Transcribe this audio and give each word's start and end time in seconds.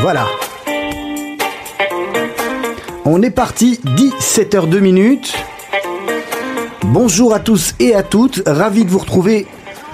Voilà. 0.00 0.26
On 3.04 3.20
est 3.20 3.30
parti, 3.30 3.78
17h02 3.84 4.80
minutes. 4.80 5.34
Bonjour 6.84 7.34
à 7.34 7.38
tous 7.38 7.74
et 7.80 7.94
à 7.94 8.02
toutes, 8.02 8.42
ravi 8.46 8.86
de 8.86 8.90
vous 8.90 8.98
retrouver 8.98 9.46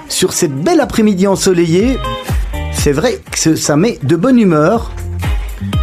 sur 0.09 0.33
cette 0.33 0.55
belle 0.55 0.81
après-midi 0.81 1.27
ensoleillée. 1.27 1.99
C'est 2.73 2.93
vrai 2.93 3.19
que 3.33 3.57
ça 3.57 3.77
met 3.77 3.99
de 4.05 4.15
bonne 4.15 4.39
humeur. 4.39 4.93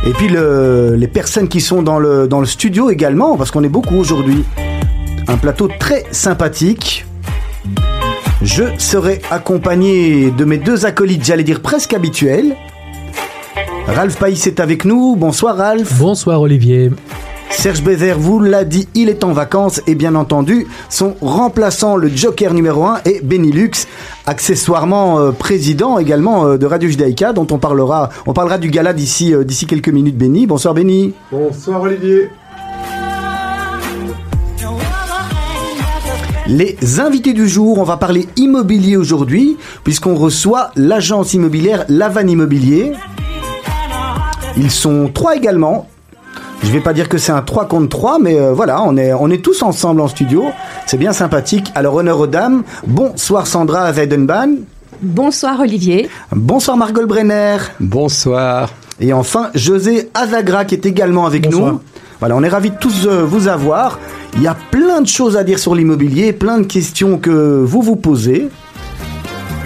Et 0.08 0.12
puis 0.12 0.30
les 0.30 1.08
personnes 1.08 1.50
qui 1.50 1.60
sont 1.60 1.84
dans 1.84 2.00
le 2.00 2.46
studio 2.46 2.90
également, 2.90 3.36
parce 3.36 3.52
qu'on 3.52 3.64
est 3.64 3.70
beaucoup 3.70 3.98
aujourd'hui. 3.98 4.46
Un 5.28 5.36
plateau 5.36 5.68
très 5.80 6.06
sympathique. 6.12 7.06
Je 8.42 8.64
serai 8.78 9.22
accompagné 9.32 10.32
de 10.32 10.46
mes 10.46 10.58
deux 10.58 10.86
acolytes, 10.86 11.26
j'allais 11.26 11.44
dire 11.44 11.62
presque 11.62 11.94
habituels. 11.94 12.56
Ralph 13.88 14.18
Païs 14.18 14.48
est 14.48 14.60
avec 14.60 14.86
nous. 14.86 15.16
Bonsoir 15.16 15.58
Ralph. 15.58 16.00
Bonsoir 16.00 16.42
Olivier. 16.42 16.92
Serge 17.50 17.84
Bézère 17.84 18.18
vous 18.18 18.40
l'a 18.40 18.64
dit, 18.64 18.88
il 18.96 19.10
est 19.10 19.24
en 19.24 19.32
vacances 19.32 19.82
et 19.86 19.94
bien 19.94 20.16
entendu, 20.16 20.68
son 20.90 21.16
remplaçant, 21.22 21.96
le 21.96 22.10
joker 22.10 22.54
numéro 22.54 22.86
1, 22.86 23.02
est 23.06 23.24
Benilux, 23.24 23.88
accessoirement 24.26 25.20
euh, 25.20 25.32
président 25.32 26.00
également 26.00 26.46
euh, 26.48 26.58
de 26.58 26.66
Radio 26.66 26.90
Judaïka, 26.90 27.32
dont 27.32 27.48
on 27.52 27.60
parlera, 27.60 28.10
on 28.26 28.34
parlera 28.34 28.58
du 28.58 28.70
gala 28.70 28.92
d'ici 28.92 29.34
euh, 29.34 29.44
d'ici 29.44 29.68
quelques 29.68 29.90
minutes. 29.90 30.18
Benny, 30.18 30.48
bonsoir 30.48 30.74
Benny. 30.74 31.14
Bonsoir 31.32 31.82
Olivier. 31.82 32.30
Les 36.48 37.00
invités 37.00 37.34
du 37.34 37.48
jour, 37.48 37.78
on 37.80 37.84
va 37.84 37.98
parler 37.98 38.28
immobilier 38.36 38.98
aujourd'hui, 38.98 39.58
puisqu'on 39.84 40.16
reçoit 40.16 40.72
l'agence 40.76 41.34
immobilière 41.34 41.86
Lavan 41.88 42.28
Immobilier. 42.28 42.94
Ils 44.56 44.72
sont 44.72 45.10
trois 45.14 45.36
également. 45.36 45.88
Je 46.64 46.72
vais 46.72 46.80
pas 46.80 46.94
dire 46.94 47.10
que 47.10 47.18
c'est 47.18 47.32
un 47.32 47.42
3 47.42 47.68
contre 47.68 47.90
3, 47.90 48.20
mais 48.20 48.40
euh, 48.40 48.54
voilà, 48.54 48.82
on 48.84 48.96
est, 48.96 49.12
on 49.14 49.30
est 49.30 49.44
tous 49.44 49.64
ensemble 49.64 50.00
en 50.00 50.08
studio. 50.08 50.46
C'est 50.86 50.98
bien 50.98 51.12
sympathique. 51.12 51.72
Alors, 51.76 51.96
honneur 51.96 52.20
aux 52.20 52.28
dames. 52.28 52.64
Bonsoir 52.88 53.48
Sandra 53.48 53.92
Weidenbahn. 53.92 54.60
Bonsoir 55.02 55.60
Olivier. 55.60 56.10
Bonsoir 56.32 56.78
Margot 56.78 57.06
Brenner. 57.06 57.58
Bonsoir. 57.82 58.70
Et 59.02 59.12
enfin, 59.12 59.50
José 59.56 60.10
Azagra 60.14 60.64
qui 60.64 60.76
est 60.76 60.86
également 60.86 61.26
avec 61.26 61.52
nous. 61.52 61.80
Voilà, 62.20 62.38
on 62.38 62.44
est 62.44 62.50
ravis 62.50 62.70
de 62.70 62.78
tous 62.78 63.06
euh, 63.06 63.24
vous 63.24 63.50
avoir. 63.50 64.00
Il 64.36 64.42
y 64.42 64.48
a 64.48 64.56
plein 64.72 65.02
de 65.02 65.08
choses 65.08 65.36
à 65.36 65.44
dire 65.44 65.60
sur 65.60 65.76
l'immobilier, 65.76 66.32
plein 66.32 66.60
de 66.60 66.66
questions 66.66 67.18
que 67.18 67.62
vous 67.66 67.82
vous 67.82 67.98
posez. 67.98 68.50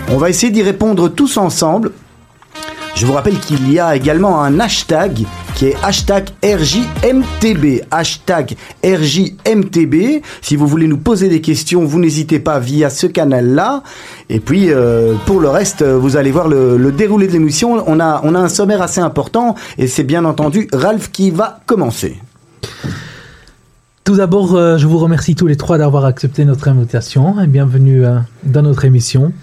On 0.10 0.18
va 0.18 0.30
essayer 0.30 0.52
d'y 0.52 0.64
répondre 0.64 1.10
tous 1.10 1.38
ensemble. 1.38 1.92
Je 2.98 3.06
vous 3.06 3.14
rappelle 3.14 3.38
qu'il 3.38 3.72
y 3.72 3.80
a 3.80 3.96
également 3.96 4.42
un 4.42 4.60
hashtag 4.60 5.24
qui 5.54 5.68
est 5.68 5.76
hashtag 5.84 6.30
RJMTB. 6.44 7.84
Hashtag 7.92 8.56
RJMTB. 8.84 10.24
Si 10.42 10.56
vous 10.56 10.66
voulez 10.66 10.88
nous 10.88 10.98
poser 10.98 11.30
des 11.30 11.40
questions, 11.40 11.86
vous 11.86 12.00
n'hésitez 12.00 12.40
pas 12.40 12.58
via 12.58 12.90
ce 12.90 13.06
canal-là. 13.06 13.84
Et 14.30 14.40
puis, 14.40 14.72
euh, 14.72 15.14
pour 15.28 15.40
le 15.40 15.48
reste, 15.48 15.84
vous 15.84 16.18
allez 16.18 16.32
voir 16.32 16.48
le, 16.48 16.92
déroulé 16.92 17.28
de 17.28 17.34
l'émission. 17.34 17.84
On 17.86 18.00
a, 18.00 18.24
un 18.24 18.50
sommaire 18.50 18.82
assez 18.82 19.02
important 19.02 19.54
et 19.78 19.86
c'est 19.86 20.04
bien 20.04 20.26
entendu 20.26 20.68
Ralph 20.74 21.12
qui 21.12 21.30
va 21.30 21.60
commencer. 21.68 22.20
Tout 24.06 24.16
d'abord, 24.16 24.56
euh, 24.56 24.80
je 24.80 24.88
vous 24.88 24.98
remercie 24.98 25.36
tous 25.36 25.46
les 25.46 25.56
trois 25.56 25.78
d'avoir 25.78 26.06
accepté 26.06 26.46
notre 26.46 26.68
invitation 26.68 27.40
et 27.40 27.46
bienvenue 27.46 28.04
euh, 28.08 28.18
dans 28.44 28.64
notre 28.64 28.86
émission. 28.86 29.34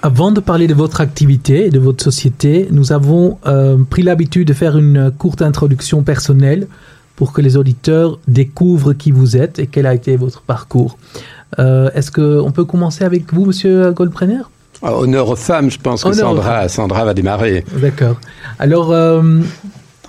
Avant 0.00 0.32
de 0.32 0.40
parler 0.40 0.66
de 0.66 0.74
votre 0.74 1.00
activité 1.00 1.66
et 1.66 1.70
de 1.70 1.78
votre 1.78 2.02
société, 2.02 2.68
nous 2.70 2.92
avons 2.92 3.38
euh, 3.46 3.76
pris 3.88 4.02
l'habitude 4.02 4.48
de 4.48 4.52
faire 4.54 4.76
une 4.78 5.12
courte 5.16 5.42
introduction 5.42 6.02
personnelle 6.02 6.66
pour 7.14 7.32
que 7.32 7.40
les 7.40 7.56
auditeurs 7.56 8.18
découvrent 8.26 8.94
qui 8.94 9.10
vous 9.10 9.36
êtes 9.36 9.58
et 9.58 9.66
quel 9.66 9.86
a 9.86 9.94
été 9.94 10.16
votre 10.16 10.40
parcours. 10.42 10.96
Euh, 11.58 11.90
Est-ce 11.94 12.10
qu'on 12.10 12.50
peut 12.50 12.64
commencer 12.64 13.04
avec 13.04 13.32
vous, 13.32 13.44
Monsieur 13.44 13.92
Goldbrenner? 13.92 14.42
Ah, 14.82 14.96
Honneur 14.96 15.28
aux 15.28 15.36
femmes, 15.36 15.70
je 15.70 15.78
pense 15.78 16.02
que 16.02 16.12
Sandra, 16.12 16.68
Sandra 16.68 17.04
va 17.04 17.14
démarrer. 17.14 17.64
D'accord. 17.80 18.16
Alors. 18.58 18.90
Euh, 18.92 19.40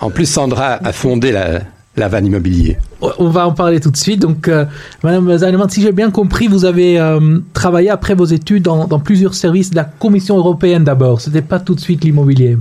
en 0.00 0.10
plus, 0.10 0.26
Sandra 0.26 0.84
a 0.84 0.92
fondé 0.92 1.30
la, 1.30 1.60
la 1.96 2.08
vanne 2.08 2.26
immobilier. 2.26 2.78
On 3.18 3.28
va 3.28 3.46
en 3.46 3.52
parler 3.52 3.80
tout 3.80 3.90
de 3.90 3.96
suite. 3.96 4.20
Donc, 4.20 4.48
euh, 4.48 4.64
Madame 5.02 5.36
Zalman, 5.38 5.68
si 5.68 5.82
j'ai 5.82 5.92
bien 5.92 6.10
compris, 6.10 6.48
vous 6.48 6.64
avez 6.64 6.98
euh, 6.98 7.38
travaillé 7.52 7.90
après 7.90 8.14
vos 8.14 8.24
études 8.24 8.64
dans, 8.64 8.86
plusieurs 8.98 9.34
services 9.34 9.70
de 9.70 9.76
la 9.76 9.84
Commission 9.84 10.36
européenne 10.36 10.84
d'abord. 10.84 11.20
Ce 11.20 11.30
n'était 11.30 11.42
pas 11.42 11.60
tout 11.60 11.74
de 11.74 11.80
suite 11.80 12.04
l'immobilier. 12.04 12.58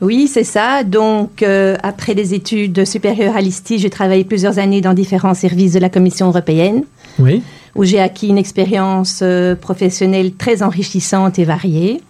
Oui, 0.00 0.26
c'est 0.26 0.44
ça. 0.44 0.84
Donc, 0.84 1.42
euh, 1.42 1.76
après 1.82 2.14
des 2.14 2.34
études 2.34 2.84
supérieures 2.84 3.36
à 3.36 3.40
l'ISTI, 3.40 3.78
j'ai 3.78 3.90
travaillé 3.90 4.24
plusieurs 4.24 4.58
années 4.58 4.80
dans 4.80 4.94
différents 4.94 5.34
services 5.34 5.74
de 5.74 5.78
la 5.78 5.88
Commission 5.88 6.28
européenne. 6.28 6.84
Oui. 7.18 7.42
Où 7.74 7.84
j'ai 7.84 8.00
acquis 8.00 8.28
une 8.28 8.38
expérience 8.38 9.24
professionnelle 9.62 10.34
très 10.34 10.62
enrichissante 10.62 11.38
et 11.38 11.44
variée. 11.44 12.02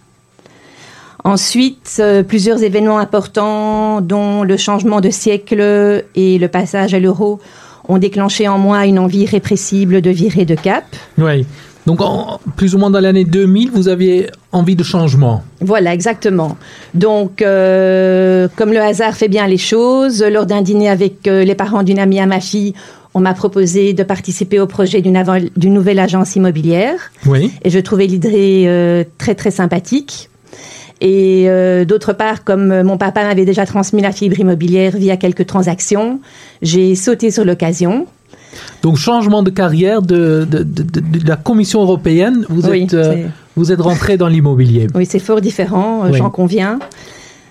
Ensuite, 1.23 1.97
euh, 1.99 2.21
plusieurs 2.21 2.63
événements 2.63 2.97
importants, 2.97 4.01
dont 4.01 4.43
le 4.43 4.57
changement 4.57 4.99
de 4.99 5.09
siècle 5.09 6.03
et 6.15 6.37
le 6.37 6.47
passage 6.49 6.93
à 6.93 6.99
l'euro, 6.99 7.39
ont 7.87 7.97
déclenché 7.97 8.47
en 8.47 8.57
moi 8.57 8.85
une 8.85 8.99
envie 8.99 9.19
irrépressible 9.19 10.01
de 10.01 10.09
virer 10.09 10.45
de 10.45 10.55
cap. 10.55 10.83
Oui. 11.17 11.45
Donc, 11.85 11.99
plus 12.55 12.75
ou 12.75 12.77
moins 12.77 12.89
dans 12.89 13.01
l'année 13.01 13.25
2000, 13.25 13.71
vous 13.71 13.89
aviez 13.89 14.29
envie 14.53 14.77
de 14.77 14.83
changement. 14.83 15.43
Voilà, 15.59 15.93
exactement. 15.93 16.57
Donc, 16.93 17.41
euh, 17.41 18.47
comme 18.55 18.71
le 18.71 18.79
hasard 18.79 19.15
fait 19.15 19.27
bien 19.27 19.47
les 19.47 19.57
choses, 19.57 20.23
lors 20.23 20.45
d'un 20.45 20.61
dîner 20.61 20.89
avec 20.89 21.27
euh, 21.27 21.43
les 21.43 21.55
parents 21.55 21.83
d'une 21.83 21.99
amie 21.99 22.21
à 22.21 22.25
ma 22.25 22.39
fille, 22.39 22.73
on 23.13 23.19
m'a 23.19 23.33
proposé 23.33 23.93
de 23.93 24.03
participer 24.03 24.59
au 24.59 24.65
projet 24.65 25.01
d'une 25.01 25.73
nouvelle 25.73 25.99
agence 25.99 26.35
immobilière. 26.35 27.11
Oui. 27.25 27.51
Et 27.63 27.69
je 27.69 27.79
trouvais 27.79 28.07
l'idée 28.07 29.05
très, 29.19 29.35
très 29.35 29.51
sympathique. 29.51 30.29
Et 31.01 31.45
euh, 31.47 31.85
d'autre 31.85 32.13
part, 32.13 32.43
comme 32.43 32.83
mon 32.83 32.97
papa 32.97 33.23
m'avait 33.23 33.45
déjà 33.45 33.65
transmis 33.65 34.01
la 34.01 34.11
fibre 34.11 34.39
immobilière 34.39 34.95
via 34.95 35.17
quelques 35.17 35.45
transactions, 35.45 36.19
j'ai 36.61 36.95
sauté 36.95 37.31
sur 37.31 37.45
l'occasion. 37.45 38.07
Donc 38.81 38.97
changement 38.97 39.43
de 39.43 39.49
carrière 39.49 40.01
de, 40.01 40.47
la 41.25 41.35
Commission 41.35 41.81
européenne, 41.81 42.45
vous, 42.49 42.69
êtes, 42.69 42.93
euh, 42.93 43.25
vous 43.55 43.71
êtes 43.71 43.81
rentré 43.81 44.17
dans 44.17 44.27
l'immobilier. 44.27 44.87
Oui, 44.93 45.05
c'est 45.05 45.19
fort 45.19 45.41
différent, 45.41 46.05
euh, 46.05 46.13
j'en 46.13 46.29
conviens. 46.29 46.79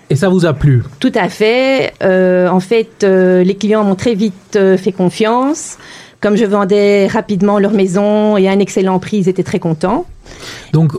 Et 0.09 0.15
ça 0.15 0.29
vous 0.29 0.45
a 0.45 0.53
plu? 0.53 0.83
Tout 0.99 1.11
à 1.15 1.29
fait. 1.29 1.93
en 2.01 2.59
fait, 2.59 3.03
les 3.03 3.55
clients 3.55 3.83
m'ont 3.83 3.95
très 3.95 4.15
vite 4.15 4.57
fait 4.77 4.91
confiance. 4.91 5.77
Comme 6.21 6.37
je 6.37 6.45
vendais 6.45 7.07
rapidement 7.07 7.59
leur 7.59 7.73
maison 7.73 8.37
et 8.37 8.47
à 8.47 8.51
un 8.51 8.59
excellent 8.59 8.97
prix, 8.97 9.17
ils 9.17 9.29
étaient 9.29 9.43
très 9.43 9.59
contents. 9.59 10.05
Donc, 10.71 10.93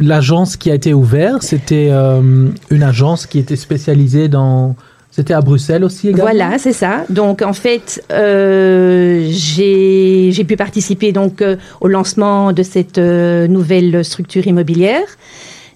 l'agence 0.00 0.56
qui 0.56 0.70
a 0.70 0.74
été 0.74 0.92
ouverte, 0.92 1.42
c'était 1.42 1.88
euh, 1.90 2.48
une 2.70 2.82
agence 2.82 3.26
qui 3.26 3.38
était 3.38 3.56
spécialisée 3.56 4.28
dans... 4.28 4.74
C'était 5.10 5.34
à 5.34 5.42
Bruxelles 5.42 5.84
aussi 5.84 6.08
également? 6.08 6.30
Voilà, 6.30 6.58
c'est 6.58 6.72
ça. 6.72 7.04
Donc, 7.10 7.42
en 7.42 7.52
fait, 7.52 8.02
euh, 8.10 9.28
j'ai 9.30 10.44
pu 10.44 10.56
participer 10.56 11.12
donc 11.12 11.42
euh, 11.42 11.56
au 11.82 11.88
lancement 11.88 12.52
de 12.52 12.62
cette 12.62 12.98
nouvelle 12.98 14.04
structure 14.04 14.46
immobilière. 14.46 15.06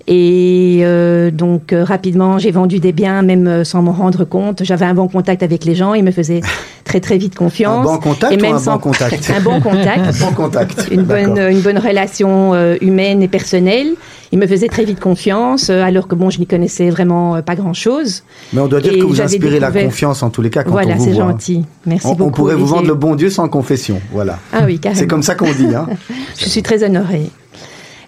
Et 0.08 0.84
donc 1.32 1.74
rapidement, 1.76 2.38
j'ai 2.38 2.52
vendu 2.52 2.78
des 2.78 2.92
biens 2.92 3.22
même 3.22 3.64
sans 3.64 3.82
m'en 3.82 3.90
rendre 3.90 4.24
compte. 4.24 4.62
J'avais 4.62 4.84
un 4.84 4.94
bon 4.94 5.08
contact 5.08 5.42
avec 5.42 5.64
les 5.64 5.74
gens, 5.74 5.94
ils 5.94 6.04
me 6.04 6.12
faisaient 6.12 6.42
très 6.86 7.00
très 7.00 7.18
vite 7.18 7.34
confiance. 7.34 7.86
Un 7.86 7.92
bon 7.92 7.98
contact 7.98 8.32
et 8.32 8.36
même 8.38 8.54
un 8.54 8.60
bon 8.60 8.78
contact 8.78 9.32
Un 9.36 9.40
bon 9.40 9.60
contact. 9.60 10.18
bon 10.20 10.32
contact. 10.32 10.88
Une 10.90 11.02
bonne 11.02 11.38
une 11.38 11.60
bonne 11.60 11.78
relation 11.78 12.54
humaine 12.80 13.22
et 13.22 13.28
personnelle. 13.28 13.88
Ils 14.32 14.38
me 14.38 14.46
faisaient 14.46 14.68
très 14.68 14.84
vite 14.84 14.98
confiance, 14.98 15.70
alors 15.70 16.08
que 16.08 16.14
bon, 16.14 16.30
je 16.30 16.38
n'y 16.40 16.46
connaissais 16.46 16.90
vraiment 16.90 17.40
pas 17.42 17.54
grand 17.54 17.74
chose. 17.74 18.24
Mais 18.52 18.60
on 18.60 18.66
doit 18.66 18.80
dire 18.80 18.94
que 18.94 19.04
vous 19.04 19.20
inspirez 19.20 19.60
la 19.60 19.70
confiance 19.70 20.22
en 20.22 20.30
tous 20.30 20.42
les 20.42 20.50
cas 20.50 20.64
quand 20.64 20.70
voilà, 20.70 20.94
on 20.94 20.98
vous 20.98 21.04
voit. 21.04 21.12
Voilà, 21.12 21.36
c'est 21.38 21.54
gentil. 21.54 21.64
Merci 21.84 22.08
beaucoup. 22.08 22.24
On 22.24 22.30
pourrait 22.30 22.56
vous 22.56 22.66
vendre 22.66 22.88
le 22.88 22.94
bon 22.94 23.14
Dieu 23.14 23.30
sans 23.30 23.48
confession, 23.48 24.00
voilà. 24.12 24.38
Ah 24.52 24.62
oui, 24.64 24.78
carrément. 24.78 24.98
C'est 24.98 25.06
comme 25.06 25.22
ça 25.22 25.34
qu'on 25.34 25.52
dit. 25.52 25.74
Hein. 25.74 25.86
je 26.38 26.48
suis 26.48 26.62
très 26.62 26.82
honorée. 26.82 27.30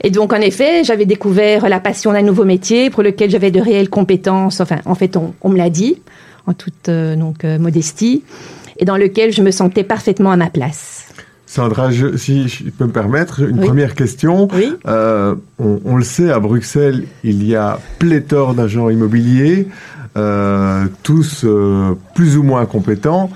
Et 0.03 0.11
donc, 0.11 0.33
en 0.33 0.41
effet, 0.41 0.85
j'avais 0.85 1.07
découvert 1.07 1.69
la 1.69 1.81
passion 1.81 2.13
d'un 2.13 2.23
nouveau 2.23 2.45
métier 2.45 2.91
pour 2.91 3.03
lequel 3.03 3.31
j'avais 3.31 3.51
de 3.51 3.61
réelles 3.61 3.91
compétences. 3.91 4.61
Enfin, 4.61 4.79
en 4.85 4.95
fait, 4.95 5.17
on, 5.17 5.49
me 5.49 5.57
l'a 5.57 5.71
dit, 5.71 6.01
en 6.47 6.53
toute 6.53 6.89
euh, 6.89 7.17
donc, 7.17 7.45
euh, 7.45 7.59
modestie, 7.59 8.23
et 8.79 8.85
dans 8.85 8.97
lequel 8.97 9.33
je 9.33 9.43
me 9.43 9.51
sentais 9.51 9.85
parfaitement 9.85 10.31
à 10.31 10.37
ma 10.37 10.51
place. 10.51 11.07
Sandra, 11.47 11.91
si 12.17 12.49
je 12.49 12.65
peux 12.65 12.85
me 12.85 12.93
permettre, 12.93 13.41
une 13.41 13.61
première 13.61 13.95
question. 13.95 14.49
Oui. 14.55 14.71
Euh, 14.87 15.35
on, 15.59 15.97
le 15.97 16.05
sait, 16.05 16.31
à 16.31 16.41
Bruxelles, 16.41 17.05
il 17.25 17.43
y 17.43 17.57
a 17.57 17.81
pléthore 17.99 18.55
d'agents 18.55 18.91
immobiliers, 18.91 19.67
tous 21.03 21.47
plus 22.15 22.37
ou 22.37 22.43
moins 22.43 22.67
compétents. 22.67 23.31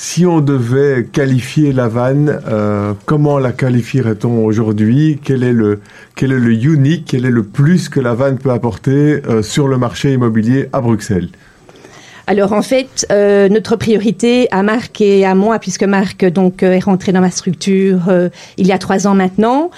Si 0.00 0.24
on 0.24 0.40
devait 0.40 1.08
qualifier 1.10 1.72
la 1.72 1.88
vanne, 1.88 2.40
euh, 2.46 2.92
comment 3.04 3.40
la 3.40 3.50
qualifierait-on 3.50 4.44
aujourd'hui? 4.44 5.18
Quel, 5.24 5.42
est 5.42 5.52
le, 5.52 5.80
quel 6.14 6.30
est 6.30 6.38
le 6.38 6.52
unique, 6.52 7.06
quel 7.08 7.24
est 7.24 7.32
le 7.32 7.42
plus 7.42 7.88
que 7.88 7.98
la 7.98 8.14
vanne 8.14 8.38
peut 8.38 8.52
apporter 8.52 9.20
euh, 9.28 9.42
sur 9.42 9.66
le 9.66 9.76
marché 9.76 10.12
immobilier 10.12 10.68
à 10.72 10.80
Bruxelles? 10.80 11.30
Alors 12.28 12.52
en 12.52 12.60
fait, 12.60 13.06
euh, 13.10 13.48
notre 13.48 13.74
priorité 13.76 14.48
à 14.50 14.62
Marc 14.62 15.00
et 15.00 15.24
à 15.24 15.34
moi, 15.34 15.58
puisque 15.58 15.84
Marc 15.84 16.26
donc 16.26 16.62
euh, 16.62 16.72
est 16.72 16.84
rentré 16.84 17.10
dans 17.10 17.22
ma 17.22 17.30
structure 17.30 18.10
euh, 18.10 18.28
il 18.58 18.66
y 18.66 18.72
a 18.72 18.76
trois 18.76 19.06
ans 19.06 19.14
maintenant, 19.14 19.70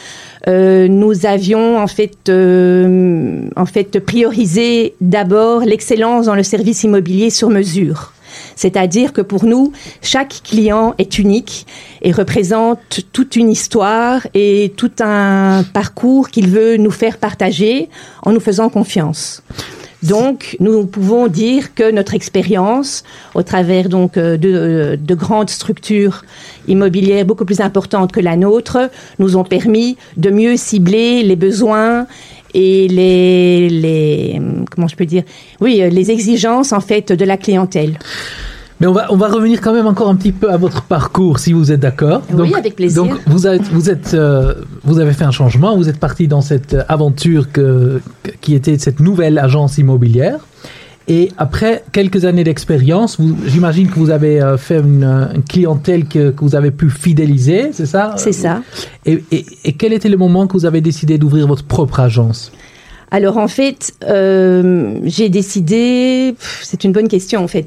euh, 0.49 0.89
nous 0.89 1.27
avions 1.27 1.79
en 1.79 1.87
fait, 1.87 2.29
en 2.29 3.67
fait 3.67 4.01
priorisé 4.01 4.95
d'abord 5.01 5.61
l'excellence 5.61 6.27
dans 6.27 6.35
le 6.35 6.43
service 6.43 6.83
immobilier 6.83 7.31
sur 7.31 7.51
mesure. 7.51 8.15
C'est-à-dire 8.57 9.13
que 9.13 9.21
pour 9.21 9.45
nous, 9.45 9.71
chaque 10.03 10.41
client 10.43 10.97
est 10.99 11.21
unique 11.21 11.69
et 12.03 12.11
représente 12.11 13.03
toute 13.13 13.37
une 13.37 13.51
histoire 13.51 14.27
et 14.35 14.73
tout 14.77 14.91
un 14.99 15.65
parcours 15.73 16.31
qu'il 16.31 16.49
veut 16.49 16.79
nous 16.79 16.91
faire 16.91 17.19
partager 17.19 17.89
en 18.25 18.33
nous 18.33 18.41
faisant 18.41 18.71
confiance. 18.71 19.45
Donc, 20.03 20.57
nous 20.61 20.87
pouvons 20.87 21.27
dire 21.27 21.75
que 21.75 21.91
notre 21.91 22.15
expérience, 22.15 23.05
au 23.35 23.43
travers 23.43 23.89
donc 23.89 24.17
euh, 24.17 24.37
de, 24.39 24.49
euh, 24.49 24.97
de 24.97 25.15
grandes 25.15 25.51
structures 25.51 26.25
immobilières 26.69 27.27
beaucoup 27.27 27.45
plus 27.45 27.61
importantes 27.61 28.11
que 28.11 28.21
la 28.21 28.37
nôtre, 28.37 28.91
nous 29.19 29.37
ont 29.37 29.45
permis 29.45 29.99
de 30.17 30.31
mieux 30.31 30.57
cibler 30.57 31.23
les 31.23 31.37
besoins 31.37 32.07
et 32.55 32.89
les, 32.89 33.69
les 33.69 34.41
comment 34.71 34.89
je 34.89 34.97
peux 34.97 35.07
dire, 35.07 35.23
oui, 35.61 35.83
euh, 35.83 35.91
les 35.91 36.11
exigences 36.11 36.73
en 36.73 36.81
fait 36.81 37.13
de 37.13 37.25
la 37.25 37.37
clientèle. 37.37 37.99
Mais 38.81 38.87
on 38.87 38.93
va, 38.93 39.13
on 39.13 39.17
va 39.17 39.29
revenir 39.29 39.61
quand 39.61 39.75
même 39.75 39.87
encore 39.87 40.09
un 40.09 40.17
petit 40.17 40.33
peu 40.33 40.51
à 40.51 40.57
votre 40.57 40.83
parcours, 40.83 41.39
si 41.39 41.53
vous 41.53 41.71
êtes 41.71 41.81
d'accord. 41.81 42.23
Oui, 42.33 42.55
avec 42.57 42.77
plaisir. 42.77 43.05
Donc, 43.05 43.19
vous, 43.27 43.47
êtes, 43.47 43.69
vous, 43.69 43.91
êtes, 43.91 44.15
euh, 44.15 44.55
vous 44.85 44.99
avez 44.99 45.13
fait 45.13 45.25
un 45.25 45.31
changement, 45.31 45.77
vous 45.77 45.91
êtes 45.91 45.99
parti 45.99 46.29
dans 46.29 46.41
cette 46.41 46.77
aventure 46.89 47.53
que, 47.53 48.01
qui 48.41 48.55
était 48.55 48.79
cette 48.79 49.01
nouvelle 49.01 49.39
agence 49.39 49.77
immobilière. 49.77 50.39
Et 51.09 51.33
après 51.39 51.83
quelques 51.93 52.25
années 52.25 52.45
d'expérience, 52.45 53.19
j'imagine 53.47 53.89
que 53.89 53.99
vous 53.99 54.11
avez 54.11 54.41
euh, 54.41 54.57
fait 54.57 54.79
une, 54.79 55.03
euh, 55.03 55.35
une 55.35 55.43
clientèle 55.43 56.07
que, 56.07 56.31
que 56.31 56.41
vous 56.45 56.55
avez 56.55 56.71
pu 56.71 56.89
fidéliser, 56.89 57.71
c'est 57.73 57.87
ça? 57.87 58.15
C'est 58.17 58.33
ça. 58.33 58.63
Et, 59.05 59.23
et, 59.33 59.45
et 59.65 59.73
quel 59.73 59.93
était 59.93 60.09
le 60.09 60.17
moment 60.17 60.47
que 60.47 60.53
vous 60.53 60.67
avez 60.67 60.81
décidé 60.81 61.19
d'ouvrir 61.19 61.49
votre 61.49 61.65
propre 61.65 62.01
agence? 62.01 62.53
Alors 63.11 63.39
en 63.39 63.49
fait, 63.49 63.93
euh, 64.09 65.01
j'ai 65.03 65.31
décidé, 65.31 66.37
c'est 66.63 66.85
une 66.85 66.93
bonne 66.93 67.09
question 67.09 67.43
en 67.43 67.49
fait. 67.49 67.67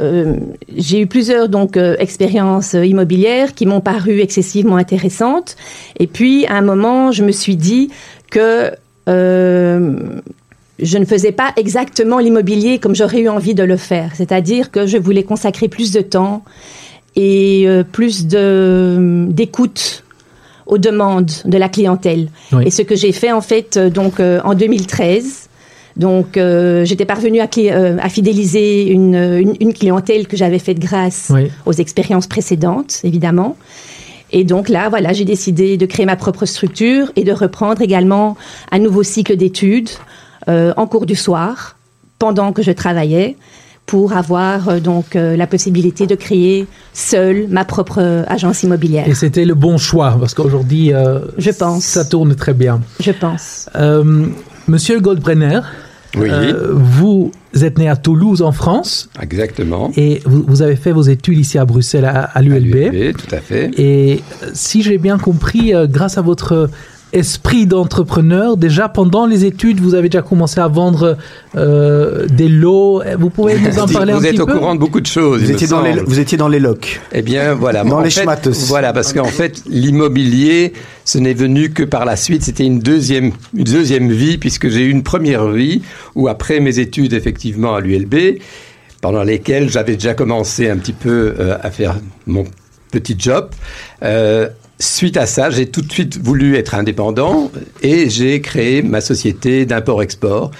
Euh, 0.00 0.36
j'ai 0.76 1.00
eu 1.00 1.06
plusieurs 1.06 1.48
donc 1.48 1.76
euh, 1.76 1.96
expériences 1.98 2.74
euh, 2.74 2.84
immobilières 2.84 3.54
qui 3.54 3.66
m'ont 3.66 3.80
paru 3.80 4.20
excessivement 4.20 4.76
intéressantes. 4.76 5.56
Et 5.98 6.06
puis 6.06 6.46
à 6.46 6.54
un 6.54 6.62
moment, 6.62 7.12
je 7.12 7.24
me 7.24 7.32
suis 7.32 7.56
dit 7.56 7.90
que 8.30 8.72
euh, 9.08 9.96
je 10.78 10.98
ne 10.98 11.04
faisais 11.04 11.32
pas 11.32 11.52
exactement 11.56 12.18
l'immobilier 12.18 12.78
comme 12.78 12.94
j'aurais 12.94 13.20
eu 13.20 13.28
envie 13.28 13.54
de 13.54 13.62
le 13.62 13.76
faire. 13.76 14.12
C'est-à-dire 14.14 14.70
que 14.70 14.86
je 14.86 14.98
voulais 14.98 15.22
consacrer 15.22 15.68
plus 15.68 15.92
de 15.92 16.00
temps 16.00 16.44
et 17.16 17.68
plus 17.92 18.26
de 18.26 19.26
d'écoute 19.28 20.02
aux 20.66 20.78
demandes 20.78 21.30
de 21.44 21.56
la 21.56 21.68
clientèle. 21.68 22.28
Oui. 22.50 22.64
Et 22.66 22.70
ce 22.72 22.82
que 22.82 22.96
j'ai 22.96 23.12
fait 23.12 23.30
en 23.30 23.40
fait 23.40 23.78
donc 23.78 24.18
en 24.18 24.54
2013. 24.54 25.48
Donc 25.96 26.36
euh, 26.36 26.84
j'étais 26.84 27.04
parvenue 27.04 27.40
à, 27.40 27.48
euh, 27.58 27.96
à 28.00 28.08
fidéliser 28.08 28.86
une, 28.88 29.14
une, 29.14 29.54
une 29.60 29.72
clientèle 29.72 30.26
que 30.26 30.36
j'avais 30.36 30.58
faite 30.58 30.78
grâce 30.80 31.30
Oui. 31.32 31.50
aux 31.66 31.72
expériences 31.72 32.26
précédentes, 32.26 33.00
évidemment. 33.04 33.56
Et 34.32 34.42
donc 34.42 34.68
là, 34.68 34.88
voilà, 34.88 35.12
j'ai 35.12 35.24
décidé 35.24 35.76
de 35.76 35.86
créer 35.86 36.06
ma 36.06 36.16
propre 36.16 36.46
structure 36.46 37.12
et 37.14 37.22
de 37.22 37.30
reprendre 37.30 37.80
également 37.82 38.36
un 38.72 38.80
nouveau 38.80 39.04
cycle 39.04 39.36
d'études 39.36 39.90
euh, 40.48 40.74
en 40.76 40.86
cours 40.88 41.06
du 41.06 41.14
soir, 41.14 41.76
pendant 42.18 42.52
que 42.52 42.62
je 42.62 42.72
travaillais, 42.72 43.36
pour 43.86 44.14
avoir 44.14 44.80
donc 44.80 45.12
la 45.14 45.46
possibilité 45.46 46.06
de 46.06 46.14
créer 46.14 46.66
seule 46.94 47.46
ma 47.50 47.64
propre 47.66 48.24
agence 48.28 48.62
immobilière. 48.62 49.06
Et 49.06 49.14
c'était 49.14 49.44
le 49.44 49.54
bon 49.54 49.76
choix, 49.76 50.16
parce 50.18 50.32
qu'aujourd'hui, 50.32 50.90
Je 51.36 51.50
pense. 51.50 51.84
ça 51.84 52.04
tourne 52.06 52.34
très 52.34 52.54
bien. 52.54 52.80
Je 52.98 53.10
pense. 53.12 53.68
Monsieur 54.66 54.98
Goldbrenner, 55.00 55.60
Oui, 56.16 56.28
euh, 56.30 56.72
vous 56.72 57.32
êtes 57.60 57.78
né 57.78 57.88
à 57.88 57.96
Toulouse 57.96 58.42
en 58.42 58.52
France 58.52 59.08
exactement. 59.20 59.90
et 59.96 60.20
vous, 60.24 60.44
vous 60.46 60.62
avez 60.62 60.76
fait 60.76 60.92
vos 60.92 61.02
études 61.02 61.38
ici 61.38 61.58
à 61.58 61.64
Bruxelles 61.64 62.04
à, 62.04 62.22
à 62.22 62.42
l'ULB, 62.42 63.16
tout 63.16 63.34
à 63.34 63.40
fait. 63.40 63.70
Et 63.78 64.22
euh, 64.42 64.50
si 64.54 64.82
j'ai 64.82 64.98
bien 64.98 65.18
compris, 65.18 65.74
euh, 65.74 65.86
grâce 65.86 66.18
à 66.18 66.22
votre 66.22 66.70
esprit 67.14 67.66
d'entrepreneur, 67.66 68.56
déjà 68.56 68.88
pendant 68.88 69.24
les 69.24 69.44
études, 69.44 69.80
vous 69.80 69.94
avez 69.94 70.08
déjà 70.08 70.20
commencé 70.22 70.60
à 70.60 70.68
vendre 70.68 71.16
euh, 71.56 72.26
des 72.26 72.48
lots. 72.48 73.02
Vous 73.18 73.30
pouvez 73.30 73.58
nous 73.58 73.78
en 73.78 73.86
Vous 73.86 73.92
parler 73.92 74.12
un 74.12 74.22
êtes 74.22 74.32
petit 74.32 74.40
au 74.42 74.46
peu 74.46 74.54
courant 74.58 74.74
de 74.74 74.80
beaucoup 74.80 75.00
de 75.00 75.06
choses. 75.06 75.38
Vous 75.40 75.46
il 75.46 75.50
me 75.50 75.54
étiez, 75.54 75.68
dans 75.68 75.80
les, 75.80 75.92
vous 75.92 76.18
étiez 76.18 76.36
dans 76.36 76.48
les 76.48 76.58
locs. 76.58 77.00
Eh 77.12 77.22
bien, 77.22 77.54
voilà. 77.54 77.84
Dans 77.84 77.98
En 77.98 78.00
les 78.00 78.10
fait, 78.10 78.22
schmattes 78.22 78.48
aussi. 78.48 78.68
Voilà, 78.68 78.92
parce 78.92 79.12
qu'en 79.12 79.24
fait, 79.24 79.62
l'immobilier, 79.66 80.72
ce 81.04 81.18
n'est 81.18 81.34
venu 81.34 81.70
que 81.70 81.84
par 81.84 82.04
la 82.04 82.16
suite. 82.16 82.42
C'était 82.42 82.64
une 82.66 82.80
deuxième, 82.80 83.30
une 83.56 83.64
deuxième 83.64 84.10
vie, 84.10 84.36
puisque 84.36 84.68
j'ai 84.68 84.80
eu 84.82 84.90
une 84.90 85.04
première 85.04 85.46
vie 85.48 85.82
où, 86.16 86.26
après 86.28 86.58
mes 86.60 86.80
études, 86.80 87.12
effectivement, 87.12 87.74
à 87.76 87.80
l'ULB, 87.80 88.38
pendant 89.00 89.22
lesquelles 89.22 89.70
j'avais 89.70 89.94
déjà 89.94 90.14
commencé 90.14 90.68
un 90.68 90.76
petit 90.78 90.92
peu 90.94 91.34
euh, 91.38 91.56
à 91.62 91.70
faire 91.70 91.94
mon 92.26 92.44
petit 92.90 93.14
job. 93.18 93.50
euh, 94.02 94.48
Suite 94.84 95.16
à 95.16 95.24
ça, 95.24 95.48
j'ai 95.48 95.64
tout 95.66 95.80
de 95.80 95.90
suite 95.90 96.18
voulu 96.22 96.56
être 96.56 96.74
indépendant 96.74 97.50
et 97.80 98.10
j'ai 98.10 98.42
créé 98.42 98.82
ma 98.82 99.00
société 99.00 99.64
d'import-export 99.64 100.50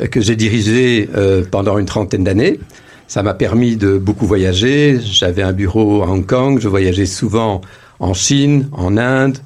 euh, 0.00 0.06
que 0.08 0.20
j'ai 0.20 0.36
dirigée 0.36 1.08
euh, 1.16 1.42
pendant 1.50 1.78
une 1.78 1.86
trentaine 1.86 2.22
d'années. 2.22 2.60
Ça 3.08 3.22
m'a 3.22 3.32
permis 3.32 3.76
de 3.76 3.96
beaucoup 3.96 4.26
voyager. 4.26 5.00
J'avais 5.02 5.40
un 5.40 5.54
bureau 5.54 6.02
à 6.02 6.06
Hong 6.08 6.26
Kong, 6.26 6.58
je 6.60 6.68
voyageais 6.68 7.06
souvent 7.06 7.62
en 7.98 8.12
Chine, 8.12 8.68
en 8.72 8.98
Inde. 8.98 9.38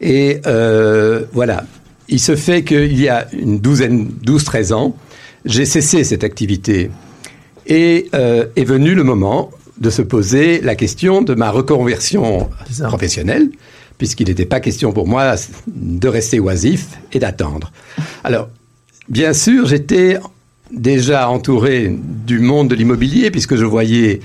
Et 0.00 0.40
euh, 0.46 1.24
voilà, 1.34 1.64
il 2.08 2.20
se 2.20 2.36
fait 2.36 2.64
qu'il 2.64 2.98
y 2.98 3.10
a 3.10 3.26
une 3.32 3.58
douzaine, 3.58 4.08
12-13 4.24 4.72
ans, 4.72 4.96
j'ai 5.44 5.66
cessé 5.66 6.04
cette 6.04 6.24
activité. 6.24 6.90
Et 7.66 8.08
est 8.12 8.64
venu 8.64 8.94
le 8.94 9.04
moment 9.04 9.50
de 9.82 9.90
se 9.90 10.00
poser 10.00 10.60
la 10.60 10.76
question 10.76 11.22
de 11.22 11.34
ma 11.34 11.50
reconversion 11.50 12.48
professionnelle, 12.84 13.50
puisqu'il 13.98 14.28
n'était 14.28 14.46
pas 14.46 14.60
question 14.60 14.92
pour 14.92 15.08
moi 15.08 15.34
de 15.66 16.08
rester 16.08 16.38
oisif 16.38 16.86
et 17.12 17.18
d'attendre. 17.18 17.72
Alors, 18.22 18.48
bien 19.08 19.32
sûr, 19.32 19.66
j'étais 19.66 20.18
déjà 20.70 21.28
entouré 21.28 21.94
du 22.00 22.38
monde 22.38 22.68
de 22.68 22.76
l'immobilier, 22.76 23.32
puisque 23.32 23.56
je 23.56 23.64
voyais 23.64 24.20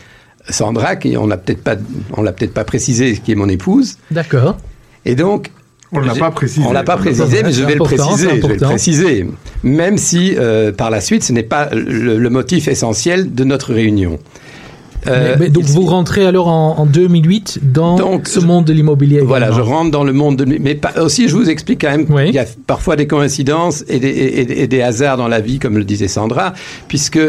Sandra, 0.47 0.95
qui 0.95 1.17
on 1.17 1.25
l'a 1.25 1.37
peut-être 1.37 1.63
pas, 1.63 1.75
on 2.15 2.21
l'a 2.21 2.33
peut-être 2.33 2.53
pas 2.53 2.63
précisé, 2.63 3.17
qui 3.17 3.31
est 3.31 3.35
mon 3.35 3.49
épouse, 3.49 3.97
D'accord. 4.11 4.57
et 5.05 5.15
donc 5.15 5.49
On 5.91 6.01
ne 6.01 6.05
l'a 6.05 6.13
pas 6.13 6.29
précisé. 6.29 6.65
On 6.67 6.71
l'a 6.71 6.83
pas 6.83 6.97
précisé, 6.97 7.41
mais 7.43 7.51
je 7.51 7.63
vais 7.63 7.75
le 7.75 7.83
préciser. 7.83 8.29
Je 8.29 8.41
vais 8.41 8.53
le 8.53 8.57
préciser. 8.57 9.25
Même 9.63 9.97
si, 9.97 10.35
euh, 10.37 10.71
par 10.71 10.91
la 10.91 11.01
suite, 11.01 11.23
ce 11.23 11.33
n'est 11.33 11.43
pas 11.43 11.69
le, 11.73 12.19
le 12.19 12.29
motif 12.29 12.67
essentiel 12.67 13.33
de 13.33 13.43
notre 13.43 13.73
réunion. 13.73 14.19
Euh, 15.07 15.35
Mais- 15.39 15.45
mais 15.45 15.49
donc 15.49 15.63
vous 15.65 15.85
rentrez 15.85 16.25
alors 16.25 16.47
en, 16.47 16.79
en 16.79 16.85
2008 16.85 17.59
dans 17.63 17.95
Donc, 17.95 18.27
ce 18.27 18.39
monde 18.39 18.65
de 18.65 18.73
l'immobilier. 18.73 19.21
Voilà, 19.21 19.51
je 19.51 19.61
rentre 19.61 19.91
dans 19.91 20.03
le 20.03 20.13
monde 20.13 20.37
de... 20.37 20.45
Mais 20.59 20.75
pas- 20.75 21.01
aussi, 21.01 21.27
je 21.29 21.35
vous 21.35 21.49
explique 21.49 21.81
quand 21.81 21.91
même 21.91 22.05
Oui. 22.09 22.25
qu'il 22.25 22.35
y 22.35 22.39
a 22.39 22.45
parfois 22.65 22.95
des 22.95 23.07
coïncidences 23.07 23.83
et 23.87 23.99
des, 23.99 24.07
et- 24.09 24.61
et 24.63 24.67
des 24.67 24.81
hasards 24.81 25.17
dans 25.17 25.27
la 25.27 25.39
vie, 25.39 25.59
comme 25.59 25.77
le 25.77 25.83
disait 25.83 26.07
Sandra, 26.07 26.53
puisque, 26.87 27.19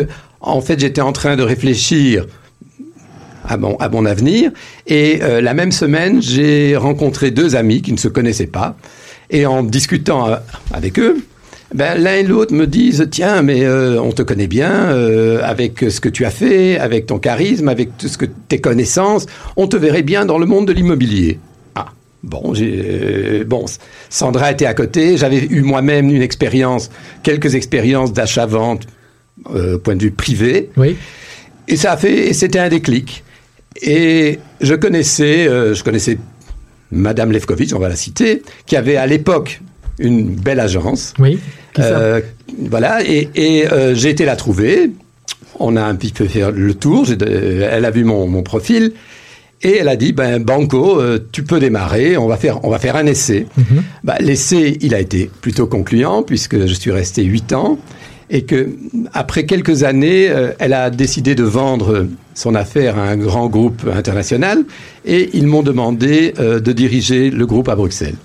en 0.40 0.60
fait, 0.60 0.78
j'étais 0.80 1.00
en 1.00 1.12
train 1.12 1.36
de 1.36 1.42
réfléchir 1.42 2.26
à 3.46 3.56
mon, 3.56 3.76
à 3.76 3.88
mon 3.88 4.04
avenir. 4.06 4.50
Et 4.86 5.20
euh, 5.22 5.40
la 5.40 5.54
même 5.54 5.72
semaine, 5.72 6.20
j'ai 6.22 6.76
rencontré 6.76 7.30
deux 7.30 7.56
amis 7.56 7.82
qui 7.82 7.92
ne 7.92 7.96
se 7.98 8.08
connaissaient 8.08 8.46
pas. 8.46 8.76
Et 9.30 9.46
en 9.46 9.62
discutant 9.62 10.28
euh, 10.28 10.36
avec 10.72 10.98
eux, 10.98 11.18
ben, 11.74 12.00
l'un 12.00 12.14
et 12.14 12.22
l'autre 12.22 12.54
me 12.54 12.66
disent 12.66 13.06
Tiens, 13.10 13.42
mais 13.42 13.64
euh, 13.64 14.00
on 14.00 14.12
te 14.12 14.22
connaît 14.22 14.46
bien, 14.46 14.70
euh, 14.70 15.40
avec 15.42 15.80
ce 15.80 16.00
que 16.00 16.08
tu 16.08 16.24
as 16.24 16.30
fait, 16.30 16.78
avec 16.78 17.06
ton 17.06 17.18
charisme, 17.18 17.68
avec 17.68 17.96
tout 17.98 18.08
ce 18.08 18.16
que, 18.16 18.26
tes 18.26 18.60
connaissances, 18.60 19.26
on 19.56 19.66
te 19.66 19.76
verrait 19.76 20.02
bien 20.02 20.24
dans 20.24 20.38
le 20.38 20.46
monde 20.46 20.66
de 20.66 20.72
l'immobilier. 20.72 21.38
Ah, 21.74 21.86
bon, 22.22 22.54
j'ai, 22.54 22.82
euh, 22.84 23.44
bon, 23.44 23.66
Sandra 24.08 24.52
était 24.52 24.66
à 24.66 24.74
côté, 24.74 25.16
j'avais 25.16 25.44
eu 25.44 25.60
moi-même 25.60 26.08
une 26.10 26.22
expérience, 26.22 26.90
quelques 27.22 27.54
expériences 27.54 28.12
d'achat-vente, 28.12 28.86
euh, 29.54 29.78
point 29.78 29.96
de 29.96 30.02
vue 30.02 30.10
privé. 30.10 30.70
Oui. 30.76 30.96
Et 31.68 31.76
ça 31.76 31.92
a 31.92 31.96
fait, 31.96 32.28
et 32.28 32.32
c'était 32.32 32.58
un 32.58 32.68
déclic. 32.68 33.22
Et 33.82 34.38
je 34.60 34.74
connaissais, 34.74 35.46
euh, 35.46 35.74
je 35.74 35.84
connaissais 35.84 36.18
Madame 36.90 37.30
Lefkovitch, 37.30 37.72
on 37.74 37.78
va 37.78 37.88
la 37.88 37.96
citer, 37.96 38.42
qui 38.66 38.76
avait 38.76 38.96
à 38.96 39.06
l'époque 39.06 39.60
une 39.98 40.34
belle 40.34 40.60
agence. 40.60 41.14
Oui. 41.18 41.38
Euh, 41.78 42.20
voilà, 42.70 43.02
et, 43.04 43.28
et 43.34 43.70
euh, 43.72 43.94
j'ai 43.94 44.10
été 44.10 44.24
la 44.24 44.36
trouver. 44.36 44.90
On 45.60 45.76
a 45.76 45.82
un 45.82 45.94
petit 45.94 46.12
peu 46.12 46.26
fait 46.26 46.50
le 46.50 46.74
tour. 46.74 47.06
de- 47.06 47.62
elle 47.70 47.84
a 47.84 47.90
vu 47.90 48.04
mon, 48.04 48.26
mon 48.26 48.42
profil 48.42 48.92
et 49.62 49.78
elle 49.78 49.88
a 49.88 49.96
dit 49.96 50.12
ben 50.12 50.40
Banco, 50.42 51.00
euh, 51.00 51.18
tu 51.32 51.42
peux 51.42 51.58
démarrer. 51.60 52.16
On 52.16 52.26
va 52.28 52.36
faire, 52.36 52.64
on 52.64 52.70
va 52.70 52.78
faire 52.78 52.96
un 52.96 53.06
essai. 53.06 53.46
Mhm. 53.56 53.82
Bah, 54.04 54.16
L'essai, 54.20 54.78
il 54.80 54.94
a 54.94 55.00
été 55.00 55.30
plutôt 55.40 55.66
concluant 55.66 56.22
puisque 56.22 56.66
je 56.66 56.74
suis 56.74 56.90
resté 56.92 57.24
huit 57.24 57.52
ans. 57.52 57.78
et 58.30 58.42
que 58.42 58.68
après 59.14 59.46
quelques 59.46 59.84
années, 59.84 60.28
euh, 60.28 60.52
elle 60.58 60.74
a 60.74 60.90
décidé 60.90 61.34
de 61.34 61.44
vendre 61.44 62.06
son 62.34 62.54
affaire 62.54 62.98
à 62.98 63.02
un 63.08 63.16
grand 63.16 63.48
groupe 63.48 63.82
international 63.92 64.64
et 65.06 65.30
ils 65.32 65.46
m'ont 65.46 65.62
demandé 65.62 66.34
euh, 66.38 66.60
de 66.60 66.72
diriger 66.72 67.30
le 67.30 67.46
groupe 67.46 67.68
à 67.70 67.74
Bruxelles. 67.74 68.16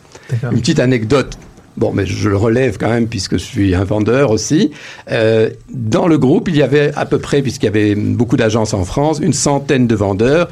Une 0.52 0.60
petite 0.60 0.80
anecdote. 0.80 1.38
Bon, 1.78 1.92
mais 1.94 2.06
je 2.06 2.30
le 2.30 2.38
relève 2.38 2.78
quand 2.78 2.90
même 2.90 3.08
puisque 3.08 3.34
je 3.34 3.44
suis 3.44 3.76
un 3.76 3.84
vendeur 3.84 4.32
aussi. 4.32 4.72
Euh, 5.12 5.50
dans 5.72 6.08
le 6.08 6.18
groupe, 6.18 6.50
il 6.50 6.56
y 6.56 6.62
avait 6.62 6.92
à 6.96 7.06
peu 7.06 7.20
près, 7.20 7.42
puisqu'il 7.42 7.66
y 7.66 7.70
avait 7.70 7.96
beaucoup 7.96 8.38
d'agences 8.38 8.74
en 8.74 8.84
France, 8.84 9.20
une 9.22 9.34
centaine 9.34 9.88
de 9.88 9.96
vendeurs. 9.96 10.50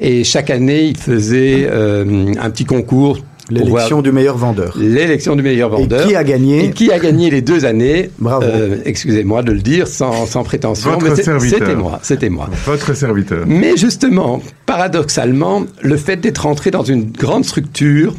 Et 0.00 0.24
chaque 0.24 0.50
année, 0.50 0.84
ils 0.84 0.96
faisaient 0.96 1.68
un 1.68 2.50
petit 2.50 2.64
concours 2.64 3.18
L'élection 3.50 4.02
du 4.02 4.12
meilleur 4.12 4.36
vendeur. 4.36 4.74
L'élection 4.78 5.34
du 5.34 5.42
meilleur 5.42 5.70
vendeur. 5.70 6.02
Et 6.02 6.08
qui 6.08 6.14
a 6.14 6.24
gagné 6.24 6.64
Et 6.66 6.70
qui 6.70 6.92
a 6.92 6.98
gagné 6.98 7.30
les 7.30 7.40
deux 7.40 7.64
années 7.64 8.10
Bravo. 8.18 8.44
Euh, 8.44 8.78
excusez-moi 8.84 9.42
de 9.42 9.52
le 9.52 9.60
dire 9.60 9.86
sans, 9.88 10.26
sans 10.26 10.42
prétention. 10.42 10.98
Votre 10.98 11.16
serviteur. 11.16 11.58
C'était 11.58 11.74
moi, 11.74 12.00
c'était 12.02 12.28
moi. 12.28 12.50
Votre 12.66 12.94
serviteur. 12.94 13.44
Mais 13.46 13.76
justement, 13.76 14.42
paradoxalement, 14.66 15.64
le 15.82 15.96
fait 15.96 16.16
d'être 16.16 16.46
entré 16.46 16.70
dans 16.70 16.82
une 16.82 17.10
grande 17.10 17.44
structure 17.44 18.14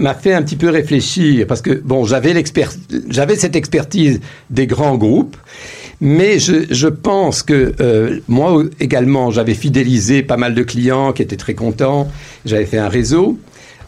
m'a 0.00 0.14
fait 0.14 0.32
un 0.32 0.42
petit 0.42 0.56
peu 0.56 0.68
réfléchir 0.68 1.46
parce 1.46 1.62
que 1.62 1.70
bon, 1.70 2.04
j'avais 2.04 2.34
j'avais 3.08 3.36
cette 3.36 3.56
expertise 3.56 4.20
des 4.50 4.66
grands 4.66 4.96
groupes. 4.96 5.36
Mais 6.02 6.38
je, 6.38 6.64
je 6.70 6.88
pense 6.88 7.42
que 7.42 7.74
euh, 7.80 8.20
moi 8.26 8.64
également, 8.80 9.30
j'avais 9.30 9.52
fidélisé 9.52 10.22
pas 10.22 10.38
mal 10.38 10.54
de 10.54 10.62
clients 10.62 11.12
qui 11.12 11.20
étaient 11.20 11.36
très 11.36 11.54
contents. 11.54 12.08
J'avais 12.46 12.64
fait 12.64 12.78
un 12.78 12.88
réseau. 12.88 13.38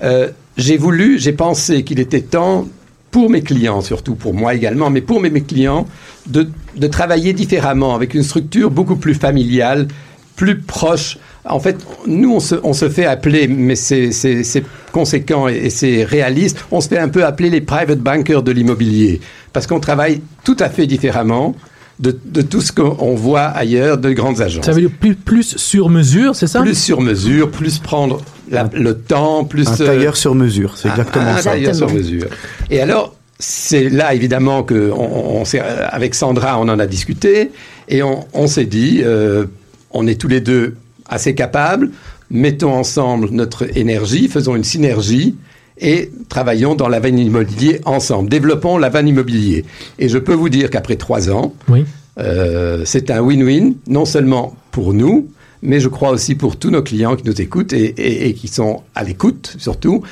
Euh, 0.03 0.29
j'ai 0.59 0.77
voulu, 0.77 1.19
j'ai 1.19 1.33
pensé 1.33 1.85
qu'il 1.85 2.01
était 2.01 2.21
temps, 2.21 2.67
pour 3.13 3.29
mes 3.29 3.43
clients, 3.43 3.83
surtout 3.83 4.15
pour 4.17 4.35
moi 4.35 4.55
également, 4.55 4.91
mais 4.91 5.03
pour 5.03 5.21
mes, 5.21 5.31
mes 5.31 5.43
clients, 5.43 5.87
de, 6.27 6.49
de, 6.77 6.87
travailler 6.87 7.35
différemment, 7.35 7.95
avec 7.95 8.15
une 8.15 8.23
structure 8.23 8.71
beaucoup 8.71 8.97
plus 8.97 9.15
familiale, 9.15 9.87
plus 10.35 10.59
proche. 10.59 11.19
En 11.45 11.61
fait, 11.61 11.77
nous, 12.07 12.33
on 12.35 12.41
se, 12.41 12.55
on 12.63 12.73
se 12.73 12.89
fait 12.89 13.07
appeler, 13.07 13.49
mais 13.49 13.75
c'est 13.75 14.65
conséquent 14.93 15.49
et, 15.49 15.57
et 15.65 15.71
c'est 15.71 16.05
réaliste, 16.05 16.65
on 16.71 16.81
se 16.81 16.89
fait 16.89 16.99
un 16.99 17.09
peu 17.09 17.25
appeler 17.25 17.51
les 17.51 17.61
private 17.61 17.99
bankers 17.99 18.43
de 18.43 18.53
l'immobilier, 18.53 19.21
parce 19.53 19.67
qu'on 19.67 19.81
travaille 19.81 20.23
tout 20.45 20.57
à 20.61 20.69
fait 20.69 20.87
différemment. 20.87 21.55
De, 21.99 22.19
de, 22.25 22.43
tout 22.43 22.63
ce 22.63 22.73
qu'on 22.73 23.15
voit 23.15 23.43
ailleurs 23.43 23.97
de 23.97 24.11
grandes 24.11 24.41
agences. 24.41 24.65
Ça 24.65 24.73
veut 24.73 24.81
dire 24.81 24.91
plus, 24.99 25.15
plus 25.15 25.57
sur 25.57 25.89
mesure, 25.89 26.35
c'est 26.35 26.49
ça? 26.49 26.61
Plus 26.61 26.77
sur 26.77 27.01
mesure, 27.01 27.49
plus 27.49 27.79
prendre 27.79 28.23
la, 28.51 28.69
le 28.73 28.99
temps, 28.99 29.45
plus... 29.45 29.69
Un 29.69 29.77
tailleur 29.77 30.17
sur 30.17 30.35
mesure, 30.35 30.77
c'est 30.77 30.89
exactement 30.89 31.27
un, 31.27 31.37
un 31.37 31.43
ça. 31.43 31.51
Un 31.51 31.53
tailleur 31.53 31.75
sur 31.77 31.93
mesure. 31.93 32.27
Et 32.71 32.81
alors, 32.81 33.15
c'est 33.39 33.89
là 33.89 34.15
évidemment 34.15 34.65
que 34.65 34.91
on, 34.91 35.43
on 35.43 35.45
avec 35.91 36.17
Sandra, 36.17 36.59
on 36.59 36.69
en 36.69 36.79
a 36.81 36.87
discuté 36.87 37.53
et 37.89 38.03
on, 38.03 38.27
on 38.33 38.49
s'est 38.49 38.65
dit, 38.65 39.03
euh, 39.05 39.45
on 39.93 40.09
est 40.09 40.21
tous 40.21 40.29
les 40.29 40.41
deux 40.41 40.75
assez 41.13 41.35
capables, 41.35 41.91
mettons 42.31 42.73
ensemble 42.73 43.29
notre 43.31 43.77
énergie, 43.77 44.29
faisons 44.29 44.57
une 44.57 44.65
synergie 44.65 45.37
et 45.79 46.11
travaillons 46.29 46.75
dans 46.75 46.89
la 46.89 47.01
vanne 47.01 47.19
immobilier 47.19 47.81
ensemble. 47.85 48.29
Développons 48.29 48.79
la 48.79 48.89
vanne 48.89 49.09
immobilier. 49.09 49.65
Et 49.99 50.09
je 50.09 50.19
peux 50.19 50.35
vous 50.35 50.49
dire 50.49 50.71
qu'après 50.71 50.97
trois 50.97 51.31
ans, 51.31 51.55
oui. 51.69 51.85
euh, 52.19 52.83
c'est 52.85 53.11
un 53.11 53.21
win-win, 53.21 53.75
non 53.87 54.05
seulement 54.05 54.57
pour 54.71 54.95
nous, 54.95 55.29
mais 55.63 55.81
je 55.81 55.89
crois 55.89 56.11
aussi 56.11 56.35
pour 56.35 56.57
tous 56.57 56.71
nos 56.71 56.83
clients 56.83 57.17
qui 57.17 57.27
nous 57.27 57.41
écoutent 57.41 57.73
et, 57.73 57.95
et, 57.97 58.29
et 58.29 58.35
qui 58.35 58.49
sont 58.49 58.83
à 58.95 59.05
l'écoute 59.05 59.57
surtout. 59.59 60.03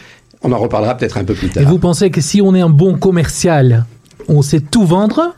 On 0.42 0.52
en 0.52 0.58
reparlera 0.58 0.96
peut-être 0.96 1.18
un 1.18 1.24
peu 1.24 1.34
plus 1.34 1.50
tard. 1.50 1.62
Et 1.62 1.66
vous 1.66 1.78
pensez 1.78 2.10
que 2.10 2.20
si 2.20 2.40
on 2.40 2.54
est 2.54 2.62
un 2.62 2.70
bon 2.70 2.96
commercial, 2.96 3.84
on 4.28 4.42
sait 4.42 4.60
tout 4.60 4.86
vendre? 4.86 5.34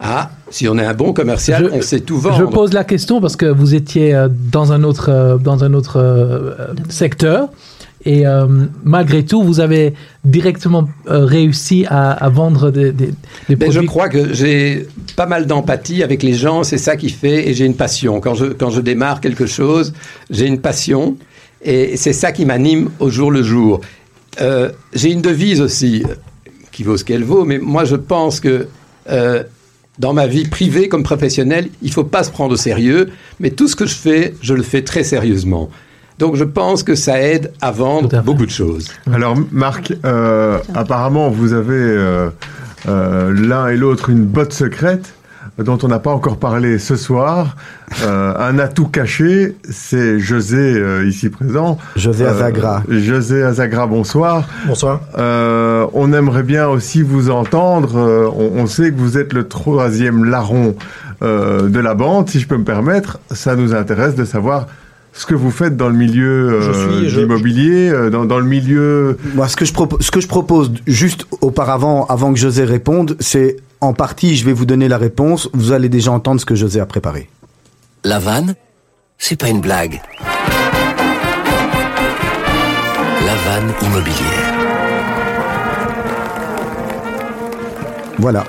Ah, 0.00 0.30
si 0.50 0.68
on 0.68 0.76
est 0.78 0.84
un 0.84 0.94
bon 0.94 1.12
commercial, 1.12 1.68
je, 1.72 1.78
on 1.78 1.82
sait 1.82 2.00
tout 2.00 2.18
vendre. 2.18 2.38
Je 2.38 2.44
pose 2.44 2.72
la 2.72 2.84
question 2.84 3.20
parce 3.20 3.36
que 3.36 3.46
vous 3.46 3.74
étiez 3.74 4.14
euh, 4.14 4.28
dans 4.30 4.72
un 4.72 4.82
autre, 4.84 5.38
dans 5.42 5.64
un 5.64 5.72
autre 5.74 5.98
euh, 5.98 6.54
secteur. 6.88 7.48
Et 8.04 8.24
euh, 8.24 8.46
malgré 8.84 9.24
tout, 9.24 9.42
vous 9.42 9.58
avez 9.58 9.94
directement 10.24 10.88
euh, 11.08 11.24
réussi 11.24 11.86
à, 11.88 12.12
à, 12.12 12.28
vendre 12.28 12.70
des, 12.70 12.92
des, 12.92 13.10
des 13.48 13.56
produits. 13.56 13.80
Je 13.80 13.80
crois 13.80 14.08
que 14.08 14.32
j'ai 14.32 14.86
pas 15.16 15.26
mal 15.26 15.46
d'empathie 15.46 16.04
avec 16.04 16.22
les 16.22 16.34
gens, 16.34 16.62
c'est 16.62 16.78
ça 16.78 16.96
qui 16.96 17.08
fait, 17.08 17.48
et 17.48 17.54
j'ai 17.54 17.64
une 17.64 17.74
passion. 17.74 18.20
Quand 18.20 18.34
je, 18.34 18.44
quand 18.44 18.70
je 18.70 18.80
démarre 18.80 19.20
quelque 19.20 19.46
chose, 19.46 19.92
j'ai 20.30 20.46
une 20.46 20.60
passion, 20.60 21.16
et 21.64 21.96
c'est 21.96 22.12
ça 22.12 22.30
qui 22.30 22.44
m'anime 22.44 22.90
au 23.00 23.10
jour 23.10 23.32
le 23.32 23.42
jour. 23.42 23.80
Euh, 24.40 24.70
j'ai 24.92 25.10
une 25.10 25.22
devise 25.22 25.60
aussi, 25.60 26.04
qui 26.70 26.84
vaut 26.84 26.96
ce 26.96 27.02
qu'elle 27.02 27.24
vaut, 27.24 27.44
mais 27.44 27.58
moi 27.58 27.84
je 27.84 27.96
pense 27.96 28.38
que 28.38 28.68
euh, 29.10 29.42
dans 29.98 30.12
ma 30.12 30.26
vie 30.26 30.46
privée 30.46 30.88
comme 30.88 31.02
professionnelle, 31.02 31.68
il 31.82 31.88
ne 31.88 31.92
faut 31.92 32.04
pas 32.04 32.22
se 32.22 32.30
prendre 32.30 32.52
au 32.52 32.56
sérieux, 32.56 33.08
mais 33.40 33.50
tout 33.50 33.68
ce 33.68 33.76
que 33.76 33.86
je 33.86 33.94
fais, 33.94 34.34
je 34.42 34.54
le 34.54 34.62
fais 34.62 34.82
très 34.82 35.04
sérieusement. 35.04 35.70
Donc 36.18 36.36
je 36.36 36.44
pense 36.44 36.82
que 36.82 36.94
ça 36.94 37.20
aide 37.20 37.52
à 37.60 37.70
vendre 37.70 38.14
à 38.16 38.22
beaucoup 38.22 38.46
de 38.46 38.50
choses. 38.50 38.88
Alors 39.12 39.36
Marc, 39.52 39.92
euh, 40.04 40.58
apparemment 40.74 41.28
vous 41.28 41.52
avez 41.52 41.74
euh, 41.74 42.30
euh, 42.88 43.32
l'un 43.34 43.68
et 43.68 43.76
l'autre 43.76 44.08
une 44.08 44.24
botte 44.24 44.52
secrète 44.52 45.14
dont 45.58 45.78
on 45.82 45.88
n'a 45.88 45.98
pas 45.98 46.10
encore 46.10 46.36
parlé 46.36 46.78
ce 46.78 46.96
soir. 46.96 47.56
Euh, 48.02 48.34
un 48.38 48.58
atout 48.58 48.88
caché, 48.88 49.56
c'est 49.70 50.18
José 50.18 50.56
euh, 50.56 51.06
ici 51.06 51.30
présent. 51.30 51.78
José 51.96 52.26
Azagra. 52.26 52.82
Euh, 52.90 53.00
José 53.00 53.42
Azagra, 53.42 53.86
bonsoir. 53.86 54.44
Bonsoir. 54.66 55.00
on 55.16 56.12
aimerait 56.12 56.42
bien 56.42 56.68
aussi 56.68 57.02
vous 57.02 57.30
entendre. 57.30 57.96
On, 58.36 58.60
on, 58.60 58.66
sait 58.66 58.90
que 58.90 58.98
vous 58.98 59.16
êtes 59.16 59.32
le 59.32 59.48
troisième 59.48 60.24
larron 60.24 60.76
de 61.22 61.80
la 61.80 61.94
bande, 61.94 62.28
si 62.28 62.40
je 62.40 62.46
peux 62.46 62.58
me 62.58 62.64
permettre. 62.64 63.18
Ça 63.30 63.56
nous 63.56 63.74
intéresse 63.74 64.14
de 64.14 64.24
savoir 64.24 64.66
ce 65.16 65.24
que 65.24 65.34
vous 65.34 65.50
faites 65.50 65.76
dans 65.76 65.88
le 65.88 65.94
milieu 65.94 66.60
euh, 66.62 67.02
de 67.02 67.20
l'immobilier, 67.20 67.88
euh, 67.88 68.10
dans, 68.10 68.26
dans, 68.26 68.38
le 68.38 68.44
milieu. 68.44 69.16
Moi, 69.34 69.48
ce 69.48 69.56
que 69.56 69.64
je 69.64 69.72
propose, 69.72 70.00
ce 70.02 70.10
que 70.10 70.20
je 70.20 70.28
propose 70.28 70.72
juste 70.86 71.26
auparavant, 71.40 72.04
avant 72.06 72.32
que 72.34 72.38
José 72.38 72.64
réponde, 72.64 73.16
c'est 73.18 73.56
en 73.80 73.94
partie, 73.94 74.36
je 74.36 74.44
vais 74.44 74.52
vous 74.52 74.66
donner 74.66 74.88
la 74.88 74.98
réponse. 74.98 75.48
Vous 75.54 75.72
allez 75.72 75.88
déjà 75.88 76.12
entendre 76.12 76.40
ce 76.40 76.46
que 76.46 76.54
José 76.54 76.80
a 76.80 76.86
préparé. 76.86 77.30
La 78.04 78.18
vanne, 78.18 78.54
c'est 79.16 79.40
pas 79.40 79.48
une 79.48 79.60
blague. 79.60 80.02
La 83.24 83.34
vanne 83.34 83.72
immobilière. 83.82 84.52
Voilà. 88.18 88.44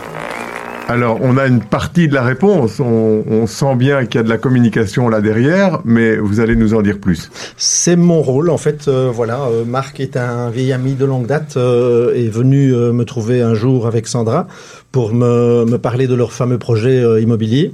Alors, 0.89 1.19
on 1.21 1.35
a 1.35 1.47
une 1.47 1.59
partie 1.59 2.07
de 2.07 2.13
la 2.13 2.23
réponse. 2.23 2.79
On, 2.79 3.23
on 3.29 3.45
sent 3.45 3.75
bien 3.75 4.05
qu'il 4.05 4.19
y 4.19 4.21
a 4.21 4.23
de 4.23 4.29
la 4.29 4.37
communication 4.37 5.09
là 5.09 5.19
derrière, 5.19 5.81
mais 5.83 6.15
vous 6.15 6.39
allez 6.39 6.55
nous 6.55 6.73
en 6.73 6.81
dire 6.81 6.99
plus. 6.99 7.29
C'est 7.57 7.97
mon 7.97 8.21
rôle, 8.21 8.49
en 8.49 8.57
fait. 8.57 8.87
Euh, 8.87 9.11
voilà, 9.13 9.41
euh, 9.47 9.65
Marc 9.65 9.99
est 9.99 10.15
un 10.15 10.49
vieil 10.49 10.71
ami 10.71 10.93
de 10.93 11.03
longue 11.03 11.27
date, 11.27 11.57
euh, 11.57 12.15
est 12.15 12.29
venu 12.29 12.71
me 12.71 13.03
trouver 13.03 13.41
un 13.41 13.53
jour 13.53 13.85
avec 13.85 14.07
Sandra 14.07 14.47
pour 14.93 15.13
me, 15.13 15.65
me 15.65 15.77
parler 15.77 16.07
de 16.07 16.15
leur 16.15 16.31
fameux 16.31 16.57
projet 16.57 17.21
immobilier. 17.21 17.73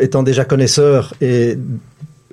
étant 0.00 0.22
déjà 0.22 0.44
connaisseur 0.44 1.14
et 1.22 1.56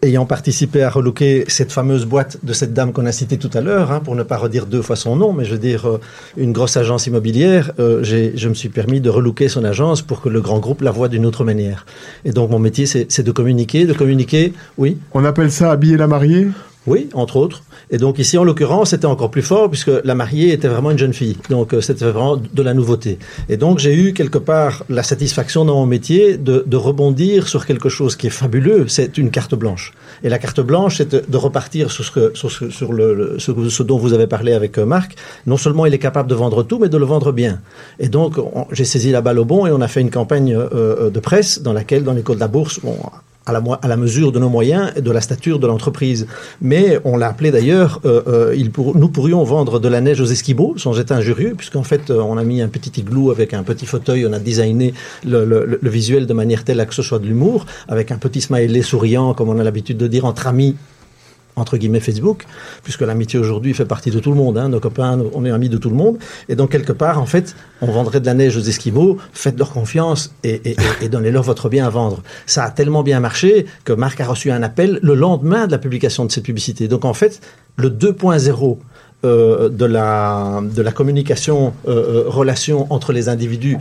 ayant 0.02 0.26
participé 0.26 0.84
à 0.84 0.90
relooker 0.90 1.46
cette 1.48 1.72
fameuse 1.72 2.06
boîte 2.06 2.38
de 2.44 2.54
cette 2.54 2.74
dame 2.74 2.94
qu'on 2.94 3.06
a 3.06 3.12
citée 3.12 3.38
tout 3.38 3.50
à 3.54 3.62
l'heure, 3.62 3.92
hein, 3.92 4.00
pour 4.00 4.16
ne 4.16 4.24
pas 4.24 4.38
redire 4.38 4.66
deux 4.66 4.82
fois 4.82 4.96
son 4.96 5.16
nom, 5.16 5.34
mais 5.34 5.46
je 5.46 5.54
veux 5.54 5.60
dire 5.60 5.88
euh, 5.88 6.00
une 6.38 6.52
grosse 6.52 6.78
agence 6.78 7.08
immobilière, 7.08 7.72
euh, 7.80 8.04
je 8.04 8.50
me 8.50 8.54
suis 8.54 8.70
permis 8.70 9.02
de 9.02 9.10
relooker 9.10 9.50
son 9.50 9.64
agence 9.64 10.02
pour 10.02 10.22
que 10.22 10.30
le 10.30 10.42
grand 10.42 10.60
groupe 10.60 10.82
la 10.82 10.92
voie 10.92 11.08
d'une 11.08 11.26
autre 11.26 11.44
manière. 11.44 11.86
Et 12.26 12.32
donc 12.32 12.52
mon 12.52 12.60
métier, 12.60 12.86
c'est 12.86 13.24
de 13.24 13.32
communiquer, 13.32 13.86
de 13.86 13.94
communiquer, 13.94 14.54
oui. 14.78 14.98
On 15.14 15.26
appelle 15.26 15.52
ça 15.52 15.72
habiller 15.72 15.98
la 15.98 16.08
mariée? 16.08 16.48
Oui, 16.88 17.10
entre 17.14 17.36
autres. 17.36 17.64
Et 17.92 17.98
donc 17.98 18.18
ici, 18.18 18.38
en 18.38 18.44
l'occurrence, 18.46 18.92
c'était 18.92 19.06
encore 19.06 19.30
plus 19.30 19.42
fort 19.42 19.70
puisque 19.70 19.92
la 20.04 20.16
mariée 20.16 20.54
était 20.54 20.70
vraiment 20.70 20.92
une 20.92 20.98
jeune 20.98 21.14
fille. 21.14 21.38
Donc 21.50 21.74
euh, 21.74 21.82
c'était 21.82 22.06
vraiment 22.06 22.38
de 22.38 22.64
la 22.64 22.74
nouveauté. 22.74 23.20
Et 23.50 23.58
donc 23.58 23.80
j'ai 23.80 23.94
eu 23.94 24.14
quelque 24.14 24.38
part 24.38 24.84
la 24.90 25.04
satisfaction 25.04 25.66
dans 25.66 25.76
mon 25.76 25.86
métier 25.86 26.38
de, 26.38 26.64
de 26.66 26.78
rebondir 26.78 27.48
sur 27.48 27.66
quelque 27.66 27.90
chose 27.90 28.16
qui 28.16 28.28
est 28.28 28.32
fabuleux. 28.32 28.88
C'est 28.88 29.18
une 29.18 29.32
carte 29.32 29.54
blanche. 29.54 29.94
Et 30.24 30.30
la 30.30 30.40
carte 30.40 30.62
blanche, 30.62 30.98
c'est 30.98 31.30
de 31.30 31.38
repartir 31.38 31.92
sur, 31.92 32.06
ce, 32.06 32.12
que, 32.12 32.32
sur, 32.34 32.50
ce, 32.50 32.70
sur 32.70 32.94
le, 32.94 33.38
ce, 33.38 33.84
dont 33.84 33.98
vous 33.98 34.14
avez 34.14 34.28
parlé 34.28 34.54
avec 34.54 34.78
Marc. 34.78 35.16
Non 35.46 35.58
seulement 35.58 35.86
il 35.86 35.94
est 35.94 36.00
capable 36.00 36.30
de 36.30 36.36
vendre 36.36 36.64
tout, 36.64 36.80
mais 36.80 36.90
de 36.90 36.98
le 36.98 37.06
vendre 37.06 37.34
bien. 37.34 37.60
Et 38.00 38.08
donc 38.08 38.36
j'ai 38.72 38.86
saisi 38.86 39.12
la 39.12 39.22
balle 39.22 39.40
au 39.40 39.46
bon 39.46 39.68
et 39.68 39.72
on 39.72 39.82
a 39.82 39.90
fait 39.90 40.02
une 40.02 40.12
campagne 40.12 40.56
euh, 40.56 41.10
de 41.10 41.20
presse 41.20 41.62
dans 41.62 41.74
laquelle, 41.74 42.04
dans 42.04 42.14
l'école 42.14 42.36
de 42.36 42.42
la 42.42 42.48
bourse, 42.48 42.80
bon, 42.82 42.98
à 43.48 43.54
la, 43.54 43.62
à 43.82 43.88
la, 43.88 43.98
mesure 43.98 44.32
de 44.32 44.40
nos 44.40 44.50
moyens 44.50 44.92
et 44.96 45.02
de 45.02 45.12
la 45.12 45.22
stature 45.22 45.58
de 45.58 45.68
l'entreprise. 45.68 46.28
Mais 46.62 47.00
on 47.06 47.18
l'a 47.18 47.30
appelé 47.30 47.50
d'ailleurs, 47.50 48.02
euh, 48.06 48.22
euh, 48.28 48.70
pour, 48.72 48.96
nous 48.96 49.10
pourrions 49.10 49.44
vendre 49.44 49.80
de 49.80 49.88
la 49.88 50.02
neige 50.02 50.22
aux 50.22 50.26
esquimaux, 50.26 50.74
sans 50.78 51.00
être 51.00 51.12
injurieux, 51.12 51.54
puisqu'en 51.58 51.84
fait 51.84 52.12
euh, 52.12 52.22
on 52.22 52.38
a 52.38 52.44
mis 52.44 52.62
un 52.62 52.68
petit 52.68 53.00
igloo 53.00 53.32
avec 53.32 53.54
un 53.54 53.64
petit 53.64 53.86
fauteuil, 53.86 54.26
on 54.28 54.34
a 54.34 54.40
designé 54.40 54.94
le, 55.26 55.46
le, 55.46 55.80
le 55.82 55.90
visuel 55.90 56.28
de 56.28 56.34
manière 56.34 56.64
telle 56.64 56.80
à 56.80 56.86
que 56.86 56.94
ce 56.94 57.02
soit 57.02 57.20
de 57.20 57.26
l'humour, 57.26 57.66
avec 57.88 58.12
un 58.12 58.18
petit 58.18 58.42
smiley 58.42 58.82
souriant, 58.82 59.34
comme 59.34 59.50
on 59.50 59.60
a 59.60 59.64
l'habitude 59.64 59.98
de 59.98 60.08
dire 60.08 60.26
entre 60.26 60.48
amis 60.48 60.76
entre 61.58 61.76
guillemets 61.76 62.00
Facebook, 62.00 62.46
puisque 62.84 63.02
l'amitié 63.02 63.38
aujourd'hui 63.40 63.74
fait 63.74 63.86
partie 63.86 64.12
de 64.12 64.20
tout 64.20 64.30
le 64.30 64.38
monde. 64.38 64.58
Hein, 64.58 64.70
nos 64.70 64.80
copains, 64.80 65.20
on 65.34 65.44
est 65.44 65.52
amis 65.52 65.70
de 65.70 65.78
tout 65.78 65.90
le 65.90 65.96
monde. 65.96 66.18
Et 66.48 66.56
donc 66.56 66.72
quelque 66.72 66.94
part, 66.94 67.22
en 67.22 67.26
fait, 67.26 67.56
on 67.82 67.88
vendrait 67.88 68.22
de 68.22 68.26
la 68.26 68.34
neige 68.34 68.56
aux 68.56 68.62
Esquimaux. 68.62 69.18
Faites-leur 69.34 69.72
confiance 69.72 70.34
et, 70.44 70.72
et, 70.72 70.78
et 71.02 71.10
donnez-leur 71.10 71.44
votre 71.44 71.68
bien 71.68 71.86
à 71.86 71.90
vendre. 71.90 72.24
Ça 72.46 72.64
a 72.64 72.70
tellement 72.70 73.04
bien 73.04 73.20
marché 73.20 73.66
que 73.84 73.92
Marc 73.94 74.22
a 74.22 74.26
reçu 74.26 74.52
un 74.52 74.64
appel 74.64 75.00
le 75.02 75.16
lendemain 75.16 75.68
de 75.68 75.72
la 75.72 75.78
publication 75.78 76.26
de 76.26 76.32
cette 76.32 76.46
publicité. 76.46 76.88
Donc 76.88 77.04
en 77.04 77.14
fait, 77.14 77.42
le 77.76 77.90
2.0 77.90 78.78
euh, 79.26 79.68
de, 79.70 79.86
la, 79.86 80.62
de 80.62 80.80
la 80.84 80.92
communication, 80.92 81.74
euh, 81.88 82.26
euh, 82.26 82.30
relation 82.30 82.86
entre 82.92 83.14
les 83.14 83.30
individus 83.30 83.80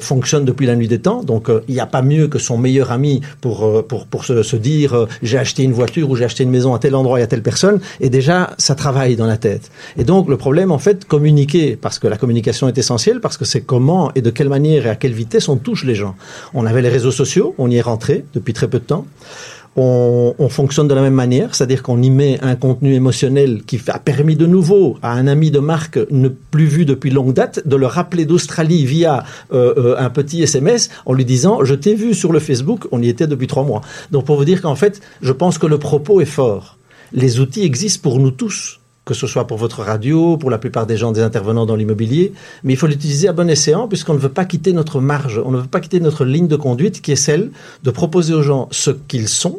fonctionne 0.00 0.44
depuis 0.44 0.66
la 0.66 0.74
nuit 0.74 0.88
des 0.88 0.98
temps. 0.98 1.22
Donc 1.22 1.48
il 1.68 1.74
n'y 1.74 1.80
a 1.80 1.86
pas 1.86 2.02
mieux 2.02 2.26
que 2.26 2.40
son 2.40 2.58
meilleur 2.58 2.90
ami 2.90 3.20
pour, 3.40 3.84
pour, 3.86 4.06
pour 4.06 4.24
se, 4.24 4.42
se 4.42 4.56
dire 4.56 5.06
j'ai 5.22 5.38
acheté 5.38 5.62
une 5.62 5.72
voiture 5.72 6.10
ou 6.10 6.16
j'ai 6.16 6.24
acheté 6.24 6.42
une 6.42 6.50
maison 6.50 6.74
à 6.74 6.80
tel 6.80 6.96
endroit 6.96 7.20
et 7.20 7.22
à 7.22 7.28
telle 7.28 7.42
personne. 7.42 7.80
Et 8.00 8.10
déjà, 8.10 8.54
ça 8.58 8.74
travaille 8.74 9.14
dans 9.14 9.26
la 9.26 9.36
tête. 9.36 9.70
Et 9.96 10.02
donc 10.02 10.28
le 10.28 10.36
problème, 10.36 10.72
en 10.72 10.78
fait, 10.78 11.04
communiquer, 11.04 11.76
parce 11.76 12.00
que 12.00 12.08
la 12.08 12.16
communication 12.16 12.66
est 12.66 12.76
essentielle, 12.76 13.20
parce 13.20 13.36
que 13.36 13.44
c'est 13.44 13.60
comment 13.60 14.10
et 14.16 14.20
de 14.20 14.30
quelle 14.30 14.48
manière 14.48 14.86
et 14.86 14.90
à 14.90 14.96
quelle 14.96 15.12
vitesse 15.12 15.48
on 15.48 15.56
touche 15.56 15.84
les 15.84 15.94
gens. 15.94 16.16
On 16.54 16.66
avait 16.66 16.82
les 16.82 16.88
réseaux 16.88 17.12
sociaux, 17.12 17.54
on 17.58 17.70
y 17.70 17.76
est 17.76 17.82
rentré 17.82 18.24
depuis 18.34 18.52
très 18.52 18.68
peu 18.68 18.80
de 18.80 18.84
temps 18.84 19.06
on, 19.76 20.34
on, 20.38 20.48
fonctionne 20.48 20.88
de 20.88 20.94
la 20.94 21.00
même 21.00 21.14
manière, 21.14 21.54
c'est-à-dire 21.54 21.82
qu'on 21.82 22.02
y 22.02 22.10
met 22.10 22.38
un 22.42 22.56
contenu 22.56 22.94
émotionnel 22.94 23.62
qui 23.66 23.80
a 23.88 23.98
permis 23.98 24.36
de 24.36 24.46
nouveau 24.46 24.98
à 25.02 25.12
un 25.12 25.26
ami 25.26 25.50
de 25.50 25.60
marque 25.60 25.98
ne 26.10 26.28
plus 26.28 26.66
vu 26.66 26.84
depuis 26.84 27.10
longue 27.10 27.32
date 27.32 27.66
de 27.66 27.76
le 27.76 27.86
rappeler 27.86 28.26
d'Australie 28.26 28.84
via 28.84 29.24
euh, 29.52 29.72
euh, 29.78 29.94
un 29.98 30.10
petit 30.10 30.42
SMS 30.42 30.90
en 31.06 31.14
lui 31.14 31.24
disant 31.24 31.64
je 31.64 31.74
t'ai 31.74 31.94
vu 31.94 32.12
sur 32.14 32.32
le 32.32 32.38
Facebook, 32.38 32.86
on 32.92 33.00
y 33.02 33.08
était 33.08 33.26
depuis 33.26 33.46
trois 33.46 33.64
mois. 33.64 33.80
Donc 34.10 34.26
pour 34.26 34.36
vous 34.36 34.44
dire 34.44 34.60
qu'en 34.60 34.76
fait, 34.76 35.00
je 35.22 35.32
pense 35.32 35.56
que 35.56 35.66
le 35.66 35.78
propos 35.78 36.20
est 36.20 36.26
fort. 36.26 36.76
Les 37.12 37.40
outils 37.40 37.62
existent 37.62 38.00
pour 38.02 38.18
nous 38.18 38.30
tous 38.30 38.80
que 39.04 39.14
ce 39.14 39.26
soit 39.26 39.46
pour 39.46 39.58
votre 39.58 39.80
radio, 39.80 40.36
pour 40.36 40.50
la 40.50 40.58
plupart 40.58 40.86
des 40.86 40.96
gens, 40.96 41.12
des 41.12 41.22
intervenants 41.22 41.66
dans 41.66 41.74
l'immobilier, 41.74 42.32
mais 42.62 42.72
il 42.72 42.76
faut 42.76 42.86
l'utiliser 42.86 43.28
à 43.28 43.32
bon 43.32 43.50
escient 43.50 43.88
puisqu'on 43.88 44.14
ne 44.14 44.18
veut 44.18 44.28
pas 44.28 44.44
quitter 44.44 44.72
notre 44.72 45.00
marge, 45.00 45.40
on 45.44 45.50
ne 45.50 45.58
veut 45.58 45.66
pas 45.66 45.80
quitter 45.80 45.98
notre 45.98 46.24
ligne 46.24 46.46
de 46.46 46.56
conduite 46.56 47.02
qui 47.02 47.12
est 47.12 47.16
celle 47.16 47.50
de 47.82 47.90
proposer 47.90 48.32
aux 48.32 48.42
gens 48.42 48.68
ce 48.70 48.90
qu'ils 48.90 49.28
sont, 49.28 49.58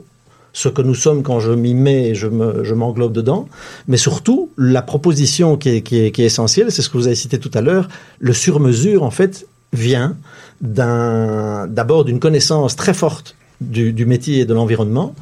ce 0.54 0.70
que 0.70 0.82
nous 0.82 0.96
sommes 0.96 1.24
quand 1.24 1.40
je 1.42 1.52
m'y 1.52 1.74
mets 1.74 2.10
et 2.10 2.16
je, 2.16 2.28
me, 2.28 2.64
je 2.64 2.74
m'englobe 2.74 3.12
dedans, 3.12 3.50
mais 3.88 3.98
surtout 3.98 4.50
la 4.58 4.82
proposition 4.82 5.58
qui 5.58 5.70
est, 5.70 5.82
qui 5.82 5.98
est, 5.98 6.20
essentielle, 6.20 6.72
c'est 6.72 6.82
ce 6.82 6.90
que 6.90 6.98
vous 6.98 7.08
avez 7.08 7.16
cité 7.16 7.38
tout 7.38 7.52
à 7.54 7.62
l'heure, 7.62 7.90
le 8.20 8.32
sur-mesure 8.32 9.04
en 9.04 9.12
fait 9.12 9.46
vient 9.74 10.16
d'un, 10.62 11.68
d'abord 11.68 12.06
d'une 12.06 12.20
connaissance 12.20 12.78
très 12.78 12.94
forte 12.94 13.36
du 13.60 14.06
métier 14.06 14.40
et 14.40 14.46
de 14.46 14.54
l'environnement, 14.54 15.16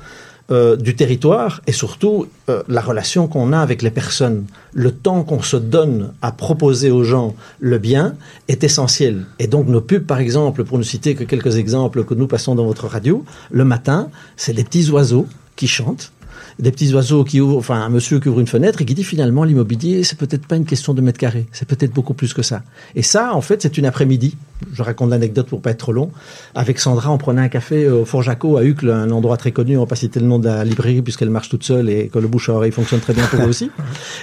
euh, 0.52 0.76
du 0.76 0.96
territoire 0.96 1.62
et 1.66 1.72
surtout 1.72 2.28
euh, 2.50 2.62
la 2.68 2.82
relation 2.82 3.28
qu'on 3.28 3.54
a 3.54 3.60
avec 3.60 3.82
les 3.82 3.92
personnes. 3.92 4.46
Le 4.74 4.92
temps 4.92 5.24
qu'on 5.24 5.42
se 5.42 5.56
donne 5.58 6.12
à 6.22 6.32
proposer 6.32 6.92
aux 6.92 7.04
gens 7.04 7.36
le 7.60 7.78
bien 7.78 8.16
est 8.48 8.64
essentiel. 8.64 9.26
Et 9.40 9.48
donc 9.48 9.68
nos 9.68 9.82
pubs, 9.82 10.06
par 10.06 10.20
exemple, 10.20 10.64
pour 10.64 10.78
ne 10.78 10.84
citer 10.84 11.16
que 11.16 11.24
quelques 11.24 11.56
exemples 11.56 12.04
que 12.04 12.14
nous 12.14 12.28
passons 12.28 12.56
dans 12.56 12.66
votre 12.66 12.88
radio, 12.88 13.24
le 13.50 13.64
matin, 13.64 14.10
c'est 14.36 14.54
des 14.54 14.64
petits 14.64 14.90
oiseaux 14.90 15.28
qui 15.56 15.68
chantent 15.68 16.12
des 16.60 16.72
petits 16.72 16.94
oiseaux 16.94 17.24
qui 17.24 17.40
ouvrent, 17.42 17.58
enfin 17.58 17.82
un 17.82 17.90
monsieur 17.90 18.20
qui 18.20 18.30
ouvre 18.30 18.40
une 18.40 18.48
fenêtre 18.48 18.82
et 18.82 18.86
qui 18.86 18.94
dit 18.94 19.04
finalement 19.04 19.44
l'immobilier 19.44 20.04
c'est 20.04 20.18
peut-être 20.18 20.46
pas 20.48 20.56
une 20.56 20.66
question 20.66 20.94
de 20.94 21.02
mètres 21.02 21.18
carrés, 21.18 21.46
c'est 21.52 21.68
peut-être 21.68 21.94
beaucoup 21.94 22.14
plus 22.14 22.34
que 22.34 22.42
ça. 22.42 22.64
Et 22.96 23.04
ça 23.04 23.34
en 23.34 23.42
fait 23.42 23.62
c'est 23.62 23.78
une 23.78 23.86
après-midi, 23.86 24.36
je 24.74 24.84
raconte 24.84 25.10
l'anecdote 25.10 25.48
pour 25.48 25.62
pas 25.62 25.72
être 25.72 25.78
trop 25.78 25.92
long, 25.92 26.12
avec 26.56 26.80
Sandra 26.80 27.12
on 27.12 27.18
prenait 27.18 27.42
un 27.42 27.50
café 27.50 27.90
au 27.90 28.06
Fort 28.06 28.24
Jaco 28.24 28.58
à 28.58 28.64
Uccle, 28.64 28.90
un 28.90 29.12
endroit 29.12 29.38
très 29.38 29.52
connu, 29.52 29.78
on 29.78 29.82
va 29.82 29.86
pas 29.86 29.96
citer 29.96 30.20
le 30.20 30.26
nom 30.26 30.40
de 30.40 30.46
la 30.46 30.64
librairie 30.64 31.02
puisqu'elle 31.02 31.30
marche 31.30 31.50
toute 31.50 31.64
seule 31.64 31.90
et 31.90 32.08
que 32.08 32.20
le 32.20 32.28
bouche 32.28 32.50
à 32.50 32.54
oreille 32.54 32.72
fonctionne 32.72 33.00
très 33.00 33.14
bien 33.14 33.26
pour 33.26 33.42
eux 33.42 33.48
aussi. 33.48 33.72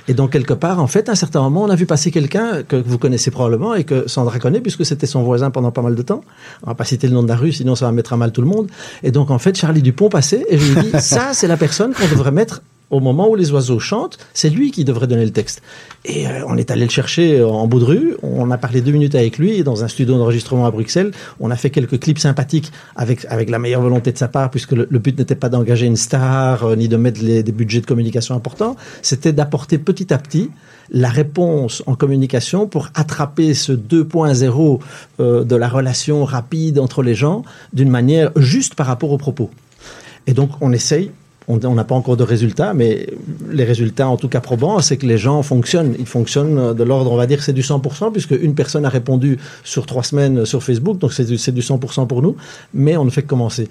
Et 0.06 0.14
donc 0.14 0.32
quelque 0.32 0.54
part 0.54 0.80
en 0.80 0.86
fait 0.86 1.08
à 1.08 1.12
un 1.12 1.16
certain 1.16 1.40
moment 1.40 1.64
on 1.64 1.70
a 1.70 1.76
vu 1.76 1.86
passer 1.86 2.10
quelqu'un 2.10 2.62
que 2.62 2.76
vous 2.76 2.98
connaissez 2.98 3.30
probablement 3.30 3.74
et 3.74 3.84
que 3.84 4.08
Sandra 4.08 4.38
connaît 4.38 4.60
puisque 4.60 4.84
c'était 4.84 5.06
son 5.06 5.22
voisin 5.22 5.50
pendant 5.50 5.70
pas 5.70 5.82
mal 5.82 5.94
de 5.94 6.02
temps. 6.02 6.22
On 6.62 6.68
va 6.68 6.74
pas 6.74 6.84
citer 6.84 7.08
le 7.08 7.14
nom 7.14 7.22
de 7.22 7.28
la 7.28 7.36
rue 7.36 7.52
sinon 7.52 7.74
ça 7.74 7.86
va 7.86 7.92
mettre 7.92 8.12
à 8.12 8.16
mal 8.16 8.32
tout 8.32 8.42
le 8.42 8.48
monde. 8.48 8.68
Et 9.02 9.10
donc 9.10 9.30
en 9.30 9.38
fait 9.38 9.56
Charlie 9.56 9.82
Dupont 9.82 10.08
passait 10.08 10.46
et 10.48 10.58
je 10.58 10.72
lui 10.72 10.82
dis 10.82 10.90
ça 11.00 11.32
c'est 11.32 11.48
la 11.48 11.56
personne 11.56 11.92
qu'on 11.92 12.08
devrait 12.08 12.32
mettre 12.32 12.62
au 12.90 13.00
moment 13.00 13.28
où 13.28 13.34
les 13.34 13.50
oiseaux 13.52 13.78
chantent, 13.78 14.18
c'est 14.34 14.50
lui 14.50 14.70
qui 14.70 14.84
devrait 14.84 15.06
donner 15.06 15.24
le 15.24 15.32
texte. 15.32 15.62
Et 16.04 16.26
euh, 16.26 16.44
on 16.46 16.56
est 16.56 16.70
allé 16.70 16.84
le 16.84 16.90
chercher 16.90 17.42
en 17.42 17.66
bout 17.66 17.80
de 17.80 17.84
rue, 17.84 18.16
on 18.22 18.50
a 18.50 18.58
parlé 18.58 18.80
deux 18.80 18.92
minutes 18.92 19.14
avec 19.14 19.38
lui 19.38 19.62
dans 19.62 19.84
un 19.84 19.88
studio 19.88 20.16
d'enregistrement 20.16 20.66
à 20.66 20.70
Bruxelles, 20.70 21.12
on 21.40 21.50
a 21.50 21.56
fait 21.56 21.70
quelques 21.70 22.00
clips 22.00 22.18
sympathiques 22.18 22.72
avec, 22.96 23.26
avec 23.28 23.50
la 23.50 23.58
meilleure 23.58 23.82
volonté 23.82 24.12
de 24.12 24.18
sa 24.18 24.28
part, 24.28 24.50
puisque 24.50 24.72
le, 24.72 24.86
but 24.98 25.18
n'était 25.18 25.34
pas 25.34 25.48
d'engager 25.48 25.86
une 25.86 25.96
star, 25.96 26.64
euh, 26.64 26.76
ni 26.76 26.88
de 26.88 26.96
mettre 26.96 27.20
des 27.22 27.42
budgets 27.52 27.80
de 27.80 27.86
communication 27.86 28.34
importants, 28.34 28.76
c'était 29.02 29.32
d'apporter 29.32 29.78
petit 29.78 30.12
à 30.12 30.18
petit 30.18 30.50
la 30.90 31.08
réponse 31.08 31.82
en 31.86 31.94
communication 31.94 32.66
pour 32.66 32.88
attraper 32.94 33.54
ce 33.54 33.72
2.0 33.72 34.80
euh, 35.20 35.44
de 35.44 35.56
la 35.56 35.68
relation 35.68 36.24
rapide 36.24 36.78
entre 36.78 37.02
les 37.02 37.14
gens 37.14 37.42
d'une 37.72 37.90
manière 37.90 38.30
juste 38.36 38.74
par 38.74 38.86
rapport 38.86 39.12
aux 39.12 39.18
propos. 39.18 39.50
Et 40.26 40.32
donc 40.32 40.50
on 40.60 40.72
essaye 40.72 41.10
on 41.48 41.74
n'a 41.74 41.84
pas 41.84 41.94
encore 41.94 42.16
de 42.16 42.24
résultats, 42.24 42.74
mais 42.74 43.06
les 43.50 43.64
résultats, 43.64 44.08
en 44.08 44.16
tout 44.16 44.28
cas 44.28 44.40
probants, 44.40 44.80
c'est 44.80 44.98
que 44.98 45.06
les 45.06 45.18
gens 45.18 45.42
fonctionnent. 45.42 45.94
Ils 45.98 46.06
fonctionnent 46.06 46.74
de 46.74 46.84
l'ordre, 46.84 47.10
on 47.10 47.16
va 47.16 47.26
dire, 47.26 47.42
c'est 47.42 47.54
du 47.54 47.62
100%, 47.62 48.12
puisque 48.12 48.32
une 48.32 48.54
personne 48.54 48.84
a 48.84 48.88
répondu 48.90 49.38
sur 49.64 49.86
trois 49.86 50.02
semaines 50.02 50.44
sur 50.44 50.62
Facebook, 50.62 50.98
donc 50.98 51.12
c'est 51.12 51.24
du, 51.24 51.36
du 51.36 51.60
100% 51.60 52.06
pour 52.06 52.22
nous, 52.22 52.36
mais 52.74 52.96
on 52.96 53.04
ne 53.04 53.10
fait 53.10 53.22
que 53.22 53.28
commencer. 53.28 53.68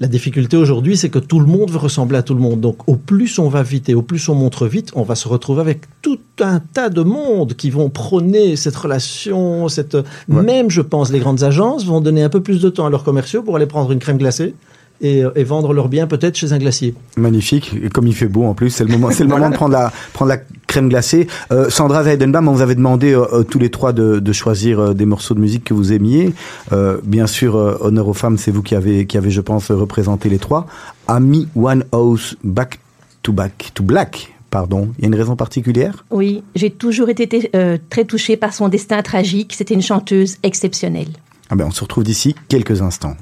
La 0.00 0.06
difficulté 0.06 0.56
aujourd'hui, 0.56 0.96
c'est 0.96 1.08
que 1.08 1.18
tout 1.18 1.40
le 1.40 1.46
monde 1.46 1.72
veut 1.72 1.78
ressembler 1.78 2.18
à 2.18 2.22
tout 2.22 2.34
le 2.34 2.40
monde. 2.40 2.60
Donc, 2.60 2.88
au 2.88 2.94
plus 2.94 3.40
on 3.40 3.48
va 3.48 3.64
vite 3.64 3.88
et 3.88 3.94
au 3.94 4.02
plus 4.02 4.28
on 4.28 4.34
montre 4.36 4.68
vite, 4.68 4.92
on 4.94 5.02
va 5.02 5.16
se 5.16 5.26
retrouver 5.26 5.60
avec 5.60 5.80
tout 6.02 6.20
un 6.38 6.60
tas 6.60 6.88
de 6.88 7.02
monde 7.02 7.54
qui 7.54 7.70
vont 7.70 7.90
prôner 7.90 8.54
cette 8.54 8.76
relation, 8.76 9.66
cette. 9.68 9.94
Ouais. 9.94 10.42
Même, 10.42 10.70
je 10.70 10.82
pense, 10.82 11.10
les 11.10 11.18
grandes 11.18 11.42
agences 11.42 11.84
vont 11.84 12.00
donner 12.00 12.22
un 12.22 12.28
peu 12.28 12.40
plus 12.40 12.60
de 12.60 12.70
temps 12.70 12.86
à 12.86 12.90
leurs 12.90 13.02
commerciaux 13.02 13.42
pour 13.42 13.56
aller 13.56 13.66
prendre 13.66 13.90
une 13.90 13.98
crème 13.98 14.18
glacée 14.18 14.54
et, 15.00 15.22
et, 15.34 15.44
vendre 15.44 15.72
leurs 15.72 15.88
biens 15.88 16.06
peut-être 16.06 16.36
chez 16.36 16.52
un 16.52 16.58
glacier. 16.58 16.94
Magnifique, 17.16 17.74
et 17.82 17.88
comme 17.88 18.06
il 18.06 18.14
fait 18.14 18.26
beau 18.26 18.44
en 18.44 18.54
plus, 18.54 18.70
c'est 18.70 18.84
le 18.84 18.90
moment, 18.90 19.10
c'est 19.10 19.24
le 19.24 19.28
moment 19.34 19.50
de 19.50 19.54
prendre 19.54 19.72
la, 19.72 19.92
prendre 20.12 20.30
la 20.30 20.38
crème 20.66 20.88
glacée. 20.88 21.26
Euh, 21.52 21.70
Sandra 21.70 22.02
Weidenbaum, 22.02 22.48
on 22.48 22.52
vous 22.52 22.62
avait 22.62 22.74
demandé 22.74 23.14
euh, 23.14 23.42
tous 23.42 23.58
les 23.58 23.70
trois 23.70 23.92
de, 23.92 24.18
de 24.18 24.32
choisir 24.32 24.80
euh, 24.80 24.94
des 24.94 25.06
morceaux 25.06 25.34
de 25.34 25.40
musique 25.40 25.64
que 25.64 25.74
vous 25.74 25.92
aimiez. 25.92 26.32
Euh, 26.72 26.98
bien 27.04 27.26
sûr, 27.26 27.56
euh, 27.56 27.78
honneur 27.80 28.08
aux 28.08 28.14
femmes, 28.14 28.38
c'est 28.38 28.50
vous 28.50 28.62
qui 28.62 28.74
avez, 28.74 29.06
qui 29.06 29.16
avez, 29.16 29.30
je 29.30 29.40
pense, 29.40 29.70
représenté 29.70 30.28
les 30.28 30.38
trois. 30.38 30.66
Ami 31.06 31.48
One 31.56 31.84
House 31.92 32.36
Back 32.44 32.78
to 33.22 33.32
Back 33.32 33.70
to 33.74 33.82
Black. 33.82 34.34
Pardon, 34.50 34.88
il 34.98 35.02
y 35.02 35.04
a 35.04 35.08
une 35.08 35.14
raison 35.14 35.36
particulière? 35.36 36.06
Oui, 36.10 36.42
j'ai 36.54 36.70
toujours 36.70 37.10
été 37.10 37.50
euh, 37.54 37.76
très 37.90 38.04
touchée 38.04 38.36
par 38.36 38.54
son 38.54 38.68
destin 38.68 39.02
tragique. 39.02 39.52
C'était 39.54 39.74
une 39.74 39.82
chanteuse 39.82 40.36
exceptionnelle. 40.42 41.08
Ah 41.50 41.56
ben, 41.56 41.66
on 41.66 41.70
se 41.70 41.82
retrouve 41.82 42.04
d'ici 42.04 42.34
quelques 42.48 42.80
instants. 42.80 43.16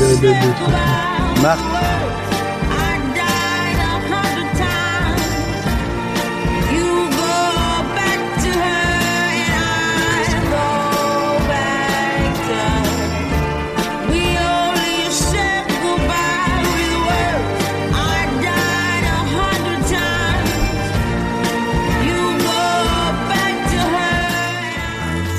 Le, 0.00 0.08
le, 0.20 0.28
le, 0.28 0.32
le. 0.32 1.42
Marc, 1.42 1.60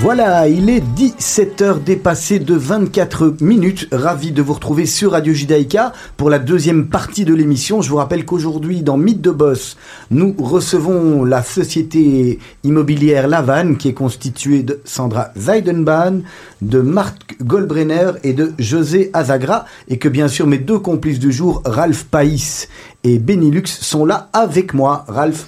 Voilà, 0.06 0.48
il 0.48 0.70
est 0.70 0.84
17h 0.96 1.84
dépassé 1.84 2.38
de 2.38 2.54
24 2.54 3.38
minutes. 3.42 3.88
Ravi 3.92 4.32
de 4.32 4.44
vous 4.44 4.54
retrouver 4.54 4.86
sur 4.86 5.14
Radio 5.14 5.34
Judaïka 5.34 5.94
pour 6.16 6.30
la 6.30 6.38
deuxième 6.38 6.90
partie 6.90 7.26
de 7.26 7.34
l'émission. 7.34 7.82
Je 7.82 7.90
vous 7.90 7.96
rappelle 7.96 8.24
qu'aujourd'hui, 8.24 8.84
dans 8.84 8.98
Mythe 8.98 9.22
de 9.22 9.32
Boss, 9.32 9.78
nous 10.12 10.36
recevons 10.38 11.24
la 11.24 11.42
société 11.42 12.38
immobilière 12.64 13.28
Lavanne 13.28 13.78
qui 13.78 13.88
est 13.88 13.94
constituée 13.96 14.62
de 14.62 14.80
Sandra 14.86 15.30
Zeidenbahn, 15.36 16.22
de 16.62 16.82
Marc 16.82 17.38
Goldbrenner 17.42 18.12
et 18.24 18.34
de 18.34 18.54
José 18.60 19.10
Azagra 19.12 19.66
et 19.88 19.98
que 19.98 20.08
bien 20.08 20.28
sûr 20.28 20.46
mes 20.46 20.60
deux 20.60 20.78
complices 20.78 21.18
du 21.18 21.32
jour, 21.32 21.64
Ralph 21.66 22.04
Païs 22.04 22.70
et 23.04 23.18
Benilux, 23.18 23.66
sont 23.66 24.06
là 24.06 24.30
avec 24.34 24.76
moi. 24.76 25.04
Ralph 25.08 25.48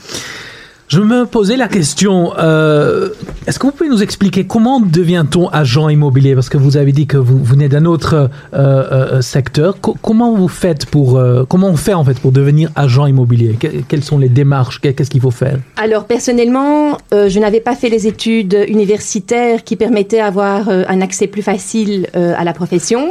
Je 0.90 1.02
me 1.02 1.26
posais 1.26 1.58
la 1.58 1.68
question, 1.68 2.32
euh, 2.40 3.10
est-ce 3.46 3.60
que 3.60 3.66
vous 3.68 3.74
pouvez 3.74 3.90
nous 3.90 4.02
expliquer 4.02 4.46
comment 4.48 4.80
devient-on 4.80 5.50
agent 5.50 5.90
immobilier? 5.90 6.34
Parce 6.34 6.48
que 6.48 6.58
vous 6.58 6.78
avez 6.78 6.94
dit 6.94 7.08
que 7.08 7.18
vous 7.18 7.44
venez 7.44 7.68
d'un 7.68 7.84
autre 7.84 8.14
euh, 8.14 8.30
euh, 8.54 9.22
secteur. 9.22 9.82
Co- 9.82 9.98
comment 10.02 10.34
vous 10.34 10.48
faites 10.48 10.86
pour, 10.86 11.18
euh, 11.18 11.44
comment 11.50 11.68
on 11.68 11.76
fait 11.76 11.94
en 11.94 12.06
fait 12.06 12.18
pour 12.22 12.32
devenir 12.32 12.70
agent 12.78 13.06
immobilier? 13.06 13.58
Que- 13.60 13.82
Quelles 13.86 14.04
sont 14.04 14.18
les 14.18 14.30
démarches? 14.30 14.80
Que- 14.80 14.88
Qu'est-ce 14.88 15.10
qu'il 15.10 15.20
faut 15.20 15.30
faire? 15.30 15.58
Alors 15.76 16.06
personnellement, 16.06 16.98
euh, 17.14 17.28
je 17.28 17.38
n'avais 17.40 17.60
pas 17.60 17.76
fait 17.76 17.90
les 17.90 18.08
études 18.08 18.58
universitaires 18.70 19.66
qui 19.66 19.76
permettaient 19.76 20.20
d'avoir 20.20 20.70
euh, 20.70 20.84
un 20.88 21.02
accès 21.02 21.28
plus 21.28 21.42
facile 21.42 22.08
à 22.14 22.46
la 22.46 22.54
profession. 22.54 23.10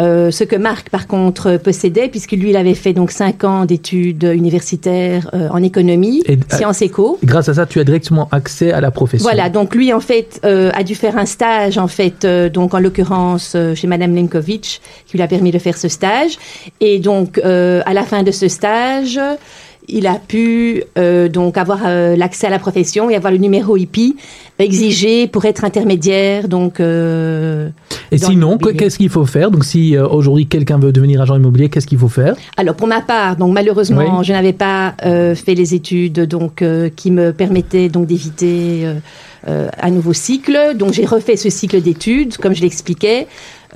Euh, 0.00 0.30
ce 0.30 0.42
que 0.42 0.56
Marc, 0.56 0.90
par 0.90 1.06
contre, 1.06 1.56
possédait, 1.56 2.08
puisque 2.08 2.32
lui, 2.32 2.50
il 2.50 2.56
avait 2.56 2.74
fait 2.74 2.92
donc 2.92 3.10
cinq 3.12 3.44
ans 3.44 3.64
d'études 3.64 4.24
universitaires 4.24 5.30
euh, 5.34 5.48
en 5.50 5.62
économie, 5.62 6.22
Et, 6.26 6.32
euh, 6.34 6.56
sciences 6.56 6.82
éco. 6.82 7.18
Grâce 7.22 7.48
à 7.48 7.54
ça, 7.54 7.66
tu 7.66 7.78
as 7.78 7.84
directement 7.84 8.28
accès 8.32 8.72
à 8.72 8.80
la 8.80 8.90
profession. 8.90 9.24
Voilà, 9.24 9.50
donc 9.50 9.74
lui, 9.74 9.92
en 9.92 10.00
fait, 10.00 10.40
euh, 10.44 10.70
a 10.74 10.82
dû 10.82 10.94
faire 10.96 11.16
un 11.16 11.26
stage, 11.26 11.78
en 11.78 11.86
fait, 11.88 12.24
euh, 12.24 12.48
donc 12.48 12.74
en 12.74 12.80
l'occurrence 12.80 13.52
euh, 13.54 13.74
chez 13.74 13.86
Madame 13.86 14.14
Lenkovic, 14.16 14.80
qui 15.06 15.16
lui 15.16 15.22
a 15.22 15.28
permis 15.28 15.52
de 15.52 15.58
faire 15.58 15.76
ce 15.76 15.88
stage. 15.88 16.38
Et 16.80 16.98
donc, 16.98 17.38
euh, 17.44 17.82
à 17.86 17.94
la 17.94 18.02
fin 18.02 18.24
de 18.24 18.32
ce 18.32 18.48
stage, 18.48 19.20
il 19.88 20.06
a 20.06 20.14
pu 20.18 20.82
euh, 20.98 21.28
donc 21.28 21.58
avoir 21.58 21.80
euh, 21.86 22.16
l'accès 22.16 22.46
à 22.46 22.50
la 22.50 22.58
profession 22.58 23.10
et 23.10 23.16
avoir 23.16 23.32
le 23.32 23.38
numéro 23.38 23.76
IPI 23.76 24.16
exigé 24.58 25.26
pour 25.26 25.44
être 25.44 25.64
intermédiaire. 25.64 26.48
Donc, 26.48 26.80
euh, 26.80 27.68
Et 28.12 28.18
sinon, 28.18 28.56
qu'est-ce 28.58 28.98
qu'il 28.98 29.08
faut 29.08 29.26
faire? 29.26 29.50
Donc, 29.50 29.64
si 29.64 29.96
euh, 29.96 30.06
aujourd'hui 30.06 30.46
quelqu'un 30.46 30.78
veut 30.78 30.92
devenir 30.92 31.20
agent 31.20 31.36
immobilier, 31.36 31.68
qu'est-ce 31.68 31.86
qu'il 31.86 31.98
faut 31.98 32.08
faire? 32.08 32.36
Alors 32.56 32.74
pour 32.76 32.86
ma 32.86 33.00
part, 33.00 33.36
donc 33.36 33.52
malheureusement, 33.52 34.18
Oui. 34.18 34.24
je 34.24 34.32
n'avais 34.32 34.52
pas 34.52 34.94
euh, 35.04 35.34
fait 35.34 35.54
les 35.54 35.74
études 35.74 36.20
donc 36.20 36.62
euh, 36.62 36.88
qui 36.94 37.10
me 37.10 37.32
permettaient 37.32 37.88
donc 37.88 38.06
d'éviter 38.06 38.86
un 39.46 39.90
nouveau 39.90 40.12
cycle. 40.12 40.74
Donc 40.76 40.92
j'ai 40.92 41.04
refait 41.04 41.36
ce 41.36 41.50
cycle 41.50 41.80
d'études, 41.80 42.36
comme 42.38 42.54
je 42.54 42.62
l'expliquais, 42.62 43.26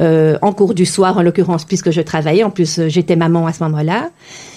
euh, 0.00 0.38
en 0.42 0.52
cours 0.52 0.74
du 0.74 0.86
soir 0.86 1.18
en 1.18 1.22
l'occurrence, 1.22 1.64
puisque 1.64 1.90
je 1.90 2.00
travaillais. 2.00 2.44
En 2.44 2.50
plus, 2.50 2.78
euh, 2.78 2.88
j'étais 2.88 3.16
maman 3.16 3.46
à 3.46 3.52
ce 3.52 3.62
moment-là. 3.64 4.10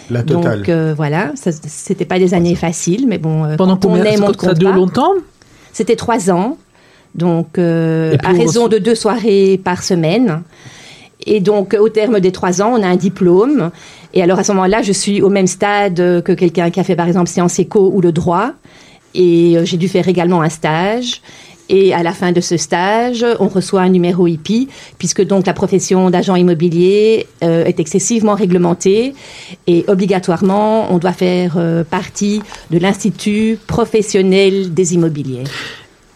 La 0.10 0.24
totale. 0.24 0.60
Donc 0.60 0.69
euh, 0.69 0.93
voilà, 0.95 1.32
c'était 1.36 2.06
pas 2.06 2.19
des 2.19 2.34
années 2.34 2.56
faciles, 2.56 3.08
mais 3.08 3.17
bon, 3.17 3.45
euh, 3.45 3.56
Pendant 3.56 3.78
combien 3.78 4.04
ça 4.38 4.54
dure 4.54 4.74
longtemps 4.74 5.13
C'était 5.74 5.95
trois 5.95 6.30
ans, 6.30 6.58
donc 7.15 7.58
euh, 7.58 8.15
à 8.24 8.32
on 8.32 8.38
raison 8.38 8.67
de 8.67 8.78
deux 8.78 8.95
soirées 8.95 9.60
par 9.63 9.84
semaine. 9.84 10.43
Et 11.26 11.39
donc, 11.39 11.76
au 11.80 11.89
terme 11.89 12.19
des 12.19 12.32
trois 12.32 12.62
ans, 12.62 12.74
on 12.78 12.84
a 12.84 12.88
un 12.88 12.95
diplôme. 12.95 13.71
Et 14.13 14.24
alors, 14.24 14.39
à 14.39 14.43
ce 14.43 14.52
moment-là, 14.54 14.82
je 14.82 14.91
suis 14.91 15.21
au 15.21 15.30
même 15.30 15.47
stade 15.47 16.00
euh, 16.00 16.21
que 16.21 16.32
quelqu'un 16.32 16.69
qui 16.71 16.80
a 16.80 16.84
fait, 16.84 16.95
par 16.95 17.08
exemple, 17.08 17.30
sciences 17.30 17.60
éco 17.60 17.91
ou 17.93 18.02
le 18.02 18.12
droit. 18.12 18.54
Et 19.13 19.58
euh, 19.58 19.65
j'ai 19.65 19.78
dû 19.78 19.88
faire 19.88 20.08
également 20.08 20.41
un 20.41 20.50
stage. 20.50 21.21
Et 21.69 21.93
à 21.93 22.04
la 22.04 22.12
fin 22.12 22.34
de 22.34 22.41
ce 22.41 22.58
stage, 22.58 23.26
on 23.39 23.47
reçoit 23.47 23.82
un 23.82 23.89
numéro 23.89 24.28
IPI, 24.28 24.67
puisque 24.97 25.24
donc 25.24 25.47
la 25.47 25.54
profession 25.54 26.10
d'agent 26.10 26.36
immobilier 26.36 27.28
euh, 27.45 27.63
est 27.63 27.80
excessivement 27.80 28.36
réglementée 28.36 29.13
et 29.67 29.86
obligatoirement, 29.88 30.91
on 30.91 30.97
doit 30.97 31.13
faire 31.13 31.54
euh, 31.56 31.86
partie 31.86 32.41
de 32.71 32.78
l'Institut 32.78 33.58
professionnel 33.67 34.74
des 34.74 34.95
immobiliers. 34.95 35.45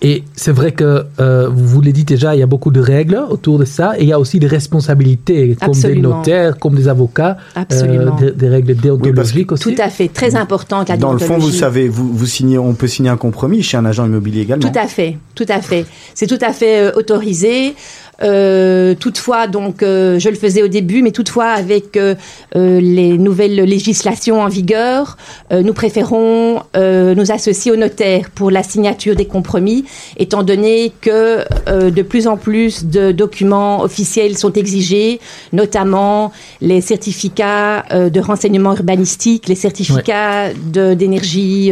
Et 0.02 0.24
c'est 0.36 0.52
vrai 0.52 0.72
que 0.72 1.06
euh, 1.20 1.50
vous 1.50 1.82
l'avez 1.82 1.94
dit 1.94 2.04
déjà, 2.04 2.36
il 2.36 2.40
y 2.40 2.44
a 2.44 2.48
beaucoup 2.48 2.72
de 2.72 2.82
règles 2.82 3.20
autour 3.30 3.58
de 3.58 3.66
ça, 3.66 3.98
et 3.98 4.04
il 4.04 4.10
y 4.10 4.14
a 4.14 4.20
aussi 4.20 4.40
des 4.40 4.48
responsabilités, 4.48 5.56
comme 5.60 5.74
des 5.74 5.96
notaires, 5.96 6.58
comme 6.60 6.76
des 6.76 6.88
avocats, 6.88 7.38
euh, 7.56 7.62
Absolument. 7.62 8.16
des, 8.16 8.32
des 8.32 8.50
règles 8.50 8.76
déontologiques 8.76 9.54
aussi. 9.54 9.64
Tout 9.64 9.82
à 9.82 9.90
fait, 9.90 10.10
très 10.10 10.36
importante 10.36 10.90
la 10.90 10.98
Dans 10.98 11.14
le 11.14 11.20
fond, 11.20 11.38
vous 11.38 11.50
savez, 11.50 11.88
vous, 11.88 12.12
vous 12.14 12.26
signez, 12.26 12.58
on 12.58 12.74
peut 12.74 12.88
signer 12.88 13.10
un 13.10 13.18
compromis 13.18 13.64
chez 13.64 13.78
un 13.78 13.86
agent 13.86 14.06
immobilier 14.06 14.42
également. 14.42 14.70
Tout 14.70 14.78
à 14.78 14.88
fait, 14.88 15.18
tout 15.34 15.46
à 15.48 15.62
fait. 15.62 15.86
C'est 16.14 16.28
tout 16.28 16.44
à 16.46 16.52
fait 16.52 16.88
euh, 16.88 16.92
autorisé. 16.96 17.74
Euh, 18.24 18.96
toutefois, 18.96 19.48
donc, 19.48 19.84
euh, 19.84 20.20
je 20.20 20.30
le 20.30 20.36
faisais 20.36 20.64
au 20.64 20.68
début, 20.68 21.02
mais 21.02 21.12
toutefois, 21.12 21.48
avec 21.48 21.98
euh, 21.98 22.16
les 22.54 23.18
nouvelles 23.18 23.56
législations 23.56 24.42
en 24.42 24.48
vigueur, 24.48 25.18
nous 25.52 25.74
préférons 25.74 26.62
nous 26.76 27.32
associer 27.32 27.72
au 27.72 27.76
notaire 27.76 28.30
pour 28.34 28.52
la 28.52 28.64
signature 28.64 29.16
des 29.16 29.26
compromis, 29.26 29.86
étant 30.18 30.44
donné 30.44 30.92
que 31.02 31.46
de 31.90 32.02
plus 32.02 32.28
en 32.28 32.38
plus 32.38 32.86
de 32.86 33.12
documents 33.12 33.82
officiels 33.82 34.38
sont 34.38 34.54
exigés, 34.54 35.20
notamment 35.54 36.32
les 36.62 36.82
certificats 36.82 37.84
de 37.92 38.20
renseignement 38.20 38.74
urbanistique, 38.76 39.48
les 39.48 39.56
certificats 39.56 40.54
d'énergie, 40.54 41.72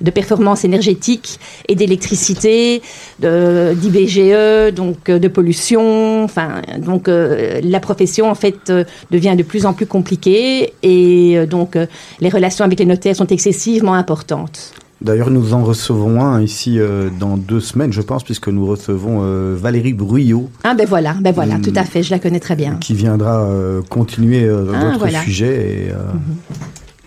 de 0.00 0.10
performance 0.10 0.64
énergétique 0.64 1.38
et 1.68 1.74
d'électricité, 1.74 2.82
d'IBGE, 3.20 4.74
donc 4.74 5.04
de 5.10 5.28
pollution. 5.28 5.81
Enfin, 6.24 6.62
donc 6.78 7.08
euh, 7.08 7.60
la 7.62 7.80
profession 7.80 8.30
en 8.30 8.34
fait 8.34 8.70
euh, 8.70 8.84
devient 9.10 9.34
de 9.36 9.42
plus 9.42 9.66
en 9.66 9.72
plus 9.72 9.86
compliquée 9.86 10.72
et 10.82 11.36
euh, 11.38 11.46
donc 11.46 11.76
les 12.20 12.28
relations 12.28 12.64
avec 12.64 12.78
les 12.78 12.86
notaires 12.86 13.16
sont 13.16 13.26
excessivement 13.26 13.94
importantes. 13.94 14.72
D'ailleurs, 15.00 15.30
nous 15.30 15.52
en 15.52 15.64
recevons 15.64 16.20
un 16.22 16.40
ici 16.42 16.78
euh, 16.78 17.08
dans 17.18 17.36
deux 17.36 17.58
semaines, 17.58 17.92
je 17.92 18.02
pense, 18.02 18.22
puisque 18.22 18.46
nous 18.46 18.64
recevons 18.66 19.22
euh, 19.24 19.56
Valérie 19.60 19.94
Bruyot, 19.94 20.48
Ah 20.62 20.74
ben 20.74 20.86
voilà, 20.86 21.16
ben 21.20 21.32
voilà, 21.32 21.56
Hmm. 21.56 21.62
tout 21.62 21.72
à 21.74 21.82
fait, 21.82 22.04
je 22.04 22.12
la 22.12 22.20
connais 22.20 22.38
très 22.38 22.54
bien. 22.54 22.76
qui 22.80 22.94
viendra 22.94 23.48
continuer 23.90 24.48
Ah, 24.48 24.84
votre 24.86 24.98
voilà. 25.00 25.20
sujet. 25.22 25.86
Et, 25.88 25.90
euh, 25.90 25.96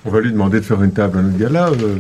On 0.06 0.12
va 0.12 0.20
lui 0.22 0.32
demander 0.32 0.60
de 0.60 0.66
faire 0.66 0.82
une 0.84 0.92
table 0.92 1.18
à 1.18 1.22
notre 1.24 1.38
gala. 1.38 1.70
euh, 1.70 1.98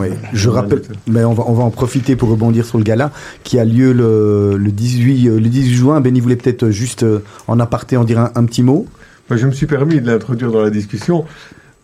ouais. 0.00 0.10
euh, 0.10 0.14
Je 0.32 0.48
va 0.48 0.60
rappelle, 0.62 0.82
mais 1.08 1.24
on 1.24 1.32
va, 1.34 1.44
on 1.48 1.54
va 1.54 1.64
en 1.64 1.70
profiter 1.70 2.14
pour 2.14 2.28
rebondir 2.28 2.64
sur 2.64 2.78
le 2.78 2.84
gala 2.84 3.10
qui 3.42 3.58
a 3.58 3.64
lieu 3.64 3.92
le, 3.92 4.56
le 4.56 4.70
18, 4.70 5.28
euh, 5.28 5.40
le 5.40 5.48
18 5.48 5.74
juin. 5.74 6.00
Benny 6.00 6.20
voulait 6.20 6.36
peut-être 6.36 6.70
juste 6.70 7.02
euh, 7.02 7.18
en 7.48 7.58
aparté 7.58 7.96
en 7.96 8.04
dire 8.04 8.20
un, 8.20 8.30
un 8.36 8.44
petit 8.44 8.62
mot? 8.62 8.86
Bah, 9.28 9.36
je 9.36 9.46
me 9.46 9.50
suis 9.52 9.66
permis 9.66 10.00
de 10.00 10.06
l'introduire 10.06 10.52
dans 10.52 10.62
la 10.62 10.70
discussion. 10.70 11.24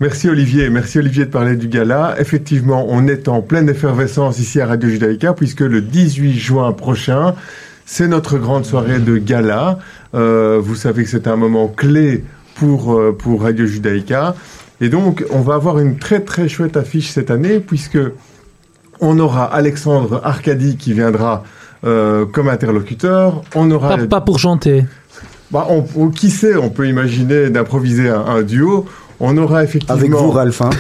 Merci 0.01 0.29
Olivier, 0.29 0.71
merci 0.71 0.99
Olivier 0.99 1.25
de 1.25 1.31
parler 1.31 1.57
du 1.57 1.69
gala. 1.69 2.17
Effectivement, 2.19 2.87
on 2.89 3.07
est 3.07 3.29
en 3.29 3.43
pleine 3.43 3.69
effervescence 3.69 4.39
ici 4.41 4.61
à 4.61 4.67
Radio 4.67 4.89
Judaïka 4.89 5.35
puisque 5.35 5.61
le 5.61 5.81
18 5.81 6.33
juin 6.39 6.73
prochain, 6.73 7.35
c'est 7.87 8.09
notre 8.09 8.39
grande 8.39 8.65
soirée 8.65 8.99
de 8.99 9.19
gala. 9.19 9.79
Euh, 10.15 10.59
vous 10.63 10.75
savez 10.75 11.05
que 11.05 11.11
c'est 11.11 11.29
un 11.29 11.37
moment 11.37 11.69
clé 11.69 12.25
pour, 12.57 12.95
euh, 12.95 13.13
pour 13.17 13.43
Radio 13.43 13.67
Judaïka. 13.67 14.35
Et 14.81 14.89
donc, 14.89 15.25
on 15.31 15.41
va 15.41 15.55
avoir 15.55 15.79
une 15.79 15.99
très 15.99 16.21
très 16.21 16.49
chouette 16.49 16.77
affiche 16.77 17.11
cette 17.11 17.31
année 17.31 17.61
puisque 17.61 17.99
on 19.01 19.19
aura 19.19 19.45
Alexandre 19.45 20.21
Arcadi 20.25 20.77
qui 20.77 20.93
viendra 20.93 21.45
euh, 21.85 22.27
comme 22.27 22.49
interlocuteur. 22.49 23.43
On 23.55 23.71
aura 23.71 23.97
Pas, 23.97 24.07
pas 24.07 24.21
pour 24.21 24.39
chanter. 24.39 24.85
bah, 25.51 25.67
on, 25.71 25.85
on- 25.97 26.09
qui 26.11 26.31
sait, 26.31 26.57
on 26.57 26.71
peut 26.71 26.89
imaginer 26.89 27.51
d'improviser 27.51 28.09
un, 28.09 28.21
un 28.25 28.43
duo. 28.43 28.87
On 29.21 29.37
aura 29.37 29.63
effectivement 29.65 29.97
Avec 29.97 30.11
vous, 30.11 30.31
Ralph. 30.31 30.61
hein. 30.63 30.71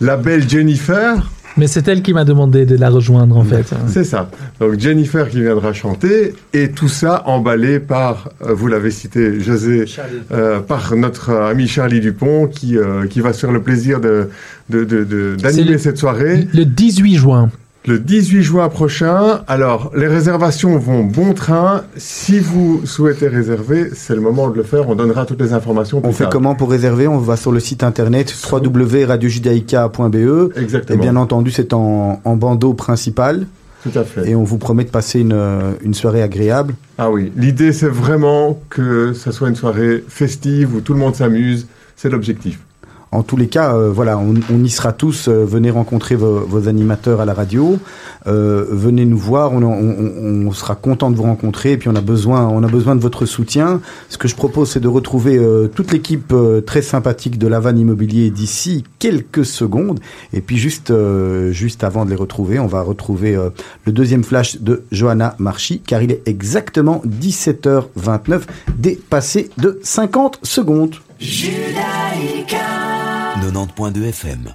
la 0.00 0.16
belle 0.16 0.48
Jennifer, 0.48 1.30
Mais 1.56 1.66
c'est 1.66 1.86
elle 1.88 2.02
qui 2.02 2.12
m'a 2.14 2.24
demandé 2.24 2.64
de 2.66 2.76
la 2.76 2.88
rejoindre 2.88 3.36
en 3.36 3.44
fait. 3.44 3.72
c'est 3.88 4.04
ça. 4.04 4.30
Donc 4.60 4.78
Jennifer 4.78 5.28
qui 5.28 5.40
viendra 5.42 5.72
chanter 5.72 6.34
et 6.52 6.70
tout 6.70 6.88
ça 6.88 7.22
emballé 7.26 7.78
par, 7.80 8.30
euh, 8.46 8.52
vous 8.54 8.68
l'avez 8.68 8.90
cité, 8.90 9.40
José, 9.40 9.84
euh, 10.32 10.60
par 10.60 10.94
notre 10.96 11.30
ami 11.30 11.68
Charlie 11.68 12.00
Dupont 12.00 12.46
qui, 12.46 12.76
euh, 12.78 13.06
qui 13.06 13.20
va 13.20 13.32
se 13.32 13.40
faire 13.40 13.52
le 13.52 13.60
plaisir 13.62 14.00
de, 14.00 14.28
de, 14.70 14.84
de- 14.84 15.36
cette 15.78 15.98
soirée. 15.98 16.46
Le 16.54 16.64
18 16.64 17.16
juin. 17.16 17.50
Le 17.84 17.98
18 17.98 18.42
juin 18.42 18.68
prochain, 18.68 19.40
alors 19.48 19.90
les 19.96 20.06
réservations 20.06 20.78
vont 20.78 21.02
bon 21.02 21.34
train. 21.34 21.82
Si 21.96 22.38
vous 22.38 22.82
souhaitez 22.86 23.26
réserver, 23.26 23.90
c'est 23.92 24.14
le 24.14 24.20
moment 24.20 24.48
de 24.50 24.56
le 24.56 24.62
faire. 24.62 24.88
On 24.88 24.94
donnera 24.94 25.26
toutes 25.26 25.40
les 25.40 25.52
informations. 25.52 26.00
On 26.04 26.12
fait 26.12 26.28
comment 26.30 26.54
pour 26.54 26.70
réserver? 26.70 27.08
On 27.08 27.18
va 27.18 27.36
sur 27.36 27.50
le 27.50 27.58
site 27.58 27.82
internet 27.82 28.32
www.radiojudaïka.be. 28.50 30.56
Exactement. 30.56 30.96
Et 30.96 31.02
bien 31.02 31.16
entendu, 31.16 31.50
c'est 31.50 31.72
en, 31.72 32.20
en 32.24 32.36
bandeau 32.36 32.72
principal. 32.74 33.48
Tout 33.82 33.98
à 33.98 34.04
fait. 34.04 34.30
Et 34.30 34.36
on 34.36 34.44
vous 34.44 34.58
promet 34.58 34.84
de 34.84 34.90
passer 34.90 35.18
une, 35.18 35.36
une 35.82 35.94
soirée 35.94 36.22
agréable. 36.22 36.74
Ah 36.98 37.10
oui, 37.10 37.32
l'idée 37.36 37.72
c'est 37.72 37.88
vraiment 37.88 38.60
que 38.70 39.12
ça 39.12 39.32
soit 39.32 39.48
une 39.48 39.56
soirée 39.56 40.04
festive 40.06 40.76
où 40.76 40.80
tout 40.80 40.92
le 40.92 41.00
monde 41.00 41.16
s'amuse. 41.16 41.66
C'est 41.96 42.10
l'objectif. 42.10 42.60
En 43.12 43.22
tous 43.22 43.36
les 43.36 43.48
cas, 43.48 43.74
euh, 43.74 43.90
voilà, 43.90 44.16
on, 44.16 44.34
on, 44.50 44.64
y 44.64 44.70
sera 44.70 44.94
tous. 44.94 45.28
Euh, 45.28 45.44
venez 45.44 45.70
rencontrer 45.70 46.16
vos, 46.16 46.40
vos, 46.40 46.66
animateurs 46.66 47.20
à 47.20 47.26
la 47.26 47.34
radio. 47.34 47.78
Euh, 48.26 48.64
venez 48.70 49.04
nous 49.04 49.18
voir. 49.18 49.52
On, 49.52 49.62
on, 49.62 50.46
on, 50.46 50.52
sera 50.52 50.74
content 50.74 51.10
de 51.10 51.16
vous 51.16 51.24
rencontrer. 51.24 51.72
Et 51.72 51.76
puis 51.76 51.90
on 51.90 51.94
a 51.94 52.00
besoin, 52.00 52.48
on 52.48 52.62
a 52.62 52.68
besoin 52.68 52.96
de 52.96 53.02
votre 53.02 53.26
soutien. 53.26 53.82
Ce 54.08 54.16
que 54.16 54.28
je 54.28 54.34
propose, 54.34 54.70
c'est 54.70 54.80
de 54.80 54.88
retrouver 54.88 55.36
euh, 55.36 55.68
toute 55.68 55.92
l'équipe 55.92 56.32
euh, 56.32 56.62
très 56.62 56.80
sympathique 56.80 57.38
de 57.38 57.46
Lavanne 57.48 57.78
Immobilier 57.78 58.30
d'ici 58.30 58.82
quelques 58.98 59.44
secondes. 59.44 60.00
Et 60.32 60.40
puis 60.40 60.56
juste, 60.56 60.90
juste 61.50 61.84
avant 61.84 62.06
de 62.06 62.10
les 62.10 62.16
retrouver, 62.16 62.58
on 62.58 62.66
va 62.66 62.80
retrouver 62.80 63.38
le 63.84 63.92
deuxième 63.92 64.24
flash 64.24 64.60
de 64.60 64.84
Johanna 64.90 65.34
Marchi, 65.38 65.80
car 65.80 66.02
il 66.02 66.12
est 66.12 66.22
exactement 66.26 67.02
17h29, 67.06 68.42
dépassé 68.78 69.50
de 69.58 69.80
50 69.82 70.38
secondes. 70.42 70.94
90.2 73.40 74.08
FM. 74.08 74.54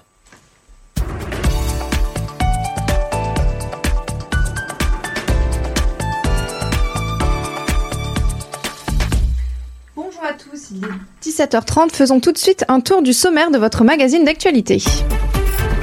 Bonjour 9.95 10.21
à 10.23 10.33
tous, 10.33 10.71
il 10.71 10.83
est 10.83 11.27
17h30. 11.27 11.91
Faisons 11.91 12.19
tout 12.19 12.31
de 12.31 12.37
suite 12.37 12.65
un 12.67 12.79
tour 12.79 13.01
du 13.01 13.13
sommaire 13.13 13.51
de 13.51 13.57
votre 13.57 13.83
magazine 13.83 14.23
d'actualité. 14.23 14.83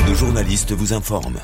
Nos 0.09 0.15
journalistes 0.15 0.73
vous 0.73 0.93
informent. 0.93 1.41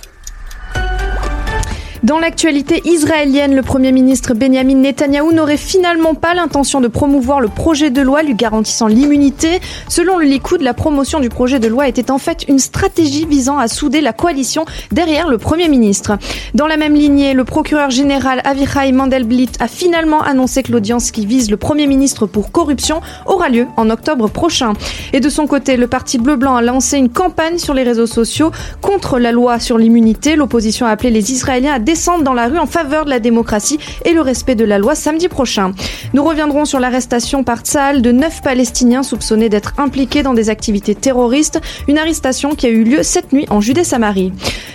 Dans 2.03 2.19
l'actualité 2.19 2.81
israélienne, 2.87 3.55
le 3.55 3.61
Premier 3.61 3.93
ministre 3.93 4.33
Benjamin 4.33 4.77
Netanyahou 4.77 5.33
n'aurait 5.33 5.59
finalement 5.59 6.15
pas 6.15 6.33
l'intention 6.33 6.81
de 6.81 6.89
promouvoir 6.89 7.43
le 7.43 7.49
projet 7.49 7.91
de 7.91 8.01
loi 8.01 8.23
lui 8.23 8.35
garantissant 8.35 8.87
l'immunité. 8.87 9.61
Selon 9.87 10.17
le 10.17 10.25
Likoud, 10.25 10.63
la 10.63 10.73
promotion 10.73 11.21
du 11.21 11.29
projet 11.29 11.59
de 11.59 11.69
loi 11.69 11.89
était 11.89 12.11
en 12.11 12.17
fait 12.17 12.47
une 12.49 12.59
stratégie 12.59 13.27
visant 13.27 13.59
à 13.59 13.69
souder 13.69 14.01
la 14.01 14.15
coalition 14.15 14.65
derrière 14.93 15.29
le 15.29 15.37
Premier 15.37 15.69
ministre. 15.69 16.17
Dans 16.55 16.67
la 16.67 16.79
même 16.79 16.95
lignée, 16.95 17.35
le 17.35 17.45
procureur 17.45 17.91
général 17.91 18.41
Avichai 18.45 18.93
Mandelblit 18.93 19.51
a 19.61 19.69
finalement 19.69 20.23
annoncé 20.23 20.63
que 20.63 20.73
l'audience 20.73 21.11
qui 21.11 21.27
vise 21.27 21.51
le 21.51 21.59
Premier 21.59 21.87
ministre 21.87 22.25
pour 22.25 22.51
corruption 22.51 23.03
aura 23.27 23.51
lieu 23.51 23.67
en 23.77 23.91
octobre 23.91 24.31
prochain. 24.31 24.73
Et 25.13 25.21
de 25.21 25.29
son 25.29 25.47
côté, 25.47 25.77
le 25.77 25.87
Parti 25.87 26.17
bleu-blanc 26.17 26.57
a 26.57 26.63
lancé 26.63 26.97
une 26.97 27.11
campagne 27.11 27.59
sur 27.59 27.75
les 27.75 27.83
réseaux 27.83 28.07
sociaux 28.07 28.53
contre 28.81 29.19
la 29.19 29.33
loi 29.33 29.61
sur 29.61 29.77
l'immunité. 29.77 30.35
L'opposition 30.35 30.87
a 30.87 30.91
appelé 30.91 31.11
les 31.11 31.31
Israéliens 31.31 31.75
à 31.75 31.79
descendre 31.91 32.23
dans 32.23 32.35
la 32.35 32.47
rue 32.47 32.61
en 32.61 32.67
faveur 32.67 33.05
de 33.05 33.11
la 33.11 33.19
démocratie 33.19 33.81
et 34.05 34.13
le 34.13 34.21
respect 34.21 34.55
de 34.55 34.65
la 34.65 34.79
loi 34.79 34.95
samedi 34.95 35.27
prochain. 35.27 35.73
Nous 36.15 36.23
reviendrons 36.23 36.65
sur 36.65 36.79
l'arrestation 36.79 37.43
par 37.43 37.63
Tzal 37.63 38.01
de 38.01 38.13
neuf 38.13 38.43
Palestiniens 38.43 39.03
soupçonnés 39.03 39.49
d'être 39.49 39.75
impliqués 39.77 40.23
dans 40.23 40.33
des 40.33 40.51
activités 40.51 40.95
terroristes, 40.95 41.61
une 41.89 41.99
arrestation 41.99 42.55
qui 42.55 42.67
a 42.67 42.69
eu 42.69 42.85
lieu 42.85 43.03
cette 43.03 43.33
nuit 43.33 43.47
en 43.51 43.61
Judée-Samarie. 43.61 44.33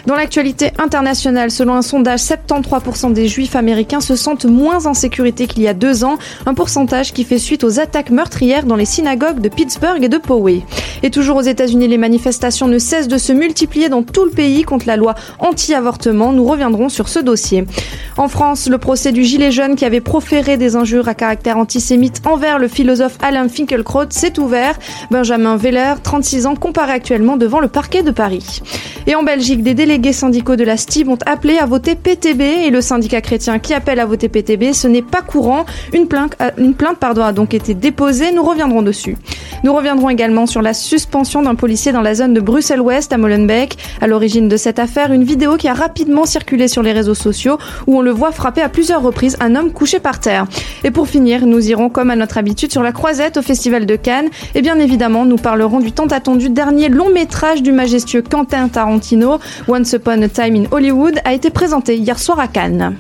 Dans 0.08 0.16
l'actualité 0.16 0.72
internationale, 0.78 1.52
selon 1.52 1.76
un 1.76 1.82
sondage, 1.82 2.20
73% 2.20 3.14
des 3.14 3.30
juifs 3.30 3.56
américains 3.56 4.02
se 4.02 4.18
sentent 4.18 4.46
moins 4.46 4.86
en 4.86 4.94
sécurité 4.94 5.48
qu'il 5.48 5.64
y 5.64 5.70
a 5.70 5.74
deux 5.74 6.04
ans, 6.04 6.18
un 6.46 6.54
pourcentage 6.54 7.14
qui 7.14 7.24
fait 7.24 7.40
suite 7.40 7.64
aux 7.64 7.80
attaques 7.80 8.10
meurtrières 8.10 8.66
dans 8.66 8.76
les 8.76 8.86
synagogues 8.86 9.40
de 9.40 9.48
Pittsburgh 9.48 10.04
et 10.04 10.10
de 10.10 10.18
Poway. 10.18 10.64
Et 11.02 11.10
toujours 11.10 11.38
aux 11.38 11.42
États-Unis, 11.42 11.88
les 11.88 11.98
manifestations 11.98 12.68
ne 12.68 12.78
cessent 12.78 13.08
de 13.08 13.18
se 13.18 13.32
multiplier 13.32 13.90
dans 13.90 14.04
tout 14.04 14.26
le 14.26 14.32
pays 14.32 14.64
contre 14.64 14.86
la 14.86 14.98
loi 14.98 15.16
anti-avortement. 15.40 16.34
Nous 16.34 16.46
reviendrons 16.46 16.90
sur 16.90 17.05
ce 17.08 17.20
dossier. 17.20 17.66
En 18.18 18.28
France, 18.28 18.70
le 18.70 18.78
procès 18.78 19.12
du 19.12 19.24
gilet 19.24 19.52
jaune 19.52 19.76
qui 19.76 19.84
avait 19.84 20.02
proféré 20.02 20.58
des 20.58 20.76
injures 20.76 21.08
à 21.08 21.14
caractère 21.14 21.58
antisémite 21.58 22.22
envers 22.26 22.60
le 22.60 22.68
philosophe 22.68 23.18
Alain 23.22 23.50
Finkielkraut 23.50 24.06
s'est 24.10 24.40
ouvert. 24.40 24.80
Benjamin 25.12 25.58
Veller, 25.58 25.96
36 26.02 26.46
ans, 26.46 26.56
comparaît 26.56 26.94
actuellement 26.94 27.36
devant 27.36 27.60
le 27.60 27.68
parquet 27.68 28.04
de 28.04 28.12
Paris. 28.12 28.62
Et 29.08 29.16
en 29.16 29.24
Belgique, 29.24 29.64
des 29.64 29.74
délégués 29.74 30.14
syndicaux 30.14 30.56
de 30.56 30.64
la 30.64 30.78
STIB 30.78 31.10
ont 31.10 31.18
appelé 31.26 31.58
à 31.58 31.66
voter 31.66 31.96
PTB 31.96 32.42
et 32.42 32.70
le 32.70 32.82
syndicat 32.82 33.22
chrétien 33.22 33.60
qui 33.60 33.74
appelle 33.74 34.00
à 34.00 34.06
voter 34.06 34.30
PTB, 34.30 34.74
ce 34.74 34.88
n'est 34.88 35.02
pas 35.02 35.22
courant. 35.22 35.66
Une 35.94 36.08
plainte, 36.08 36.36
une 36.58 36.74
plainte 36.74 36.98
pardon, 36.98 37.24
a 37.24 37.34
donc 37.34 37.54
été 37.54 37.74
déposée. 37.74 38.32
Nous 38.32 38.44
reviendrons 38.44 38.82
dessus. 38.82 39.18
Nous 39.64 39.74
reviendrons 39.74 40.10
également 40.10 40.46
sur 40.46 40.62
la 40.62 40.74
suspension 40.74 41.42
d'un 41.42 41.56
policier 41.56 41.92
dans 41.92 42.02
la 42.02 42.16
zone 42.16 42.34
de 42.34 42.40
Bruxelles-Ouest 42.40 43.12
à 43.14 43.18
Molenbeek. 43.18 43.78
À 44.02 44.08
l'origine 44.08 44.48
de 44.48 44.58
cette 44.58 44.80
affaire, 44.80 45.12
une 45.12 45.24
vidéo 45.24 45.58
qui 45.58 45.68
a 45.68 45.74
rapidement 45.74 46.26
circulé 46.26 46.68
sur 46.68 46.82
les 46.82 46.94
réseaux 46.96 47.14
sociaux 47.14 47.60
où 47.86 47.98
on 47.98 48.02
le 48.02 48.12
voit 48.12 48.32
frapper 48.32 48.62
à 48.62 48.70
plusieurs 48.70 49.04
reprises 49.04 49.38
un 49.40 49.56
homme 49.56 49.72
couché 49.72 50.00
par 50.00 50.20
terre. 50.20 50.48
Et 50.84 50.90
pour 50.90 51.08
finir, 51.08 51.46
nous 51.46 51.70
irons 51.70 51.90
comme 51.90 52.10
à 52.10 52.16
notre 52.16 52.40
habitude 52.40 52.72
sur 52.72 52.82
la 52.82 52.92
croisette 52.92 53.38
au 53.38 53.44
Festival 53.44 53.86
de 53.86 53.96
Cannes. 53.96 54.30
Et 54.56 54.62
bien 54.64 54.80
évidemment, 54.80 55.26
nous 55.26 55.38
parlerons 55.38 55.80
du 55.80 55.92
tant 55.92 56.08
attendu 56.08 56.50
dernier 56.50 56.90
long 56.90 57.10
métrage 57.10 57.62
du 57.62 57.72
majestueux 57.72 58.24
Quentin 58.24 58.68
Tarantino, 58.68 59.40
Once 59.68 59.94
Upon 59.94 60.24
a 60.24 60.30
Time 60.30 60.56
in 60.56 60.64
Hollywood, 60.72 61.20
a 61.24 61.34
été 61.34 61.50
présenté 61.50 61.98
hier 61.98 62.18
soir 62.18 62.40
à 62.40 62.48
Cannes. 62.48 62.96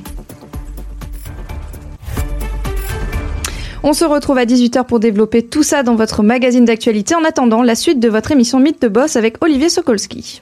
On 3.87 3.93
se 3.93 4.03
retrouve 4.03 4.39
à 4.39 4.45
18h 4.45 4.85
pour 4.85 4.99
développer 4.99 5.43
tout 5.43 5.61
ça 5.61 5.83
dans 5.83 5.93
votre 5.93 6.23
magazine 6.23 6.65
d'actualité 6.65 7.13
en 7.13 7.23
attendant 7.23 7.61
la 7.61 7.75
suite 7.75 7.99
de 7.99 8.09
votre 8.09 8.31
émission 8.31 8.59
Mythe 8.59 8.81
de 8.81 8.87
Boss 8.87 9.15
avec 9.15 9.37
Olivier 9.43 9.69
Sokolski. 9.69 10.41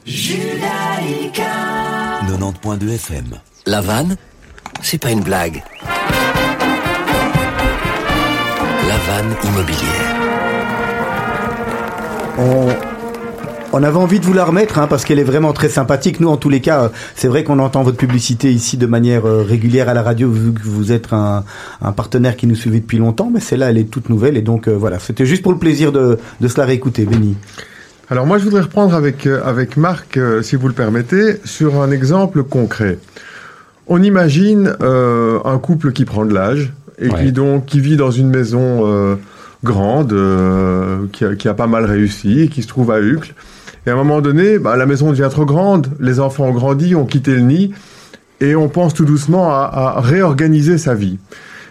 90.2 2.29 2.89
FM. 2.95 3.25
La 3.65 3.81
vanne, 3.81 4.15
c'est 4.81 4.97
pas 4.97 5.11
une 5.11 5.21
blague. 5.21 5.61
La 8.87 8.97
vanne 8.97 9.35
immobilière. 9.43 10.15
On, 13.73 13.83
avait 13.83 13.97
envie 13.97 14.19
de 14.19 14.25
vous 14.25 14.33
la 14.33 14.45
remettre 14.45 14.79
hein, 14.79 14.87
parce 14.87 15.03
qu'elle 15.03 15.19
est 15.19 15.25
vraiment 15.25 15.51
très 15.51 15.67
sympathique. 15.67 16.21
Nous, 16.21 16.29
en 16.29 16.37
tous 16.37 16.49
les 16.49 16.61
cas, 16.61 16.91
c'est 17.15 17.27
vrai 17.27 17.43
qu'on 17.43 17.59
entend 17.59 17.83
votre 17.83 17.97
publicité 17.97 18.53
ici 18.53 18.77
de 18.77 18.85
manière 18.85 19.25
euh, 19.25 19.43
régulière 19.43 19.89
à 19.89 19.93
la 19.93 20.01
radio 20.01 20.31
vu 20.31 20.53
que 20.53 20.63
vous 20.63 20.93
êtes 20.93 21.11
un, 21.11 21.43
un 21.81 21.91
partenaire 21.91 22.37
qui 22.37 22.47
nous 22.47 22.55
suivait 22.55 22.79
depuis 22.79 22.99
longtemps. 22.99 23.29
Mais 23.33 23.41
celle-là, 23.41 23.71
elle 23.71 23.77
est 23.77 23.89
toute 23.89 24.09
nouvelle 24.09 24.37
et 24.37 24.41
donc 24.41 24.69
euh, 24.69 24.77
voilà, 24.77 24.99
c'était 24.99 25.25
juste 25.25 25.41
pour 25.41 25.51
le 25.51 25.59
plaisir 25.59 25.91
de, 25.91 26.17
de 26.39 26.47
se 26.47 26.57
la 26.57 26.65
réécouter. 26.65 27.05
Béni. 27.05 27.35
Alors 28.09 28.25
moi, 28.27 28.37
je 28.37 28.43
voudrais 28.43 28.61
reprendre 28.61 28.93
avec, 28.95 29.25
euh, 29.25 29.41
avec 29.43 29.77
Marc, 29.77 30.17
euh, 30.17 30.41
si 30.41 30.55
vous 30.55 30.67
le 30.67 30.73
permettez, 30.73 31.37
sur 31.45 31.81
un 31.81 31.89
exemple 31.91 32.43
concret. 32.43 32.99
On 33.87 34.01
imagine 34.03 34.75
euh, 34.81 35.39
un 35.45 35.57
couple 35.57 35.91
qui 35.91 36.05
prend 36.05 36.25
de 36.25 36.33
l'âge 36.33 36.73
et 36.99 37.09
Ouais. 37.09 37.25
qui 37.25 37.31
donc 37.31 37.65
qui 37.65 37.79
vit 37.79 37.97
dans 37.97 38.11
une 38.11 38.29
maison 38.29 38.81
euh, 38.87 39.15
grande, 39.63 40.13
euh, 40.13 41.05
qui, 41.11 41.25
a, 41.25 41.35
qui 41.35 41.47
a 41.47 41.53
pas 41.53 41.67
mal 41.67 41.85
réussi 41.85 42.41
et 42.41 42.47
qui 42.49 42.61
se 42.61 42.67
trouve 42.67 42.91
à 42.91 43.01
Uccle. 43.01 43.33
Et 43.85 43.89
à 43.89 43.93
un 43.93 43.97
moment 43.97 44.21
donné, 44.21 44.59
bah, 44.59 44.77
la 44.77 44.85
maison 44.85 45.09
devient 45.09 45.27
trop 45.31 45.45
grande, 45.45 45.87
les 45.99 46.19
enfants 46.19 46.45
ont 46.45 46.53
grandi, 46.53 46.95
ont 46.95 47.05
quitté 47.05 47.31
le 47.35 47.41
nid, 47.41 47.73
et 48.39 48.55
on 48.55 48.69
pense 48.69 48.93
tout 48.93 49.05
doucement 49.05 49.49
à, 49.51 49.93
à 49.97 50.01
réorganiser 50.01 50.77
sa 50.77 50.93
vie. 50.93 51.17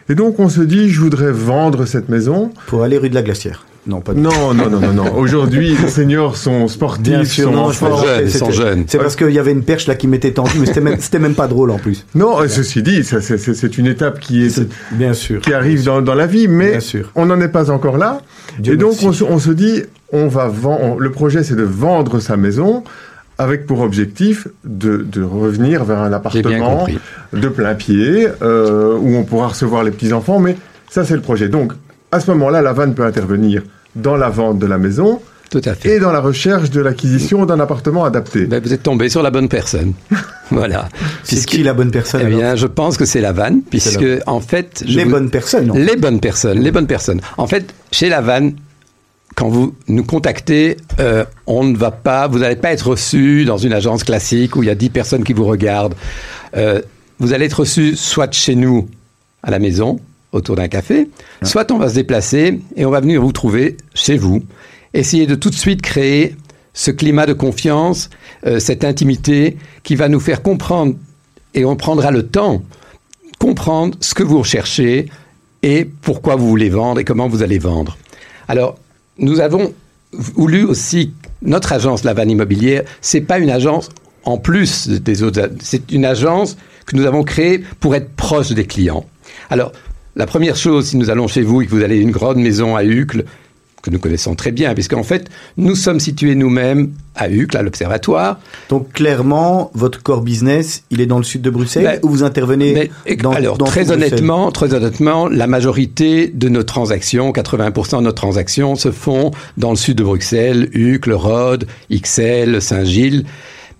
Et 0.09 0.15
donc 0.15 0.39
on 0.41 0.49
se 0.49 0.61
dit, 0.61 0.91
je 0.91 1.01
voudrais 1.01 1.31
vendre 1.33 1.87
cette 1.87 2.09
maison. 2.09 2.51
Pour 2.67 2.83
aller 2.83 2.99
rue 2.99 3.09
de 3.11 3.15
la 3.15 3.23
Glacière. 3.23 3.65
Non, 3.85 4.01
pas 4.01 4.15
du 4.15 4.23
tout. 4.23 4.29
Non, 4.29 4.55
non, 4.55 4.71
non, 4.71 4.79
non, 4.81 4.93
non. 4.93 5.15
Aujourd'hui, 5.17 5.75
les 5.81 5.89
seniors 5.89 6.37
sont 6.37 6.69
sportifs, 6.69 7.03
Bien 7.03 7.25
sûr, 7.25 7.47
sont 7.49 7.51
non, 7.53 7.63
en 7.65 7.73
sont 7.73 7.97
c'était- 8.29 8.53
jeunes. 8.53 8.85
C'est 8.87 8.99
parce 8.99 9.17
qu'il 9.17 9.31
y 9.31 9.39
avait 9.41 9.51
une 9.51 9.65
perche 9.65 9.89
là 9.89 9.97
qui 9.97 10.07
m'était 10.07 10.31
tendue, 10.33 10.59
mais 10.61 10.67
c'était 10.67 10.81
même, 10.81 10.99
même 11.21 11.35
pas 11.35 11.49
drôle 11.49 11.71
en 11.73 11.79
plus. 11.79 12.07
Non, 12.15 12.37
ceci 12.47 12.83
dit, 12.83 13.03
c'est- 13.03 13.79
une 13.79 13.87
étape 13.89 14.21
qui, 14.21 14.45
est, 14.47 14.63
Bien 14.93 15.15
sûr. 15.15 15.41
qui 15.41 15.53
arrive 15.53 15.83
dans, 15.85 16.01
dans 16.01 16.15
la 16.15 16.27
vie, 16.27 16.47
mais 16.47 16.71
Bien 16.73 16.81
sûr. 16.81 17.11
on 17.17 17.27
n'en 17.27 17.41
est 17.41 17.49
pas 17.49 17.71
encore 17.73 17.99
là. 17.99 18.21
Dieu 18.61 18.75
et 18.75 18.77
donc, 18.77 18.95
on 19.03 19.13
se, 19.13 19.25
on 19.25 19.39
se 19.41 19.51
dit, 19.51 19.83
on 20.13 20.29
va 20.29 20.47
vendre. 20.47 21.01
Le 21.01 21.11
projet, 21.11 21.43
c'est 21.43 21.57
de 21.57 21.63
vendre 21.65 22.21
sa 22.21 22.37
maison 22.37 22.85
avec 23.39 23.67
pour 23.67 23.81
objectif 23.81 24.47
de, 24.65 24.99
de 24.99 25.23
revenir 25.25 25.83
vers 25.85 25.99
un 26.03 26.13
appartement 26.13 26.87
de 27.33 27.49
plein 27.49 27.75
pied 27.75 28.29
euh, 28.43 28.97
où 29.01 29.17
on 29.17 29.25
pourra 29.25 29.49
recevoir 29.49 29.83
les 29.83 29.91
petits 29.91 30.13
enfants. 30.13 30.39
Mais 30.39 30.57
ça, 30.91 31.05
c'est 31.05 31.15
le 31.15 31.23
projet. 31.23 31.49
Donc, 31.49 31.73
à 32.13 32.21
ce 32.21 32.31
moment-là, 32.33 32.63
la 32.63 32.73
vanne 32.73 32.95
peut 32.95 33.05
intervenir 33.05 33.63
dans 33.97 34.17
la 34.17 34.29
vente 34.31 34.59
de 34.59 34.67
la 34.67 34.79
maison 34.79 35.21
Tout 35.51 35.61
à 35.65 35.75
fait. 35.75 35.97
et 35.97 35.99
dans 35.99 36.13
la 36.13 36.21
recherche 36.21 36.71
de 36.71 36.81
l'acquisition 36.81 37.45
d'un 37.47 37.59
appartement 37.61 38.05
adapté. 38.05 38.47
Ben, 38.47 38.63
vous 38.63 38.73
êtes 38.73 38.83
tombé 38.83 39.09
sur 39.09 39.23
la 39.23 39.31
bonne 39.31 39.49
personne. 39.49 39.93
voilà. 40.51 40.89
C'est 41.25 41.45
qui 41.45 41.63
la 41.63 41.75
bonne 41.75 41.91
personne 41.91 42.23
Eh 42.25 42.29
bien, 42.31 42.55
je 42.57 42.67
pense 42.67 42.97
que 42.97 43.05
c'est 43.05 43.21
la 43.21 43.33
vanne, 43.33 43.63
puisque 43.69 44.01
la 44.01 44.19
en 44.27 44.41
fait, 44.41 44.85
je 44.87 44.99
Les 44.99 45.05
vous- 45.05 45.11
bonnes 45.11 45.31
personnes, 45.31 45.67
non 45.67 45.75
les 45.75 45.97
bonnes 45.97 46.21
personnes, 46.21 46.61
les 46.61 46.71
bonnes 46.71 46.87
personnes. 46.87 47.21
En 47.39 47.47
fait, 47.47 47.75
chez 47.91 48.09
la 48.09 48.21
vanne, 48.21 48.55
quand 49.35 49.49
vous 49.49 49.75
nous 49.89 50.05
contactez, 50.05 50.77
euh, 51.01 51.25
on 51.47 51.65
ne 51.65 51.77
va 51.77 51.91
pas, 51.91 52.29
vous 52.29 52.39
n'allez 52.41 52.57
pas 52.57 52.73
être 52.73 52.89
reçu 52.91 53.45
dans 53.47 53.57
une 53.57 53.73
agence 53.73 54.05
classique 54.05 54.57
où 54.57 54.63
il 54.63 54.67
y 54.67 54.71
a 54.71 54.75
10 54.75 54.91
personnes 54.91 55.25
qui 55.25 55.33
vous 55.33 55.47
regardent. 55.47 55.95
Euh, 56.57 56.83
vous 57.19 57.33
allez 57.33 57.47
être 57.47 57.61
reçu 57.61 57.97
soit 57.97 58.33
chez 58.35 58.55
nous, 58.55 58.89
à 59.43 59.51
la 59.51 59.59
maison, 59.59 59.99
autour 60.33 60.57
d'un 60.57 60.69
café, 60.69 61.09
soit 61.43 61.71
on 61.71 61.79
va 61.79 61.89
se 61.89 61.95
déplacer 61.95 62.61
et 62.77 62.85
on 62.85 62.91
va 62.91 63.01
venir 63.01 63.21
vous 63.21 63.33
trouver 63.33 63.77
chez 63.95 64.17
vous. 64.17 64.43
Essayer 64.95 65.27
de 65.27 65.35
tout 65.35 65.51
de 65.51 65.55
suite 65.55 65.83
créer 65.83 66.37
ce 66.75 66.91
climat 66.91 67.27
de 67.27 67.33
confiance, 67.35 68.11
euh, 68.47 68.59
cette 68.59 68.85
intimité 68.85 69.57
qui 69.83 69.95
va 69.95 70.09
nous 70.09 70.21
faire 70.21 70.43
comprendre, 70.43 70.95
et 71.55 71.65
on 71.65 71.77
prendra 71.77 72.11
le 72.11 72.27
temps, 72.27 72.63
comprendre 73.39 73.97
ce 74.01 74.15
que 74.15 74.23
vous 74.23 74.39
recherchez 74.39 75.11
et 75.63 75.85
pourquoi 75.85 76.37
vous 76.37 76.49
voulez 76.49 76.71
vendre 76.71 77.01
et 77.01 77.05
comment 77.05 77.29
vous 77.29 77.43
allez 77.43 77.59
vendre. 77.59 77.99
Alors, 78.49 78.79
nous 79.19 79.41
avons 79.41 79.75
voulu 80.13 80.65
aussi, 80.65 81.13
notre 81.43 81.73
agence 81.73 82.05
Lavanne 82.05 82.31
Immobilière, 82.31 82.83
c'est 83.01 83.21
pas 83.21 83.39
une 83.39 83.51
agence 83.51 83.91
en 84.25 84.39
plus 84.39 84.89
des 84.89 85.23
autres, 85.23 85.51
c'est 85.61 85.91
une 85.93 86.05
agence 86.05 86.57
que 86.87 86.97
nous 86.97 87.07
avons 87.07 87.23
créée 87.23 87.63
pour 87.81 87.95
être 87.95 88.11
proche 88.15 88.53
des 88.53 88.67
clients. 88.67 89.05
Alors, 89.51 89.73
la 90.17 90.27
première 90.27 90.57
chose, 90.57 90.87
si 90.89 90.97
nous 90.97 91.11
allons 91.11 91.27
chez 91.27 91.43
vous 91.43 91.63
et 91.63 91.67
que 91.67 91.71
vous 91.71 91.83
allez 91.83 91.99
à 91.99 92.01
une 92.01 92.11
grande 92.11 92.39
maison 92.39 92.77
à 92.77 92.85
Uccle, 92.85 93.25
que 93.83 93.91
nous 93.91 93.99
connaissons 93.99 94.35
très 94.37 94.53
bien, 94.53 94.75
puisqu'en 94.75 95.03
fait, 95.03 95.29
nous 95.57 95.75
sommes 95.75 95.99
situés 95.99 96.37
nous-mêmes 96.37 96.93
à 97.17 97.29
Uccle, 97.29 97.57
à 97.57 97.63
l'Observatoire. 97.63 98.39
Donc 98.69 98.93
clairement, 98.93 99.71
votre 99.75 100.03
core 100.03 100.23
business, 100.23 100.85
il 100.91 101.01
est 101.01 101.07
dans 101.07 101.19
le 101.19 101.25
sud 101.25 101.43
de 101.43 101.51
Bruxelles 101.51 101.85
Ben, 101.85 102.01
ou 102.03 102.09
vous 102.09 102.23
intervenez 102.23 102.91
dans, 103.21 103.33
alors, 103.33 103.59
dans 103.59 103.65
très 103.67 103.85
Bruxelles 103.85 103.99
honnêtement, 103.99 104.53
très 104.53 104.73
honnêtement, 104.73 105.29
la 105.29 105.49
majorité 105.49 106.29
de 106.29 106.49
nos 106.49 106.63
transactions, 106.63 107.33
80% 107.33 107.99
de 107.99 108.05
nos 108.05 108.13
transactions, 108.13 108.77
se 108.77 108.93
font 108.93 109.33
dans 109.57 109.71
le 109.71 109.77
sud 109.77 109.99
de 109.99 110.05
Bruxelles, 110.05 110.71
Uccle, 110.73 111.13
Rhodes, 111.13 111.67
Ixelles, 111.91 112.63
Saint-Gilles. 112.63 113.25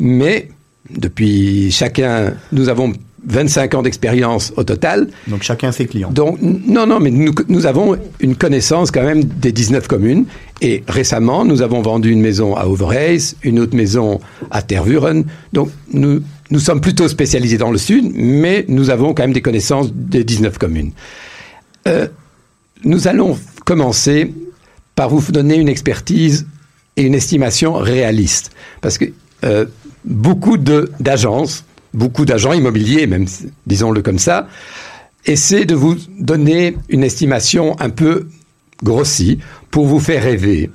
Mais 0.01 0.49
depuis 0.91 1.71
chacun, 1.71 2.35
nous 2.51 2.69
avons 2.69 2.93
25 3.25 3.75
ans 3.75 3.83
d'expérience 3.83 4.53
au 4.57 4.65
total. 4.65 5.09
Donc 5.29 5.43
chacun 5.43 5.73
ses 5.73 5.87
clients. 5.87 6.11
Donc, 6.11 6.39
non, 6.41 6.87
non, 6.87 6.99
mais 7.01 7.11
nous, 7.11 7.33
nous 7.49 7.67
avons 7.67 7.97
une 8.21 8.37
connaissance 8.37 8.91
quand 8.91 9.05
même 9.05 9.25
des 9.25 9.53
19 9.53 9.87
communes. 9.87 10.25
Et 10.61 10.85
récemment, 10.89 11.45
nous 11.45 11.63
avons 11.63 11.83
vendu 11.83 12.11
une 12.11 12.21
maison 12.21 12.57
à 12.57 12.67
Overijs, 12.67 13.35
une 13.43 13.59
autre 13.59 13.77
maison 13.77 14.21
à 14.51 14.63
Tervuren. 14.63 15.25
Donc, 15.53 15.71
nous, 15.93 16.23
nous 16.51 16.59
sommes 16.59 16.81
plutôt 16.81 17.09
spécialisés 17.09 17.59
dans 17.59 17.71
le 17.71 17.79
sud, 17.79 18.11
mais 18.15 18.65
nous 18.69 18.91
avons 18.91 19.15
quand 19.15 19.23
même 19.23 19.33
des 19.33 19.43
connaissances 19.43 19.93
des 19.93 20.25
19 20.25 20.59
communes. 20.59 20.93
Euh, 21.89 22.07
nous 22.85 23.09
allons 23.09 23.39
commencer 23.65 24.33
par 24.95 25.09
vous 25.09 25.33
donner 25.33 25.57
une 25.57 25.69
expertise 25.69 26.47
et 26.97 27.03
une 27.03 27.15
estimation 27.15 27.75
réaliste. 27.75 28.53
Parce 28.81 28.99
que 28.99 29.07
euh, 29.45 29.67
beaucoup 30.05 30.57
d'agences, 30.57 31.65
beaucoup 31.95 32.25
d'agents 32.25 32.53
immobiliers, 32.53 33.07
même 33.07 33.27
disons-le 33.67 34.03
comme 34.03 34.19
ça, 34.19 34.49
essaient 35.27 35.65
de 35.65 35.75
vous 35.75 35.97
donner 36.19 36.77
une 36.89 37.05
estimation 37.05 37.79
un 37.81 37.91
peu 37.91 38.29
grossie 38.83 39.39
pour 39.71 39.87
vous 39.87 40.01
faire 40.01 40.23
rêver. 40.23 40.71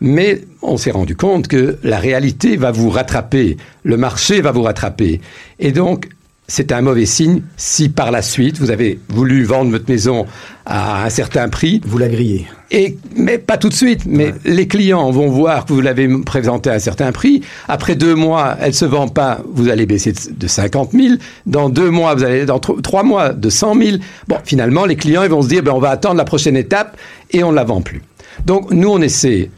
Mais 0.00 0.42
on 0.62 0.76
s'est 0.76 0.90
rendu 0.90 1.14
compte 1.14 1.46
que 1.46 1.78
la 1.84 1.98
réalité 1.98 2.56
va 2.56 2.72
vous 2.72 2.90
rattraper, 2.90 3.56
le 3.84 3.96
marché 3.96 4.40
va 4.40 4.50
vous 4.50 4.62
rattraper. 4.62 5.20
Et 5.60 5.70
donc, 5.70 6.08
c'est 6.54 6.70
un 6.70 6.82
mauvais 6.82 7.06
signe 7.06 7.40
si 7.56 7.88
par 7.88 8.10
la 8.10 8.20
suite 8.20 8.58
vous 8.58 8.70
avez 8.70 9.00
voulu 9.08 9.42
vendre 9.42 9.70
votre 9.70 9.88
maison 9.88 10.26
à 10.66 11.02
un 11.06 11.08
certain 11.08 11.48
prix, 11.48 11.80
Vous 11.86 11.96
la 11.96 12.08
grillez. 12.10 12.46
et, 12.70 12.98
mais 13.16 13.38
pas 13.38 13.56
tout 13.56 13.70
de 13.70 13.74
suite. 13.74 14.02
Mais 14.04 14.34
les 14.44 14.68
clients 14.68 15.10
vont 15.10 15.30
voir 15.30 15.64
que 15.64 15.72
vous 15.72 15.80
l'avez 15.80 16.06
présenté 16.26 16.68
à 16.68 16.74
un 16.74 16.78
certain 16.78 17.10
prix. 17.10 17.40
Après 17.68 17.94
deux 17.94 18.14
mois, 18.14 18.54
elle 18.60 18.74
se 18.74 18.84
vend 18.84 19.08
pas, 19.08 19.40
vous 19.54 19.70
allez 19.70 19.86
baisser 19.86 20.12
de 20.12 20.18
de 20.36 20.46
50 20.46 20.92
000. 20.92 21.14
Dans 21.46 21.70
deux 21.70 21.88
mois, 21.90 22.14
vous 22.14 22.22
allez, 22.22 22.44
dans 22.44 22.58
tro- 22.58 22.80
trois 22.82 23.02
mois, 23.02 23.30
de 23.30 23.48
100 23.48 23.74
000. 23.74 23.96
Bon, 24.28 24.36
finalement, 24.44 24.84
les 24.84 24.96
clients, 24.96 25.22
ils 25.22 25.30
vont 25.30 25.40
se 25.42 25.48
dire, 25.48 25.62
ben, 25.62 25.72
on 25.72 25.80
va 25.80 25.88
attendre 25.90 26.16
la 26.16 26.24
prochaine 26.26 26.56
étape 26.56 26.98
et 27.30 27.42
on 27.42 27.50
ne 27.50 27.56
la 27.56 27.64
vend 27.64 27.80
plus. 27.80 28.02
Donc, 28.44 28.70
nous, 28.72 28.90
on 28.90 29.00
essaie 29.00 29.50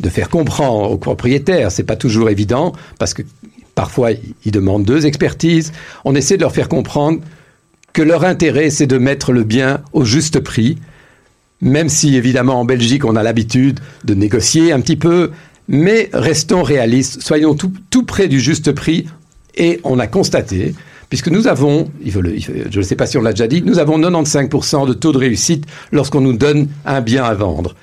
de 0.00 0.08
faire 0.08 0.28
comprendre 0.30 0.90
aux 0.90 0.98
propriétaires, 0.98 1.70
c'est 1.70 1.84
pas 1.84 1.96
toujours 1.96 2.28
évident 2.30 2.72
parce 2.98 3.14
que 3.14 3.22
parfois 3.74 4.10
ils 4.44 4.52
demandent 4.52 4.84
deux 4.84 5.06
expertises. 5.06 5.72
On 6.04 6.14
essaie 6.14 6.36
de 6.36 6.42
leur 6.42 6.52
faire 6.52 6.68
comprendre 6.68 7.20
que 7.92 8.02
leur 8.02 8.24
intérêt, 8.24 8.70
c'est 8.70 8.86
de 8.86 8.98
mettre 8.98 9.32
le 9.32 9.44
bien 9.44 9.82
au 9.92 10.04
juste 10.04 10.40
prix, 10.40 10.78
même 11.60 11.88
si 11.88 12.16
évidemment 12.16 12.60
en 12.60 12.64
Belgique 12.64 13.04
on 13.04 13.16
a 13.16 13.22
l'habitude 13.22 13.80
de 14.04 14.14
négocier 14.14 14.72
un 14.72 14.80
petit 14.80 14.96
peu, 14.96 15.30
mais 15.68 16.08
restons 16.12 16.62
réalistes, 16.62 17.22
soyons 17.22 17.54
tout, 17.54 18.02
près 18.04 18.28
du 18.28 18.40
juste 18.40 18.72
prix, 18.72 19.06
et 19.56 19.80
on 19.84 19.98
a 19.98 20.06
constaté, 20.06 20.74
puisque 21.08 21.28
nous 21.28 21.48
avons, 21.48 21.90
je 22.04 22.78
ne 22.78 22.82
sais 22.82 22.96
pas 22.96 23.06
si 23.06 23.18
on 23.18 23.22
l'a 23.22 23.32
déjà 23.32 23.48
dit, 23.48 23.62
nous 23.62 23.78
avons 23.78 23.98
95% 23.98 24.86
de 24.86 24.92
taux 24.92 25.12
de 25.12 25.18
réussite 25.18 25.64
lorsqu'on 25.92 26.20
nous 26.20 26.32
donne 26.32 26.68
un 26.86 27.00
bien 27.00 27.24
à 27.24 27.34
vendre. 27.34 27.74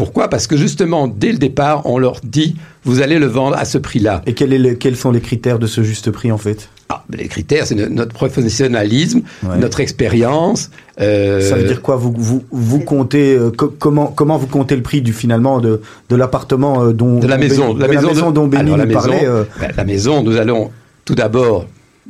Pourquoi? 0.00 0.28
Parce 0.28 0.46
que 0.46 0.56
justement, 0.56 1.08
dès 1.08 1.30
le 1.30 1.36
départ, 1.36 1.82
on 1.84 1.98
leur 1.98 2.20
dit, 2.24 2.56
vous 2.84 3.02
allez 3.02 3.18
le 3.18 3.26
vendre 3.26 3.54
à 3.58 3.66
ce 3.66 3.76
prix-là. 3.76 4.22
Et 4.24 4.32
quel 4.32 4.54
est 4.54 4.58
le- 4.58 4.72
quels 4.74 4.96
sont 4.96 5.10
les 5.10 5.20
critères 5.20 5.58
de 5.58 5.66
ce 5.66 5.82
juste 5.82 6.10
prix 6.10 6.32
en 6.32 6.38
fait? 6.38 6.70
Ah, 6.88 7.04
les 7.12 7.28
critères, 7.28 7.66
c'est 7.66 7.74
no- 7.74 7.88
notre 7.90 8.14
professionnalisme, 8.14 9.20
Ouais. 9.42 9.58
notre 9.58 9.80
expérience. 9.80 10.70
euh, 11.02 11.46
Ça 11.46 11.56
veut 11.56 11.64
dire 11.64 11.82
quoi? 11.82 11.96
Vous, 11.96 12.14
vous, 12.16 12.42
vous 12.50 12.80
comptez 12.80 13.36
euh, 13.36 13.50
co- 13.50 13.72
comment 13.78 14.06
comment 14.06 14.38
vous 14.38 14.46
comptez 14.46 14.74
le 14.74 14.82
prix 14.82 15.02
du 15.02 15.12
finalement 15.12 15.60
de, 15.60 15.82
de 16.08 16.16
l'appartement 16.16 16.82
euh, 16.82 16.92
dont 16.94 17.18
de 17.18 17.26
la 17.26 17.36
maison, 17.36 17.68
Béni- 17.68 17.74
de 17.74 17.80
la 17.80 17.88
maison 18.02 18.30
de- 18.30 18.34
dont 18.34 18.46
Béni 18.46 18.70
nous 18.70 18.92
parlait 18.92 19.26
ben, 19.60 19.68
la 19.76 19.84
maison, 19.84 20.22
nous 20.22 20.36
allons 20.36 20.70
tout 21.04 21.14
d'abord 21.14 21.66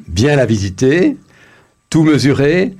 bien 0.09 0.36
la 0.36 0.47
visiter, 0.47 1.16
tout 1.91 2.05
mesurer, 2.05 2.74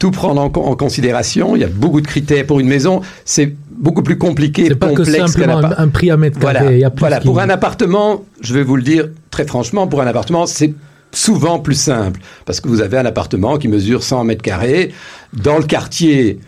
tout 0.00 0.10
prendre 0.10 0.40
en, 0.40 0.50
con- 0.50 0.64
en 0.64 0.74
considération. 0.74 1.54
Il 1.54 1.60
y 1.60 1.64
a 1.64 1.68
beaucoup 1.68 2.00
de 2.00 2.06
critères 2.06 2.44
pour 2.46 2.58
une 2.58 2.66
maison. 2.66 3.02
C'est 3.24 3.54
beaucoup 3.70 4.02
plus 4.02 4.18
compliqué, 4.18 4.64
C'est 4.66 4.74
pas 4.74 4.88
que 4.88 4.96
complexe 4.96 5.32
simplement 5.32 5.60
un, 5.76 5.88
prix 5.88 6.10
à 6.10 6.16
mètre 6.16 6.38
Voilà, 6.40 6.60
carré. 6.60 6.74
Il 6.74 6.80
y 6.80 6.84
a 6.84 6.90
plus 6.90 7.00
voilà. 7.00 7.20
pour 7.20 7.38
un 7.38 7.50
appartement, 7.50 8.24
je 8.40 8.54
vais 8.54 8.62
vous 8.64 8.76
le 8.76 8.82
dire 8.82 9.08
très 9.30 9.46
franchement, 9.46 9.86
pour 9.86 10.00
un 10.00 10.06
appartement, 10.06 10.46
c'est 10.46 10.74
souvent 11.12 11.58
plus 11.58 11.74
simple 11.74 12.20
parce 12.46 12.60
que 12.60 12.68
vous 12.68 12.80
avez 12.80 12.96
un 12.96 13.04
appartement 13.04 13.58
qui 13.58 13.68
mesure 13.68 14.02
100 14.02 14.24
mètres 14.24 14.42
carrés 14.42 14.92
dans 15.34 15.58
le 15.58 15.64
quartier 15.64 16.40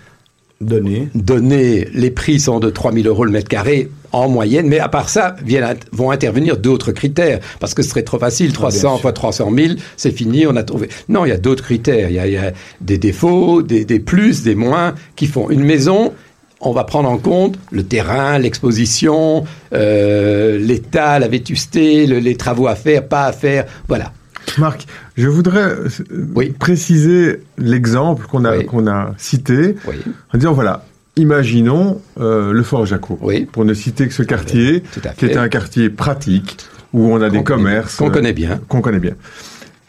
donné. 0.65 1.09
donné, 1.15 1.89
les 1.95 2.11
prix 2.11 2.41
sont 2.41 2.61
de 2.61 2.71
3000 2.71 3.07
euros 3.07 3.25
le 3.25 3.31
mètre 3.33 3.49
carré 3.49 3.89
en 4.13 4.29
moyenne, 4.29 4.67
mais 4.69 4.79
à 4.79 4.89
part 4.89 5.09
ça, 5.09 5.37
viennent, 5.45 5.77
vont 5.93 6.11
intervenir 6.11 6.59
d'autres 6.59 6.93
critères, 6.93 7.41
parce 7.61 7.73
que 7.75 7.83
ce 7.83 7.89
serait 7.91 8.03
trop 8.03 8.19
facile, 8.19 8.53
300 8.53 8.79
sûr. 8.97 9.01
fois 9.01 9.13
300 9.13 9.51
000, 9.57 9.75
c'est 9.97 10.11
fini, 10.11 10.47
on 10.47 10.55
a 10.57 10.63
trouvé. 10.63 10.89
Non, 11.09 11.25
il 11.25 11.31
y 11.31 11.33
a 11.33 11.39
d'autres 11.39 11.65
critères, 11.65 12.11
il 12.11 12.17
y 12.17 12.19
a, 12.19 12.27
il 12.27 12.33
y 12.35 12.37
a 12.37 12.53
des 12.83 12.99
défauts, 12.99 13.63
des, 13.63 13.85
des 13.87 14.01
plus, 14.01 14.43
des 14.43 14.55
moins, 14.55 14.95
qui 15.17 15.27
font 15.27 15.49
une 15.49 15.65
maison. 15.65 16.13
On 16.61 16.73
va 16.73 16.85
prendre 16.85 17.09
en 17.11 17.19
compte 17.19 17.59
le 17.71 17.83
terrain, 17.85 18.39
l'exposition, 18.39 19.45
euh, 19.73 20.59
l'état, 20.59 21.19
la 21.19 21.29
vétusté, 21.29 22.07
le- 22.07 22.19
les 22.19 22.37
travaux 22.37 22.67
à 22.69 22.77
faire, 22.77 23.09
pas 23.09 23.25
à 23.25 23.33
faire, 23.33 23.65
voilà. 23.89 24.13
Marc, 24.59 24.87
je 25.17 25.29
voudrais 25.29 25.63
euh, 25.71 25.89
Oui. 26.35 26.51
préciser 26.59 27.43
l'exemple 27.59 28.27
qu'on 28.27 28.45
a, 28.45 28.57
Oui. 28.59 28.67
qu'on 28.67 28.87
a 28.87 29.13
cité 29.19 29.77
Oui, 29.87 29.97
en 30.35 30.39
disant 30.39 30.53
voilà, 30.53 30.85
imaginons 31.17 32.01
euh, 32.21 32.53
le 32.53 32.63
Fort 32.63 32.87
Jaco, 32.87 33.19
pour 33.53 33.65
ne 33.65 33.75
citer 33.75 34.09
que 34.09 34.15
ce 34.15 34.23
quartier, 34.23 34.83
qui 35.19 35.27
est 35.27 35.37
un 35.37 35.49
quartier 35.49 35.91
pratique 35.91 36.57
où 36.93 37.07
on 37.13 37.21
a 37.23 37.31
des 37.31 37.39
Qu'on 37.39 37.45
connaît- 37.45 37.63
commerces 37.63 37.97
qu'on 37.97 38.09
euh, 38.09 38.13
connaît 38.13 38.33
bien. 38.33 38.61
qu'on 38.69 38.81
connaît 38.81 38.99
bien. 39.01 39.15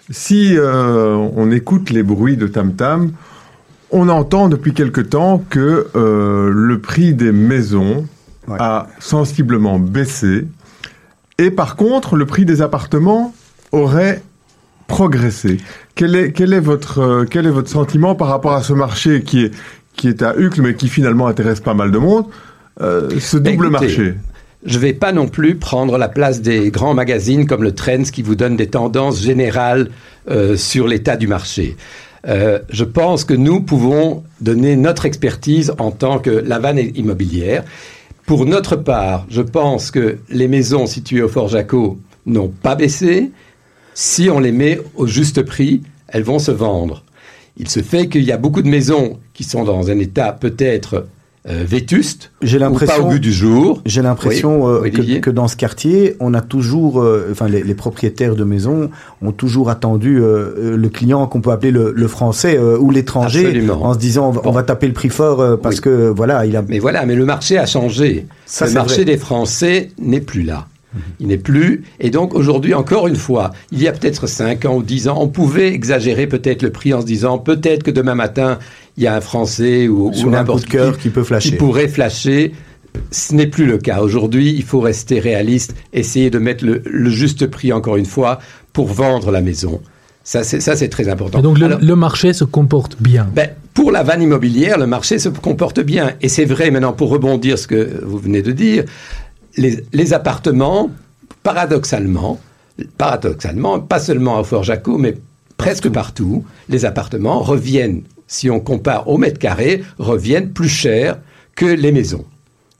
Si 0.10 0.58
euh, 0.58 1.16
on 1.36 1.50
écoute 1.52 1.90
les 1.90 2.04
bruits 2.04 2.38
de 2.38 2.48
tam 2.48 2.74
tam, 2.74 3.12
on 3.92 4.10
entend 4.10 4.50
depuis 4.50 4.74
quelque 4.74 5.02
temps 5.02 5.44
que 5.50 5.88
euh, 5.96 6.50
le 6.54 6.80
prix 6.80 7.14
des 7.14 7.32
maisons 7.32 8.06
a 8.50 8.88
sensiblement 9.00 9.80
baissé 9.80 10.46
et 11.38 11.50
par 11.52 11.76
contre 11.78 12.16
le 12.18 12.26
prix 12.26 12.44
des 12.44 12.62
appartements 12.62 13.34
aurait 13.72 14.22
progressé. 14.88 15.58
Quel 15.96 16.16
est, 16.16 16.32
quel 16.32 16.54
est, 16.54 16.60
votre, 16.60 17.00
euh, 17.00 17.26
quel 17.30 17.46
est 17.46 17.52
votre 17.52 17.70
sentiment 17.70 18.16
par 18.16 18.28
rapport 18.28 18.54
à 18.54 18.64
ce 18.64 18.74
marché 18.74 19.24
qui 19.24 19.46
est, 19.46 19.52
qui 19.96 20.08
est 20.08 20.22
à 20.22 20.36
Uccle 20.38 20.62
mais 20.62 20.76
qui 20.76 20.88
finalement 20.88 21.28
intéresse 21.28 21.60
pas 21.60 21.74
mal 21.74 21.92
de 21.92 21.98
monde 21.98 22.26
euh, 22.82 23.10
Ce 23.20 23.38
Ben, 23.38 23.56
double 23.56 23.68
écoutez, 23.68 23.86
marché? 23.86 24.14
Je 24.66 24.80
vais 24.80 24.94
pas 24.94 25.12
non 25.12 25.28
plus 25.28 25.56
prendre 25.56 25.98
la 25.98 26.08
place 26.08 26.42
des 26.42 26.72
grands 26.72 26.94
magazines 26.94 27.46
comme 27.48 27.64
le 27.64 27.74
Trends 27.74 28.04
qui 28.04 28.22
vous 28.22 28.36
donnent 28.36 28.56
des 28.56 28.68
tendances 28.68 29.22
générales 29.22 29.90
euh, 30.30 30.56
sur 30.56 30.88
l'état 30.88 31.18
du 31.18 31.28
marché. 31.28 31.76
Euh, 32.26 32.60
je 32.70 32.86
pense 32.86 33.26
que 33.26 33.34
nous 33.34 33.60
pouvons 33.60 34.24
donner 34.40 34.78
notre 34.78 35.06
expertise 35.06 35.74
en 35.80 35.92
tant 35.92 36.20
que 36.20 36.30
Lavanne 36.30 36.80
immobilière. 36.96 37.66
Pour 38.26 38.46
notre 38.46 38.78
part, 38.78 39.26
je 39.30 39.42
pense 39.42 39.92
que 39.92 40.20
les 40.30 40.48
maisons 40.48 40.86
situées 40.86 41.22
au 41.22 41.28
Fort 41.28 41.50
Jaco 41.50 42.00
n'ont 42.26 42.48
pas 42.48 42.76
baissé. 42.76 43.32
Si 43.94 44.30
on 44.30 44.40
les 44.40 44.52
met 44.52 44.80
au 44.96 45.08
juste 45.08 45.42
prix, 45.44 45.82
elles 46.08 46.24
vont 46.24 46.40
se 46.40 46.52
vendre. 46.52 47.04
Il 47.58 47.70
se 47.70 47.82
fait 47.82 48.08
qu'il 48.08 48.24
y 48.24 48.32
a 48.32 48.38
beaucoup 48.38 48.62
de 48.62 48.68
maisons 48.70 49.20
qui 49.34 49.44
sont 49.44 49.64
dans 49.64 49.90
un 49.92 50.00
état 50.00 50.32
peut-être 50.32 51.06
euh, 51.48 51.64
vétuste 51.68 52.32
J'ai 52.42 52.56
ou 52.58 52.60
pas 52.62 52.66
l'impression. 52.70 53.06
au 53.06 53.10
goût 53.12 53.20
du 53.20 53.32
jour. 53.34 53.82
J'ai 53.86 54.02
l'impression 54.02 54.64
Oui, 54.82 54.90
euh, 54.98 55.18
que, 55.18 55.20
que 55.20 55.30
dans 55.30 55.48
ce 55.50 55.56
quartier, 55.58 56.16
on 56.22 56.34
a 56.34 56.42
toujours, 56.42 57.02
euh, 57.02 57.28
enfin 57.32 57.48
les, 57.50 57.62
les 57.62 57.74
propriétaires 57.76 58.36
de 58.36 58.44
maisons 58.46 58.90
ont 59.22 59.34
toujours 59.34 59.70
attendu 59.70 60.20
le 60.20 60.88
client 60.88 61.28
qu'on 61.28 61.42
peut 61.42 61.52
appeler 61.52 61.72
le, 61.72 61.92
le 61.96 62.08
français 62.08 62.58
ou 62.58 62.90
l'étranger, 62.92 63.70
en 63.70 63.94
se 63.94 64.00
disant 64.00 64.30
on 64.30 64.32
va, 64.32 64.42
on 64.46 64.52
va 64.52 64.64
taper 64.64 64.88
le 64.88 64.94
prix 64.94 65.10
fort 65.10 65.60
parce 65.60 65.76
Oui. 65.76 65.82
que 65.82 66.08
voilà, 66.16 66.46
il 66.46 66.56
a. 66.56 66.62
Mais 66.68 66.80
voilà, 66.80 67.06
mais 67.06 67.16
le 67.16 67.26
marché 67.26 67.58
a 67.58 67.66
changé. 67.66 68.26
Ça, 68.46 68.66
le 68.68 68.72
marché 68.74 69.04
vrai. 69.04 69.06
des 69.06 69.18
Français 69.18 69.90
n'est 70.00 70.22
plus 70.22 70.44
là. 70.44 70.68
Il 71.20 71.28
n'est 71.28 71.38
plus. 71.38 71.84
Et 72.00 72.10
donc 72.10 72.34
aujourd'hui, 72.36 72.74
encore 72.74 73.08
une 73.08 73.16
fois, 73.16 73.52
il 73.72 73.82
y 73.82 73.88
a 73.88 73.92
peut-être 73.92 74.28
5 74.28 74.66
ans 74.66 74.76
ou 74.76 74.84
10 74.84 75.08
ans, 75.08 75.18
on 75.20 75.28
pouvait 75.28 75.74
exagérer 75.74 76.28
peut-être 76.28 76.62
le 76.62 76.70
prix 76.72 76.94
en 76.94 77.02
se 77.02 77.06
disant 77.06 77.38
peut-être 77.38 77.84
que 77.84 77.92
demain 77.92 78.16
matin, 78.16 78.60
il 78.98 79.04
y 79.04 79.08
a 79.08 79.16
un 79.16 79.22
Français 79.22 79.88
ou, 79.88 80.08
ou 80.08 80.10
un 80.10 80.24
coup 80.24 80.30
n'importe 80.30 80.66
de 80.66 80.70
cœur 80.70 80.98
qui, 80.98 81.04
qui 81.04 81.10
peut 81.10 81.24
flasher. 81.24 81.50
qui 81.50 81.56
pourrait 81.56 81.88
flasher. 81.88 82.54
Ce 83.10 83.34
n'est 83.34 83.48
plus 83.48 83.66
le 83.66 83.80
cas. 83.80 84.02
Aujourd'hui, 84.02 84.54
il 84.56 84.64
faut 84.64 84.80
rester 84.80 85.20
réaliste, 85.20 85.74
essayer 85.94 86.30
de 86.30 86.38
mettre 86.38 86.64
le, 86.64 86.84
le 86.86 87.10
juste 87.10 87.48
prix, 87.48 87.74
encore 87.74 87.98
une 87.98 88.06
fois, 88.06 88.38
pour 88.72 88.88
vendre 88.88 89.32
la 89.32 89.42
maison. 89.42 89.82
Ça, 90.24 90.44
c'est 90.44 90.60
ça, 90.62 90.76
c'est 90.76 90.88
très 90.90 91.10
important. 91.10 91.40
Et 91.40 91.42
donc 91.42 91.58
le, 91.58 91.66
Alors- 91.66 91.80
le 91.82 91.96
marché 91.96 92.34
se 92.34 92.44
comporte 92.44 92.96
bien. 93.02 93.28
ben, 93.36 93.50
pour 93.74 93.92
la 93.92 94.04
vanne 94.04 94.22
immobilière, 94.22 94.78
le 94.78 94.86
marché 94.86 95.18
se 95.18 95.28
comporte 95.30 95.80
bien. 95.80 96.12
Et 96.22 96.30
c'est 96.30 96.46
vrai 96.46 96.70
maintenant, 96.70 96.94
pour 96.94 97.10
rebondir 97.10 97.58
ce 97.58 97.66
que 97.66 98.02
vous 98.06 98.20
venez 98.20 98.44
de 98.44 98.52
dire, 98.52 98.84
les, 99.58 100.14
appartements, 100.14 100.92
paradoxalement, 101.44 102.40
paradoxalement, 102.98 103.80
pas 103.80 104.00
seulement 104.00 104.38
à 104.38 104.44
Fort-Jacot, 104.44 104.98
mais 104.98 105.16
presque 105.58 105.90
partout, 105.90 106.44
les 106.70 106.86
appartements 106.86 107.40
reviennent, 107.40 108.04
si 108.28 108.50
on 108.50 108.60
compare 108.60 109.08
au 109.08 109.18
mètre 109.18 109.40
carré, 109.40 109.84
reviennent 110.00 110.52
plus 110.52 110.70
cher 110.70 111.20
que 111.56 111.66
les 111.66 111.92
maisons. 111.92 112.26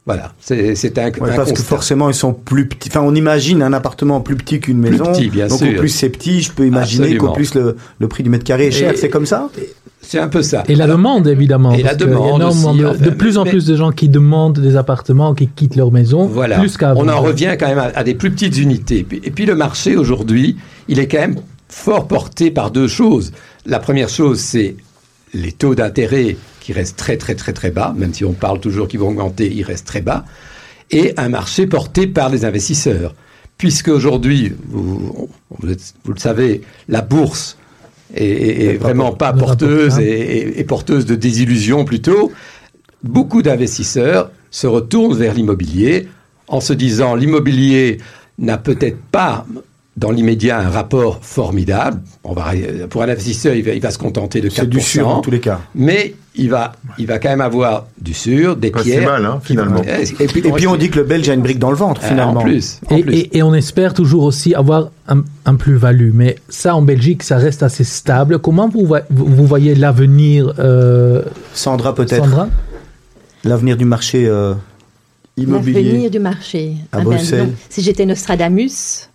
Voilà, 0.06 0.34
c'est 0.42 0.98
un, 0.98 1.12
Ouais, 1.12 1.32
un 1.32 1.36
parce 1.36 1.54
que 1.54 1.62
forcément 1.62 2.10
ils 2.10 2.14
sont 2.14 2.34
plus 2.34 2.68
petits. 2.68 2.90
Enfin, 2.90 3.00
on 3.06 3.16
imagine 3.16 3.62
un 3.62 3.72
appartement 3.72 4.20
plus 4.20 4.36
petit 4.36 4.60
qu'une 4.60 4.82
Plus 4.82 4.92
maison. 4.92 5.06
petit, 5.14 5.30
bien 5.30 5.48
donc 5.48 5.60
sûr. 5.60 5.70
au 5.70 5.80
plus 5.80 5.88
c'est 5.88 6.10
petit, 6.10 6.42
je 6.42 6.52
peux 6.52 6.68
imaginer 6.68 7.16
qu'au 7.16 7.32
plus 7.32 7.56
le, 7.56 7.78
le 8.00 8.08
prix 8.10 8.22
du 8.24 8.30
mètre 8.30 8.44
carré 8.44 8.68
est 8.68 8.72
cher. 8.72 8.92
C'est 8.98 9.08
comme 9.10 9.26
ça 9.26 9.50
C'est 10.02 10.20
un 10.20 10.28
peu 10.28 10.42
ça. 10.44 10.66
Et 10.68 10.76
la 10.76 10.88
demande, 10.88 11.26
évidemment. 11.28 11.72
Et 11.72 11.84
la 11.84 11.96
demande 11.96 12.44
aussi, 12.44 12.64
de, 12.78 12.86
enfin, 12.86 12.98
de 13.02 13.10
plus 13.12 13.38
en 13.38 13.46
mais- 13.46 13.52
plus 13.52 13.66
de 13.66 13.78
gens 13.78 13.92
qui 13.94 14.10
demandent 14.10 14.60
des 14.60 14.76
appartements, 14.76 15.34
qui 15.34 15.48
quittent 15.48 15.78
leur 15.78 15.94
maison, 15.94 16.26
Voilà. 16.26 16.60
plus 16.60 16.76
qu'avant. 16.76 17.00
On 17.02 17.08
en 17.08 17.22
revient 17.22 17.56
quand 17.58 17.68
même 17.68 17.80
à, 17.80 17.92
à 17.96 18.04
des 18.04 18.14
plus 18.14 18.30
petites 18.32 18.58
unités. 18.58 18.98
Et 19.00 19.04
puis, 19.04 19.22
et 19.24 19.32
puis 19.32 19.46
le 19.46 19.56
marché 19.56 19.96
aujourd'hui, 19.96 20.58
il 20.90 21.00
est 21.00 21.08
quand 21.08 21.20
même 21.20 21.38
fort 21.70 22.10
porté 22.10 22.52
par 22.52 22.72
deux 22.72 22.90
choses. 22.90 23.32
La 23.66 23.80
première 23.80 24.10
chose, 24.10 24.40
c'est 24.42 24.76
les 25.34 25.52
taux 25.52 25.76
d'intérêt 25.76 26.38
qui 26.60 26.74
restent 26.74 26.98
très 26.98 27.18
très 27.18 27.36
très 27.36 27.54
très 27.54 27.72
bas, 27.72 27.94
même 27.98 28.14
si 28.14 28.24
on 28.26 28.34
parle 28.34 28.60
toujours 28.60 28.88
qu'ils 28.88 29.00
vont 29.00 29.10
augmenter, 29.10 29.52
ils 29.54 29.64
restent 29.64 29.88
très 29.88 30.02
bas, 30.02 30.26
et 30.92 31.14
un 31.18 31.30
marché 31.30 31.66
porté 31.68 32.08
par 32.08 32.30
les 32.30 32.46
investisseurs. 32.46 33.16
Puisque 33.58 33.88
aujourd'hui, 33.88 34.54
vous, 34.70 35.30
vous 35.60 35.68
le 36.14 36.20
savez, 36.20 36.62
la 36.90 37.02
bourse 37.02 37.58
est, 38.16 38.78
vraiment 38.80 39.12
pas 39.14 39.34
porteuse 39.34 40.00
et- 40.00 40.60
et 40.60 40.64
porteuse 40.64 41.06
de 41.06 41.16
désillusions 41.16 41.86
plutôt. 41.86 42.32
Beaucoup 43.04 43.42
d'investisseurs 43.42 44.32
se 44.52 44.68
retournent 44.68 45.16
vers 45.16 45.34
l'immobilier 45.34 46.08
en 46.48 46.62
se 46.62 46.74
disant 46.74 47.16
l'immobilier 47.16 47.98
n'a 48.38 48.58
peut-être 48.58 49.00
pas 49.12 49.46
dans 49.96 50.10
l'immédiat 50.12 50.60
un 50.60 50.70
rapport 50.70 51.20
formidable. 51.22 52.02
On 52.24 52.34
va, 52.34 52.46
pour 52.90 53.04
un 53.04 53.10
investisseur, 53.10 53.54
il 53.54 53.64
va, 53.64 53.72
il 53.74 53.82
va 53.82 53.92
se 53.92 53.98
contenter 54.00 54.42
de 54.42 54.50
4%. 54.50 54.54
C'est 54.56 54.70
du 54.70 54.82
sûr 54.82 55.08
en 55.08 55.22
tous 55.22 55.30
les 55.30 55.40
cas. 55.40 55.62
Mais 55.76 56.16
il 56.36 56.50
va, 56.50 56.72
il 56.98 57.06
va 57.06 57.20
quand 57.20 57.30
même 57.30 57.42
avoir 57.42 57.86
du 58.02 58.16
sûr, 58.16 58.56
des 58.56 58.72
Pas 58.72 58.80
si 58.82 58.90
pierres. 58.90 59.08
mal, 59.08 59.24
hein, 59.24 59.40
finalement. 59.44 59.84
Et 59.84 60.26
puis, 60.26 60.40
et 60.40 60.52
puis 60.52 60.66
on 60.66 60.76
dit 60.78 60.90
que 60.90 60.98
le 60.98 61.06
Belge 61.06 61.30
a 61.30 61.36
une 61.36 61.42
brique 61.44 61.60
dans 61.60 61.70
le 61.70 61.76
ventre 61.78 62.02
Ah, 62.04 62.08
finalement. 62.08 62.40
En 62.40 62.44
plus. 62.44 62.80
en 62.90 62.96
Et, 62.98 63.02
plus. 63.04 63.14
et- 63.14 63.38
et 63.38 63.44
on 63.44 63.54
espère 63.54 63.94
toujours 63.94 64.24
aussi 64.24 64.56
avoir 64.56 64.90
un, 65.08 65.22
un 65.46 65.54
plus-value. 65.56 66.10
Mais 66.12 66.38
ça, 66.50 66.76
en 66.76 66.82
Belgique, 66.82 67.22
ça 67.22 67.38
reste 67.38 67.62
assez 67.62 67.84
stable. 67.84 68.40
Comment 68.40 68.68
vous, 68.68 68.88
voy- 68.88 69.02
vous 69.12 69.26
vous 69.28 69.46
voyez 69.46 69.76
l'avenir, 69.76 70.56
euh, 70.58 71.22
Sandra 71.54 71.94
peut-être. 71.94 72.24
Sandra 72.26 72.48
L'avenir 73.44 73.78
du 73.78 73.86
marché 73.86 74.26
euh, 74.26 74.54
immobilier. 75.38 75.84
L'avenir 75.84 76.10
du 76.10 76.20
marché. 76.20 76.78
À 76.92 76.98
Ah 76.98 76.98
ben, 77.00 77.04
Bruxelles. 77.04 77.50
si 77.70 77.82
j'étais 77.84 78.06
Nostradamus, 78.08 79.10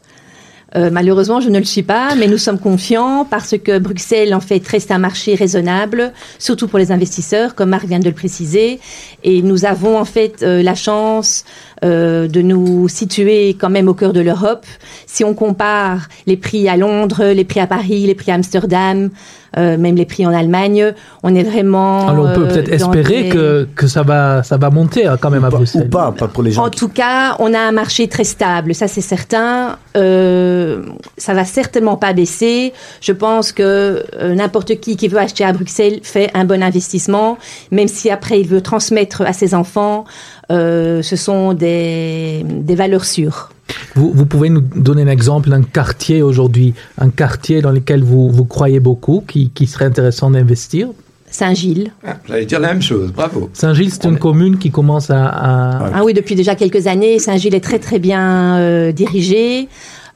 euh, 0.77 0.91
malheureusement, 0.91 1.41
je 1.41 1.49
ne 1.49 1.59
le 1.59 1.65
suis 1.65 1.83
pas, 1.83 2.15
mais 2.15 2.27
nous 2.27 2.37
sommes 2.37 2.59
confiants 2.59 3.27
parce 3.29 3.57
que 3.57 3.79
Bruxelles, 3.79 4.35
en 4.35 4.41
fait, 4.41 4.67
reste 4.67 4.91
un 4.91 4.99
marché 4.99 5.35
raisonnable, 5.35 6.13
surtout 6.39 6.69
pour 6.69 6.79
les 6.79 6.93
investisseurs, 6.93 7.55
comme 7.55 7.71
Marc 7.71 7.87
vient 7.87 7.99
de 7.99 8.05
le 8.05 8.13
préciser. 8.13 8.79
Et 9.25 9.41
nous 9.41 9.65
avons, 9.65 9.99
en 9.99 10.05
fait, 10.05 10.43
euh, 10.43 10.63
la 10.63 10.75
chance 10.75 11.45
euh, 11.85 12.29
de 12.29 12.43
nous 12.43 12.89
situer 12.89 13.51
quand 13.59 13.71
même 13.71 13.89
au 13.89 13.95
cœur 13.95 14.13
de 14.13 14.21
l'Europe. 14.21 14.67
Si 15.07 15.25
on 15.25 15.35
compare 15.35 16.09
les 16.27 16.37
prix 16.37 16.69
à 16.69 16.77
Londres, 16.77 17.25
les 17.25 17.45
prix 17.45 17.61
à 17.61 17.67
Paris, 17.67 18.07
les 18.07 18.15
prix 18.15 18.31
à 18.31 18.35
Amsterdam, 18.35 19.11
euh, 19.57 19.79
même 19.79 19.97
les 19.97 20.05
prix 20.05 20.27
en 20.27 20.33
Allemagne, 20.33 20.93
on 21.23 21.35
est 21.35 21.43
vraiment... 21.43 22.07
Alors 22.09 22.27
on 22.27 22.35
peut 22.35 22.45
euh, 22.45 22.49
peut-être 22.53 22.73
espérer 22.73 23.29
que, 23.31 23.67
que 23.75 23.87
ça, 23.87 24.03
va, 24.03 24.43
ça 24.43 24.59
va 24.59 24.69
monter 24.71 25.07
hein, 25.07 25.17
quand 25.19 25.31
même 25.31 25.45
à 25.45 25.51
pas, 25.51 25.57
Bruxelles. 25.57 25.87
ou 25.87 25.89
pas, 25.89 26.13
pas 26.13 26.29
pour 26.29 26.43
les 26.43 26.53
gens. 26.53 26.67
En 26.67 26.71
qui- 26.71 26.79
tout 26.81 26.89
cas, 26.89 27.35
on 27.39 27.55
a 27.55 27.59
un 27.59 27.73
marché 27.73 28.09
très 28.09 28.25
stable, 28.25 28.75
ça 28.75 28.89
c'est 28.89 29.01
certain. 29.01 29.79
Euh, 29.97 30.83
ça 31.17 31.33
va 31.33 31.45
certainement 31.45 31.97
pas 31.97 32.13
baisser. 32.13 32.75
Je 33.01 33.13
pense 33.13 33.53
que 33.53 34.05
euh, 34.21 34.35
n'importe 34.35 34.79
qui 34.81 34.97
qui 34.97 35.09
veut 35.09 35.19
acheter 35.19 35.45
à 35.45 35.53
Bruxelles 35.53 36.01
fait 36.03 36.31
un 36.35 36.45
bon 36.45 36.63
investissement, 36.63 37.39
même 37.71 37.89
si 37.89 38.11
après 38.11 38.41
il 38.41 38.47
veut 38.47 38.61
transmettre 38.61 39.23
à 39.23 39.33
ses 39.33 39.55
enfants. 39.55 40.05
Euh, 40.51 41.03
ce 41.03 41.17
sont 41.17 41.53
des, 41.55 42.45
des 42.45 42.75
valeurs 42.75 43.05
sûres. 43.05 43.51
Vous, 43.95 44.13
vous 44.15 44.27
pouvez 44.27 44.49
nous 44.49 44.61
donner 44.63 45.03
un 45.03 45.09
exemple 45.09 45.51
d'un 45.51 45.63
quartier 45.63 46.23
aujourd'hui, 46.23 46.75
un 46.99 47.11
quartier 47.11 47.61
dans 47.61 47.71
lequel 47.73 48.03
vous, 48.03 48.31
vous 48.31 48.45
croyez 48.45 48.81
beaucoup, 48.81 49.23
qui, 49.27 49.51
qui 49.51 49.67
serait 49.67 49.85
intéressant 49.85 50.31
d'investir? 50.31 50.89
Saint-Gilles. 51.31 51.91
Ah, 52.07 52.17
J'allais 52.27 52.47
dire 52.47 52.59
la 52.61 52.69
même 52.69 52.81
chose, 52.81 53.13
bravo. 53.13 53.51
Saint-Gilles, 53.53 53.91
c'est 53.93 54.05
une 54.05 54.15
est- 54.15 54.19
commune 54.19 54.57
qui 54.59 54.71
commence 54.71 55.11
à... 55.11 55.27
à- 55.27 55.91
Ah 55.97 56.05
oui, 56.05 56.15
depuis 56.15 56.35
déjà 56.35 56.55
quelques 56.55 56.87
années, 56.87 57.19
Saint-Gilles 57.19 57.55
est 57.55 57.61
très 57.61 57.79
très 57.79 57.99
bien 57.99 58.57
euh, 58.59 58.93
dirigé. 58.93 59.69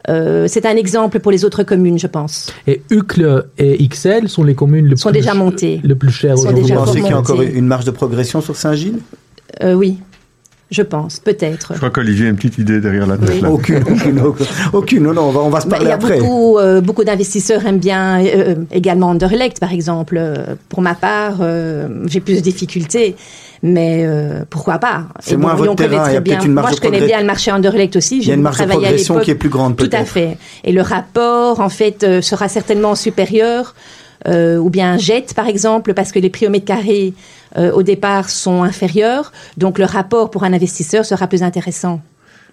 Euh, 0.08 0.46
c'est 0.48 0.64
un 0.64 0.74
exemple 0.76 1.20
pour 1.20 1.30
les 1.30 1.44
autres 1.44 1.62
communes, 1.64 1.98
je 1.98 2.06
pense. 2.06 2.50
Et 2.66 2.80
Uccle 2.90 3.44
et 3.58 3.86
XL 3.86 4.28
sont 4.30 4.42
les 4.42 4.54
communes 4.54 4.86
le 4.86 4.96
Sont 4.96 5.10
plus, 5.10 5.18
déjà 5.20 5.34
montées. 5.34 5.80
le 5.84 5.94
plus 5.94 6.10
cher 6.10 6.36
Sont 6.38 6.44
Vous 6.44 6.48
aujourd'hui. 6.48 6.62
déjà 6.62 6.76
pensez 6.76 7.00
qu'il 7.02 7.10
y 7.10 7.12
a 7.12 7.18
encore 7.18 7.42
une 7.42 7.66
marge 7.66 7.84
de 7.84 7.90
progression 7.90 8.40
sur 8.40 8.56
Saint-Gilles? 8.56 8.98
Euh, 9.62 9.74
oui, 9.74 9.98
je 10.72 10.82
pense, 10.82 11.20
peut-être. 11.20 11.68
Je 11.74 11.76
crois 11.76 11.90
qu'Olivier 11.90 12.26
a 12.26 12.30
une 12.30 12.36
petite 12.36 12.58
idée 12.58 12.80
derrière 12.80 13.06
la 13.06 13.16
tête. 13.18 13.30
Oui. 13.34 13.40
là. 13.42 13.50
Aucune, 13.50 13.82
aucune, 13.88 14.20
aucune. 14.72 15.02
Non, 15.04 15.12
non, 15.12 15.22
on 15.28 15.30
va, 15.30 15.40
on 15.40 15.50
va 15.50 15.60
se 15.60 15.66
Bah, 15.66 15.76
parler 15.76 15.84
il 15.86 15.88
y 15.90 15.92
a 15.92 15.94
après. 15.94 16.18
beaucoup, 16.18 16.58
euh, 16.58 16.80
beaucoup 16.80 17.04
d'investisseurs 17.04 17.64
aiment 17.66 17.78
bien 17.78 18.24
euh, 18.24 18.56
également 18.72 19.10
Anderlecht, 19.10 19.60
par 19.60 19.72
exemple. 19.72 20.16
Euh, 20.18 20.56
pour 20.68 20.80
ma 20.82 20.94
part, 20.94 21.36
euh, 21.42 21.88
j'ai 22.06 22.20
plus 22.20 22.34
de 22.36 22.40
difficultés, 22.40 23.14
mais 23.62 24.02
euh, 24.06 24.44
pourquoi 24.50 24.78
pas? 24.78 25.04
C'est 25.20 25.34
Et 25.34 25.36
moins 25.36 25.54
votre 25.54 25.74
terrain, 25.76 26.08
il 26.08 26.14
y 26.14 26.16
a 26.16 26.20
peut-être 26.20 26.38
bien. 26.38 26.46
une 26.48 26.52
marge 26.54 26.68
Moi, 26.70 26.76
je 26.76 26.80
connais 26.80 27.06
bien 27.06 27.20
le 27.20 27.26
marché 27.26 27.52
Anderlecht 27.52 27.94
aussi. 27.96 28.16
Il 28.16 28.20
y 28.20 28.22
a 28.22 28.26
J'ai 28.26 28.34
une 28.34 28.42
marge 28.42 28.56
de 28.56 28.64
travaillé 28.64 28.86
à 28.86 28.88
progression 28.88 29.14
l'époque. 29.14 29.24
qui 29.26 29.30
est 29.30 29.34
plus 29.36 29.48
grande 29.50 29.76
Tout 29.76 29.84
à 29.84 29.88
peut-être. 29.88 30.08
fait. 30.08 30.38
Et 30.64 30.72
le 30.72 30.80
rapport, 30.82 31.60
en 31.60 31.68
fait, 31.68 32.02
euh, 32.02 32.20
sera 32.22 32.48
certainement 32.48 32.94
supérieur. 32.94 33.74
euh, 34.28 34.56
ou 34.56 34.70
bien 34.70 34.98
jette, 34.98 35.34
par 35.34 35.48
exemple, 35.48 35.94
parce 35.94 36.12
que 36.12 36.20
les 36.20 36.30
prix 36.30 36.46
au 36.46 36.50
mètre 36.50 36.64
carré, 36.64 37.12
euh, 37.56 37.72
au 37.72 37.82
départ, 37.82 38.30
sont 38.30 38.62
inférieurs. 38.62 39.32
Donc, 39.56 39.78
le 39.78 39.84
rapport 39.84 40.30
pour 40.30 40.44
un 40.44 40.52
investisseur 40.52 41.04
sera 41.04 41.26
plus 41.26 41.42
intéressant. 41.42 42.00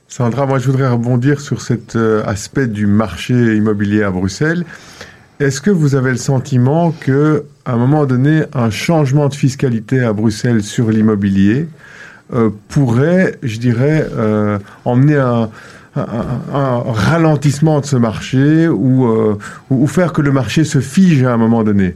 Sandra, 0.07 0.47
moi 0.47 0.57
je 0.57 0.65
voudrais 0.65 0.87
rebondir 0.89 1.39
sur 1.39 1.61
cet 1.61 1.95
euh, 1.95 2.23
aspect 2.25 2.65
du 2.65 2.87
marché 2.87 3.55
immobilier 3.55 4.01
à 4.01 4.09
Bruxelles. 4.09 4.65
Est-ce 5.39 5.61
que 5.61 5.69
vous 5.69 5.93
avez 5.93 6.09
le 6.09 6.17
sentiment 6.17 6.91
que, 6.91 7.43
à 7.63 7.73
un 7.73 7.77
moment 7.77 8.05
donné, 8.05 8.41
un 8.53 8.71
changement 8.71 9.29
de 9.29 9.35
fiscalité 9.35 10.03
à 10.03 10.11
Bruxelles 10.11 10.63
sur 10.63 10.89
l'immobilier 10.89 11.67
euh, 12.33 12.49
pourrait, 12.69 13.37
je 13.43 13.59
dirais, 13.59 14.07
emmener 14.83 15.17
un, 15.17 15.49
un- 15.95 16.83
ralentissement 16.91 17.79
de 17.79 17.85
ce 17.85 17.95
marché 17.95 18.67
ou 18.67 19.87
faire 19.87 20.11
que 20.11 20.21
le 20.21 20.31
marché 20.31 20.63
se 20.63 20.79
fige 20.79 21.23
à 21.23 21.33
un 21.33 21.37
moment 21.37 21.63
donné? 21.63 21.95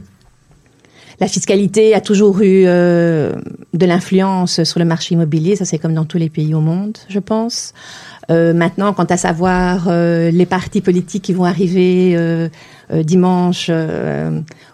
La 1.20 1.28
fiscalité 1.28 1.94
a 1.94 2.00
toujours 2.00 2.40
eu 2.40 2.64
euh, 2.66 3.32
de 3.72 3.86
l'influence 3.86 4.64
sur 4.64 4.78
le 4.78 4.84
marché 4.84 5.14
immobilier, 5.14 5.56
ça 5.56 5.64
c'est 5.64 5.78
comme 5.78 5.94
dans 5.94 6.04
tous 6.04 6.18
les 6.18 6.28
pays 6.28 6.54
au 6.54 6.60
monde, 6.60 6.98
je 7.08 7.20
pense. 7.20 7.72
Euh, 8.30 8.52
maintenant, 8.52 8.92
quant 8.92 9.04
à 9.04 9.16
savoir 9.16 9.86
euh, 9.88 10.30
les 10.30 10.46
partis 10.46 10.80
politiques 10.80 11.22
qui 11.24 11.32
vont 11.32 11.44
arriver 11.44 12.16
dimanche 12.90 13.70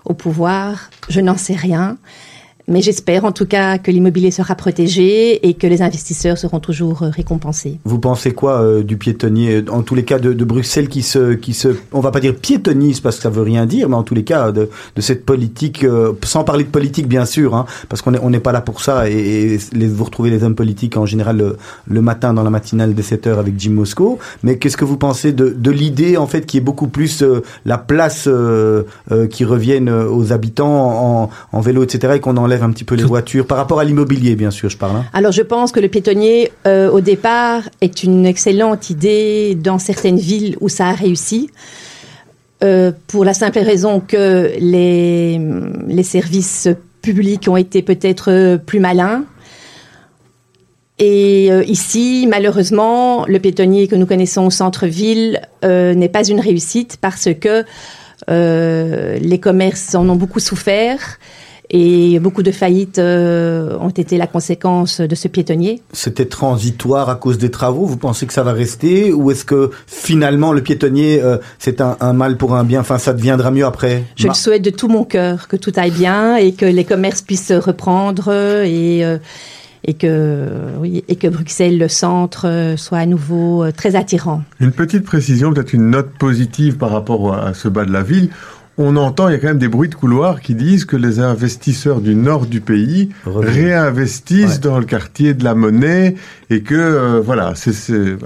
au 0.04 0.14
pouvoir, 0.14 0.90
je 1.08 1.20
n'en 1.20 1.36
sais 1.36 1.54
rien. 1.54 1.98
Mais 2.70 2.82
j'espère 2.82 3.24
en 3.24 3.32
tout 3.32 3.46
cas 3.46 3.78
que 3.78 3.90
l'immobilier 3.90 4.30
sera 4.30 4.54
protégé 4.54 5.48
et 5.48 5.54
que 5.54 5.66
les 5.66 5.82
investisseurs 5.82 6.38
seront 6.38 6.60
toujours 6.60 7.02
euh, 7.02 7.08
récompensés. 7.10 7.80
Vous 7.84 7.98
pensez 7.98 8.30
quoi 8.30 8.62
euh, 8.62 8.84
du 8.84 8.96
piétonnier? 8.96 9.64
En 9.68 9.82
tous 9.82 9.96
les 9.96 10.04
cas, 10.04 10.20
de, 10.20 10.32
Bruxelles 10.44 10.88
qui 10.88 11.02
se, 11.02 11.34
qui 11.34 11.52
se, 11.52 11.70
on 11.90 11.98
va 11.98 12.12
pas 12.12 12.20
dire 12.20 12.36
piétonise 12.36 13.00
parce 13.00 13.16
que 13.16 13.22
ça 13.24 13.28
veut 13.28 13.42
rien 13.42 13.66
dire, 13.66 13.88
mais 13.88 13.96
en 13.96 14.04
tous 14.04 14.14
les 14.14 14.22
cas 14.22 14.52
de, 14.52 14.68
cette 14.98 15.26
politique, 15.26 15.82
euh, 15.82 16.12
sans 16.22 16.44
parler 16.44 16.62
de 16.62 16.68
politique 16.68 17.08
bien 17.08 17.24
sûr, 17.24 17.56
hein, 17.56 17.66
parce 17.88 18.02
qu'on 18.02 18.12
n'est 18.12 18.20
on 18.22 18.30
n'est 18.30 18.38
pas 18.38 18.52
là 18.52 18.60
pour 18.60 18.82
ça. 18.82 19.10
Et, 19.10 19.58
vous 19.74 20.04
retrouvez 20.04 20.30
les 20.30 20.44
hommes 20.44 20.54
politiques 20.54 20.96
en 20.96 21.06
général 21.06 21.56
le, 21.86 22.00
matin 22.00 22.32
dans 22.32 22.44
la 22.44 22.50
matinale 22.50 22.94
des 22.94 23.02
7 23.02 23.26
heures 23.26 23.38
avec 23.40 23.58
Jim 23.58 23.72
Moscow. 23.72 24.20
Mais 24.44 24.58
qu'est-ce 24.58 24.76
que 24.76 24.84
vous 24.84 24.96
pensez 24.96 25.32
de, 25.32 25.48
de 25.48 25.70
l'idée 25.72 26.16
en 26.16 26.28
fait 26.28 26.46
qui 26.46 26.58
est 26.58 26.60
beaucoup 26.60 26.86
plus 26.86 27.24
la 27.64 27.78
place 27.78 28.28
qui 29.30 29.44
revienne 29.44 29.90
aux 29.90 30.32
habitants 30.32 31.24
en, 31.24 31.30
en 31.50 31.60
vélo, 31.60 31.82
etc. 31.82 32.14
et 32.14 32.20
qu'on 32.20 32.36
enlève 32.36 32.59
un 32.62 32.70
petit 32.70 32.84
peu 32.84 32.94
les 32.94 33.04
voitures 33.04 33.46
par 33.46 33.58
rapport 33.58 33.80
à 33.80 33.84
l'immobilier, 33.84 34.36
bien 34.36 34.50
sûr, 34.50 34.68
je 34.68 34.76
parle. 34.76 34.96
Hein. 34.96 35.04
Alors, 35.12 35.32
je 35.32 35.42
pense 35.42 35.72
que 35.72 35.80
le 35.80 35.88
piétonnier, 35.88 36.52
euh, 36.66 36.90
au 36.90 37.00
départ, 37.00 37.62
est 37.80 38.02
une 38.02 38.26
excellente 38.26 38.90
idée 38.90 39.54
dans 39.54 39.78
certaines 39.78 40.18
villes 40.18 40.56
où 40.60 40.68
ça 40.68 40.88
a 40.88 40.92
réussi. 40.92 41.50
Euh, 42.62 42.92
pour 43.06 43.24
la 43.24 43.32
simple 43.32 43.58
raison 43.60 44.00
que 44.00 44.52
les, 44.58 45.40
les 45.88 46.02
services 46.02 46.68
publics 47.00 47.48
ont 47.48 47.56
été 47.56 47.80
peut-être 47.82 48.58
plus 48.66 48.80
malins. 48.80 49.24
Et 51.00 51.50
euh, 51.50 51.64
ici, 51.64 52.26
malheureusement, 52.28 53.24
le 53.26 53.38
piétonnier 53.38 53.88
que 53.88 53.96
nous 53.96 54.04
connaissons 54.04 54.44
au 54.44 54.50
centre-ville 54.50 55.40
euh, 55.64 55.94
n'est 55.94 56.10
pas 56.10 56.28
une 56.28 56.40
réussite 56.40 56.98
parce 57.00 57.30
que 57.40 57.64
euh, 58.28 59.18
les 59.18 59.40
commerces 59.40 59.94
en 59.94 60.06
ont 60.10 60.16
beaucoup 60.16 60.40
souffert 60.40 61.18
et 61.70 62.18
beaucoup 62.18 62.42
de 62.42 62.50
faillites 62.50 62.98
euh, 62.98 63.78
ont 63.78 63.90
été 63.90 64.18
la 64.18 64.26
conséquence 64.26 65.00
de 65.00 65.14
ce 65.14 65.28
piétonnier. 65.28 65.80
C'était 65.92 66.26
transitoire 66.26 67.08
à 67.08 67.14
cause 67.14 67.38
des 67.38 67.50
travaux. 67.50 67.86
Vous 67.86 67.96
pensez 67.96 68.26
que 68.26 68.32
ça 68.32 68.42
va 68.42 68.52
rester 68.52 69.12
ou 69.12 69.30
est-ce 69.30 69.44
que 69.44 69.70
finalement 69.86 70.52
le 70.52 70.62
piétonnier 70.62 71.20
euh, 71.22 71.38
c'est 71.60 71.80
un, 71.80 71.96
un, 72.00 72.12
mal 72.12 72.36
pour 72.36 72.56
un 72.56 72.64
bien? 72.64 72.80
Enfin, 72.80 72.98
ça 72.98 73.12
deviendra 73.12 73.52
mieux 73.52 73.64
après. 73.64 74.02
Je 74.16 74.26
le 74.26 74.34
souhaite 74.34 74.62
de 74.62 74.70
tout 74.70 74.88
mon 74.88 75.04
cœur 75.04 75.46
que 75.46 75.56
tout 75.56 75.72
aille 75.76 75.92
bien 75.92 76.36
et 76.36 76.52
que 76.52 76.66
les 76.66 76.84
commerces 76.84 77.22
puissent 77.22 77.52
reprendre 77.52 78.32
et 78.32 79.04
euh, 79.04 79.18
et 79.82 79.94
que 79.94 80.48
oui 80.78 81.04
et 81.08 81.16
que 81.16 81.28
Bruxelles 81.28 81.78
le 81.78 81.88
centre 81.88 82.74
soit 82.76 82.98
à 82.98 83.06
nouveau 83.06 83.64
très 83.72 83.96
attirant. 83.96 84.42
Une 84.58 84.72
petite 84.72 85.04
précision, 85.04 85.54
peut-être 85.54 85.72
une 85.72 85.88
note 85.88 86.10
positive 86.18 86.76
par 86.76 86.90
rapport 86.90 87.32
à 87.32 87.54
ce 87.54 87.68
bas 87.68 87.86
de 87.86 87.92
la 87.92 88.02
ville 88.02 88.28
on 88.78 88.96
entend, 88.96 89.28
il 89.28 89.32
y 89.32 89.34
a 89.34 89.38
quand 89.38 89.48
même 89.48 89.58
des 89.58 89.68
bruits 89.68 89.88
de 89.88 89.94
couloir 89.94 90.40
qui 90.40 90.54
disent 90.54 90.84
que 90.84 90.96
les 90.96 91.20
investisseurs 91.20 92.00
du 92.00 92.14
nord 92.14 92.46
du 92.46 92.60
pays 92.60 93.10
Revenu. 93.26 93.50
réinvestissent 93.50 94.54
ouais. 94.54 94.58
dans 94.58 94.78
le 94.78 94.86
quartier 94.86 95.34
de 95.34 95.44
la 95.44 95.54
monnaie 95.54 96.16
et 96.48 96.62
que, 96.62 96.74
euh, 96.74 97.20
voilà, 97.20 97.52
c'est 97.54 97.72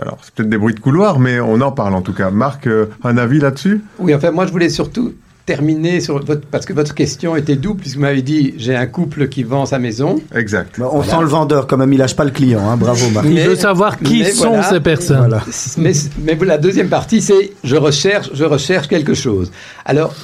alors 0.00 0.18
c'est 0.22 0.34
peut-être 0.34 0.48
des 0.48 0.58
bruits 0.58 0.74
de 0.74 0.80
couloir, 0.80 1.18
mais 1.18 1.40
on 1.40 1.60
en 1.60 1.72
parle 1.72 1.94
en 1.94 2.02
tout 2.02 2.12
cas. 2.12 2.30
Marc, 2.30 2.66
euh, 2.66 2.86
un 3.02 3.16
avis 3.16 3.40
là-dessus? 3.40 3.80
Oui, 3.98 4.14
enfin, 4.14 4.30
moi 4.30 4.46
je 4.46 4.52
voulais 4.52 4.68
surtout 4.68 5.14
terminer 5.46 6.00
sur 6.00 6.24
votre 6.24 6.46
parce 6.46 6.64
que 6.64 6.72
votre 6.72 6.94
question 6.94 7.36
était 7.36 7.56
double 7.56 7.80
puisque 7.80 7.96
vous 7.96 8.02
m'avez 8.02 8.22
dit 8.22 8.54
j'ai 8.56 8.74
un 8.74 8.86
couple 8.86 9.28
qui 9.28 9.42
vend 9.42 9.66
sa 9.66 9.78
maison. 9.78 10.20
Exact. 10.34 10.76
on 10.78 11.00
voilà. 11.00 11.12
sent 11.12 11.20
le 11.20 11.26
vendeur 11.26 11.66
quand 11.66 11.76
même, 11.76 11.92
il 11.92 11.98
lâche 11.98 12.16
pas 12.16 12.24
le 12.24 12.30
client. 12.30 12.66
Hein. 12.68 12.76
Bravo 12.76 13.10
Marc. 13.10 13.26
Il 13.28 13.40
veut 13.40 13.56
savoir 13.56 13.98
qui 13.98 14.24
sont 14.24 14.48
voilà, 14.48 14.62
ces 14.62 14.80
personnes. 14.80 15.18
Voilà. 15.18 15.42
Mais, 15.78 15.92
mais 16.22 16.38
la 16.46 16.58
deuxième 16.58 16.88
partie 16.88 17.20
c'est 17.20 17.52
je 17.62 17.76
recherche 17.76 18.30
je 18.32 18.44
recherche 18.44 18.88
quelque 18.88 19.14
chose. 19.14 19.50
Alors 19.84 20.14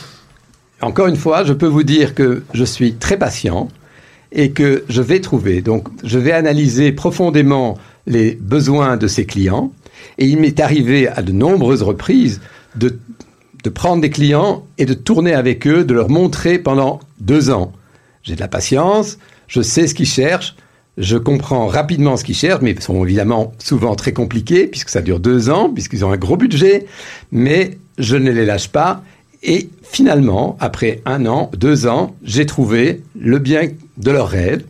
encore 0.82 1.06
une 1.06 1.16
fois, 1.16 1.44
je 1.44 1.52
peux 1.52 1.66
vous 1.66 1.82
dire 1.82 2.14
que 2.14 2.42
je 2.54 2.64
suis 2.64 2.94
très 2.94 3.18
patient 3.18 3.68
et 4.32 4.52
que 4.52 4.84
je 4.88 5.02
vais 5.02 5.20
trouver. 5.20 5.60
Donc, 5.60 5.88
je 6.04 6.18
vais 6.18 6.32
analyser 6.32 6.92
profondément 6.92 7.76
les 8.06 8.34
besoins 8.40 8.96
de 8.96 9.06
ces 9.06 9.26
clients. 9.26 9.72
Et 10.18 10.26
il 10.26 10.38
m'est 10.38 10.60
arrivé 10.60 11.08
à 11.08 11.22
de 11.22 11.32
nombreuses 11.32 11.82
reprises 11.82 12.40
de, 12.76 12.98
de 13.62 13.70
prendre 13.70 14.00
des 14.00 14.10
clients 14.10 14.64
et 14.78 14.86
de 14.86 14.94
tourner 14.94 15.34
avec 15.34 15.66
eux, 15.66 15.84
de 15.84 15.94
leur 15.94 16.08
montrer 16.08 16.58
pendant 16.58 17.00
deux 17.20 17.50
ans. 17.50 17.72
J'ai 18.22 18.34
de 18.34 18.40
la 18.40 18.48
patience, 18.48 19.18
je 19.48 19.62
sais 19.62 19.86
ce 19.86 19.94
qu'ils 19.94 20.06
cherchent, 20.06 20.54
je 20.96 21.16
comprends 21.16 21.66
rapidement 21.66 22.16
ce 22.16 22.24
qu'ils 22.24 22.36
cherchent, 22.36 22.62
mais 22.62 22.72
ils 22.72 22.82
sont 22.82 23.04
évidemment 23.04 23.52
souvent 23.58 23.94
très 23.94 24.12
compliqués, 24.12 24.66
puisque 24.66 24.90
ça 24.90 25.02
dure 25.02 25.20
deux 25.20 25.50
ans, 25.50 25.70
puisqu'ils 25.70 26.04
ont 26.04 26.12
un 26.12 26.16
gros 26.16 26.36
budget, 26.36 26.86
mais 27.32 27.78
je 27.98 28.16
ne 28.16 28.30
les 28.30 28.44
lâche 28.44 28.68
pas 28.68 29.02
et 29.42 29.70
finalement, 29.82 30.56
après 30.60 31.00
un 31.06 31.26
an, 31.26 31.50
deux 31.56 31.86
ans, 31.86 32.14
j'ai 32.22 32.46
trouvé 32.46 33.02
le 33.18 33.38
bien 33.38 33.68
de 33.96 34.10
leurs 34.10 34.28
rêves 34.28 34.64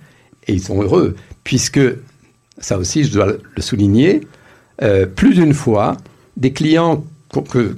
et 0.47 0.53
ils 0.53 0.63
sont 0.63 0.81
heureux, 0.83 1.17
puisque, 1.45 1.81
ça 2.59 2.79
aussi 2.79 3.05
je 3.05 3.13
dois 3.13 3.27
le 3.27 3.63
souligner, 3.63 4.21
euh, 4.83 5.07
plus 5.07 5.35
d'une 5.35 5.55
fois, 5.55 5.97
des 6.37 6.53
clients 6.53 7.05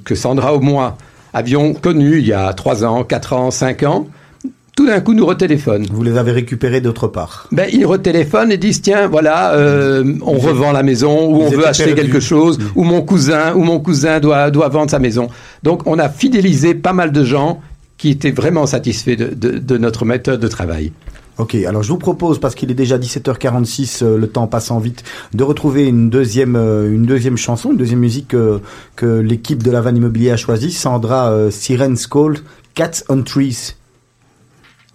que, 0.05 0.14
Sandra 0.14 0.57
ou 0.57 0.61
moi 0.61 0.97
avions 1.34 1.74
connus 1.74 2.18
il 2.18 2.26
y 2.26 2.32
a 2.32 2.53
trois 2.53 2.84
ans, 2.84 3.05
quatre 3.05 3.32
ans, 3.32 3.51
cinq 3.51 3.82
ans, 3.82 4.07
tout 4.77 4.87
d'un 4.87 5.01
coup 5.01 5.14
nous 5.14 5.27
retéléphonent. 5.27 5.87
Vous 5.91 6.03
les 6.03 6.16
avez 6.16 6.33
récupérés 6.33 6.81
d'autre 6.81 7.09
part 7.09 7.47
ben, 7.53 7.68
Ils 7.73 7.87
retéléphonent 7.87 8.53
et 8.53 8.57
disent 8.57 8.83
tiens, 8.83 9.07
voilà, 9.07 9.55
euh, 9.55 10.05
on 10.23 10.35
Vous 10.35 10.49
revend 10.49 10.73
la 10.73 10.83
maison, 10.83 11.29
ou 11.29 11.43
on 11.43 11.51
veut 11.51 11.66
acheter 11.66 11.95
quelque 11.95 12.20
chose, 12.20 12.59
mmh. 12.59 12.62
ou 12.75 12.85
mon 12.85 13.03
cousin, 13.03 13.55
ou 13.55 13.62
mon 13.62 13.81
cousin 13.81 14.20
doit, 14.20 14.51
doit 14.51 14.68
vendre 14.68 14.91
sa 14.91 14.99
maison. 14.99 15.29
Donc 15.62 15.87
on 15.87 15.99
a 15.99 16.09
fidélisé 16.09 16.75
pas 16.75 16.93
mal 16.93 17.12
de 17.12 17.25
gens 17.25 17.61
qui 17.99 18.11
étaient 18.11 18.31
vraiment 18.31 18.66
satisfaits 18.66 19.16
de, 19.16 19.35
de, 19.35 19.59
de 19.59 19.79
notre 19.79 20.05
méthode 20.05 20.41
de 20.41 20.49
travail. 20.49 20.93
Ok, 21.39 21.55
alors 21.55 21.83
je 21.83 21.89
vous 21.89 21.99
propose, 21.99 22.39
parce 22.39 22.55
qu'il 22.55 22.70
est 22.70 22.75
déjà 22.75 22.99
17h46, 22.99 24.05
euh, 24.05 24.18
le 24.18 24.29
temps 24.29 24.47
passant 24.47 24.79
vite, 24.79 25.03
de 25.33 25.43
retrouver 25.43 25.87
une 25.87 26.11
deuxième, 26.11 26.57
euh, 26.57 26.93
une 26.93 27.07
deuxième 27.07 27.39
chanson, 27.39 27.70
une 27.73 27.79
deuxième 27.79 28.01
musique 28.01 28.35
euh, 28.35 28.59
que 28.97 29.07
l'équipe 29.07 29.62
de 29.62 29.70
la 29.70 29.81
Vanne 29.81 29.97
Immobilier 29.97 30.31
a 30.31 30.37
choisie. 30.37 30.70
Sandra 30.70 31.51
Siren's 31.51 32.07
Call, 32.07 32.35
Cats 32.75 33.05
on 33.09 33.23
Trees. 33.23 33.75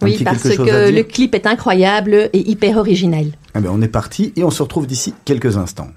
Oui, 0.02 0.18
parce 0.24 0.42
que 0.42 0.90
le 0.90 1.02
clip 1.02 1.34
est 1.34 1.46
incroyable 1.46 2.30
et 2.32 2.50
hyper 2.50 2.76
original. 2.76 3.26
Eh 3.56 3.60
bien, 3.60 3.70
on 3.72 3.82
est 3.82 3.88
parti 3.88 4.32
et 4.36 4.44
on 4.44 4.50
se 4.50 4.62
retrouve 4.62 4.86
d'ici 4.86 5.14
quelques 5.24 5.56
instants. 5.56 5.88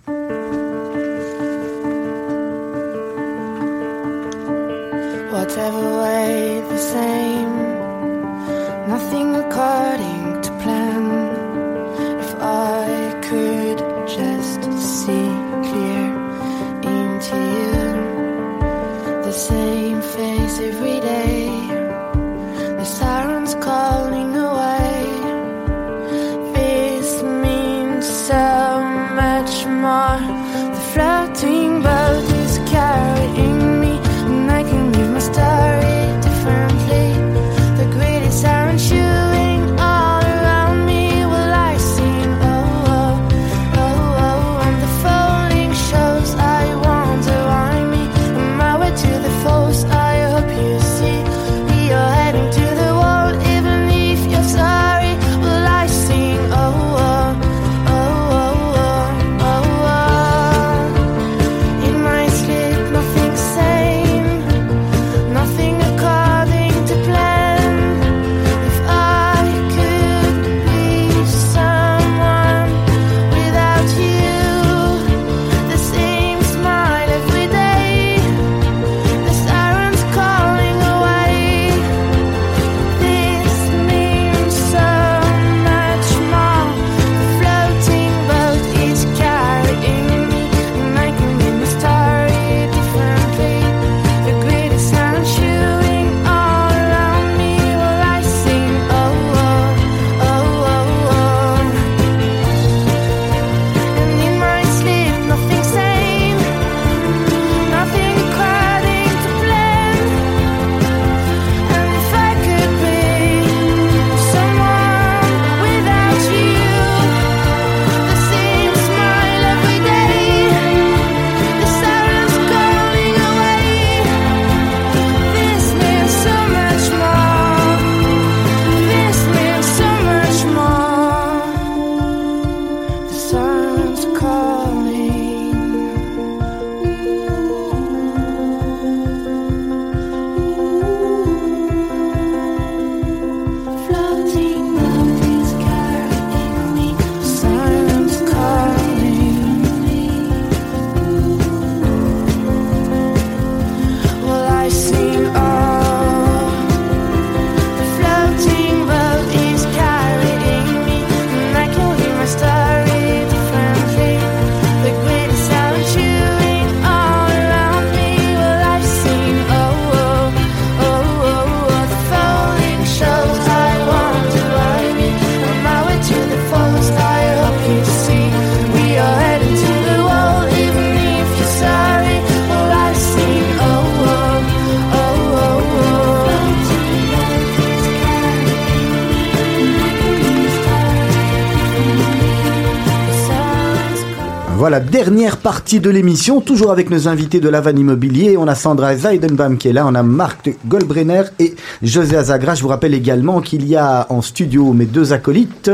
Dernière 195.04 195.38
partie 195.38 195.80
de 195.80 195.90
l'émission, 195.90 196.42
toujours 196.42 196.70
avec 196.70 196.92
nos 196.92 197.08
invités 197.08 197.40
de 197.40 197.50
Lavan 197.50 197.76
Immobilier. 197.76 198.38
On 198.38 198.48
a 198.48 198.54
Sandra 198.54 198.96
Zeidenbaum 198.96 199.58
qui 199.58 199.70
est 199.70 199.74
là, 199.74 199.88
on 199.88 199.96
a 199.96 200.04
Marc 200.04 200.52
Goldbrenner 200.68 201.24
et 201.40 201.56
José 201.82 202.18
Azagra. 202.18 202.54
Je 202.54 202.62
vous 202.62 202.68
rappelle 202.68 202.94
également 202.94 203.42
qu'il 203.42 203.68
y 203.68 203.76
a 203.76 204.06
en 204.10 204.22
studio 204.22 204.74
mes 204.74 204.86
deux 204.86 205.12
acolytes, 205.12 205.72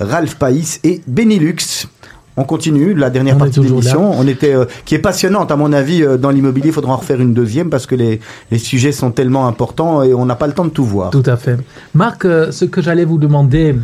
Ralph 0.00 0.36
Païs 0.36 0.80
et 0.82 1.02
Benilux. 1.06 1.88
On 2.36 2.44
continue 2.44 2.94
la 2.94 3.10
dernière 3.10 3.36
On 3.36 3.38
partie 3.38 3.60
de 3.60 3.64
l'émission. 3.64 4.12
On 4.12 4.26
était, 4.26 4.54
euh, 4.54 4.64
qui 4.84 4.94
est 4.94 5.00
passionnante 5.00 5.50
à 5.50 5.56
mon 5.56 5.72
avis 5.72 6.02
euh, 6.02 6.16
dans 6.16 6.30
l'immobilier. 6.30 6.68
Il 6.68 6.72
faudra 6.72 6.92
en 6.92 6.96
refaire 6.96 7.20
une 7.20 7.34
deuxième 7.34 7.70
parce 7.70 7.86
que 7.86 7.94
les, 7.94 8.20
les 8.50 8.58
sujets 8.58 8.92
sont 8.92 9.10
tellement 9.10 9.46
importants 9.46 10.02
et 10.02 10.14
on 10.14 10.26
n'a 10.26 10.36
pas 10.36 10.46
le 10.46 10.52
temps 10.52 10.64
de 10.64 10.70
tout 10.70 10.84
voir. 10.84 11.10
Tout 11.10 11.24
à 11.26 11.36
fait. 11.36 11.58
Marc, 11.94 12.24
euh, 12.24 12.50
ce 12.52 12.64
que 12.64 12.80
j'allais 12.80 13.04
vous 13.04 13.18
demander, 13.18 13.74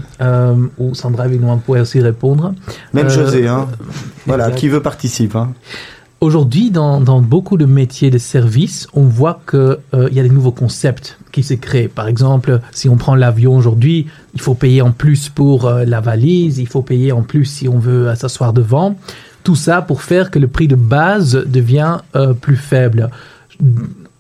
ou 0.79 0.95
Sandra 0.95 1.27
évidemment 1.27 1.59
pourrait 1.59 1.81
aussi 1.81 2.01
répondre. 2.01 2.55
Même 2.93 3.09
José, 3.09 3.47
hein. 3.47 3.67
Voilà, 4.27 4.51
qui 4.51 4.69
veut 4.69 4.81
participe. 4.81 5.37
Hein. 5.37 5.53
Aujourd'hui, 6.21 6.71
dans, 6.71 7.01
dans 7.01 7.21
beaucoup 7.21 7.59
de 7.59 7.67
métiers 7.67 8.11
de 8.11 8.19
services, 8.19 8.89
on 8.95 9.03
voit 9.03 9.41
qu'il 9.49 9.77
y 10.13 10.19
a 10.19 10.23
des 10.23 10.31
nouveaux 10.31 10.51
concepts 10.51 11.19
qui 11.37 11.43
se 11.43 11.53
créent. 11.53 11.89
Par 11.89 12.09
exemple, 12.09 12.61
si 12.73 12.89
on 12.89 12.97
prend 12.97 13.15
l'avion 13.15 13.55
aujourd'hui, 13.55 14.07
il 14.33 14.41
faut 14.41 14.55
payer 14.55 14.81
en 14.81 14.93
plus 14.93 15.29
pour 15.29 15.67
euh, 15.67 15.85
la 15.85 16.01
valise, 16.01 16.59
il 16.59 16.67
faut 16.67 16.81
payer 16.81 17.13
en 17.13 17.21
plus 17.21 17.45
si 17.45 17.69
on 17.69 17.79
veut 17.79 18.09
euh, 18.09 18.15
s'asseoir 18.15 18.55
devant. 18.55 18.97
Tout 19.45 19.55
ça 19.55 19.83
pour 19.83 20.01
faire 20.01 20.31
que 20.31 20.39
le 20.39 20.49
prix 20.49 20.67
de 20.67 20.75
base 20.75 21.45
devient 21.47 21.99
euh, 22.15 22.33
plus 22.33 22.57
faible. 22.57 23.11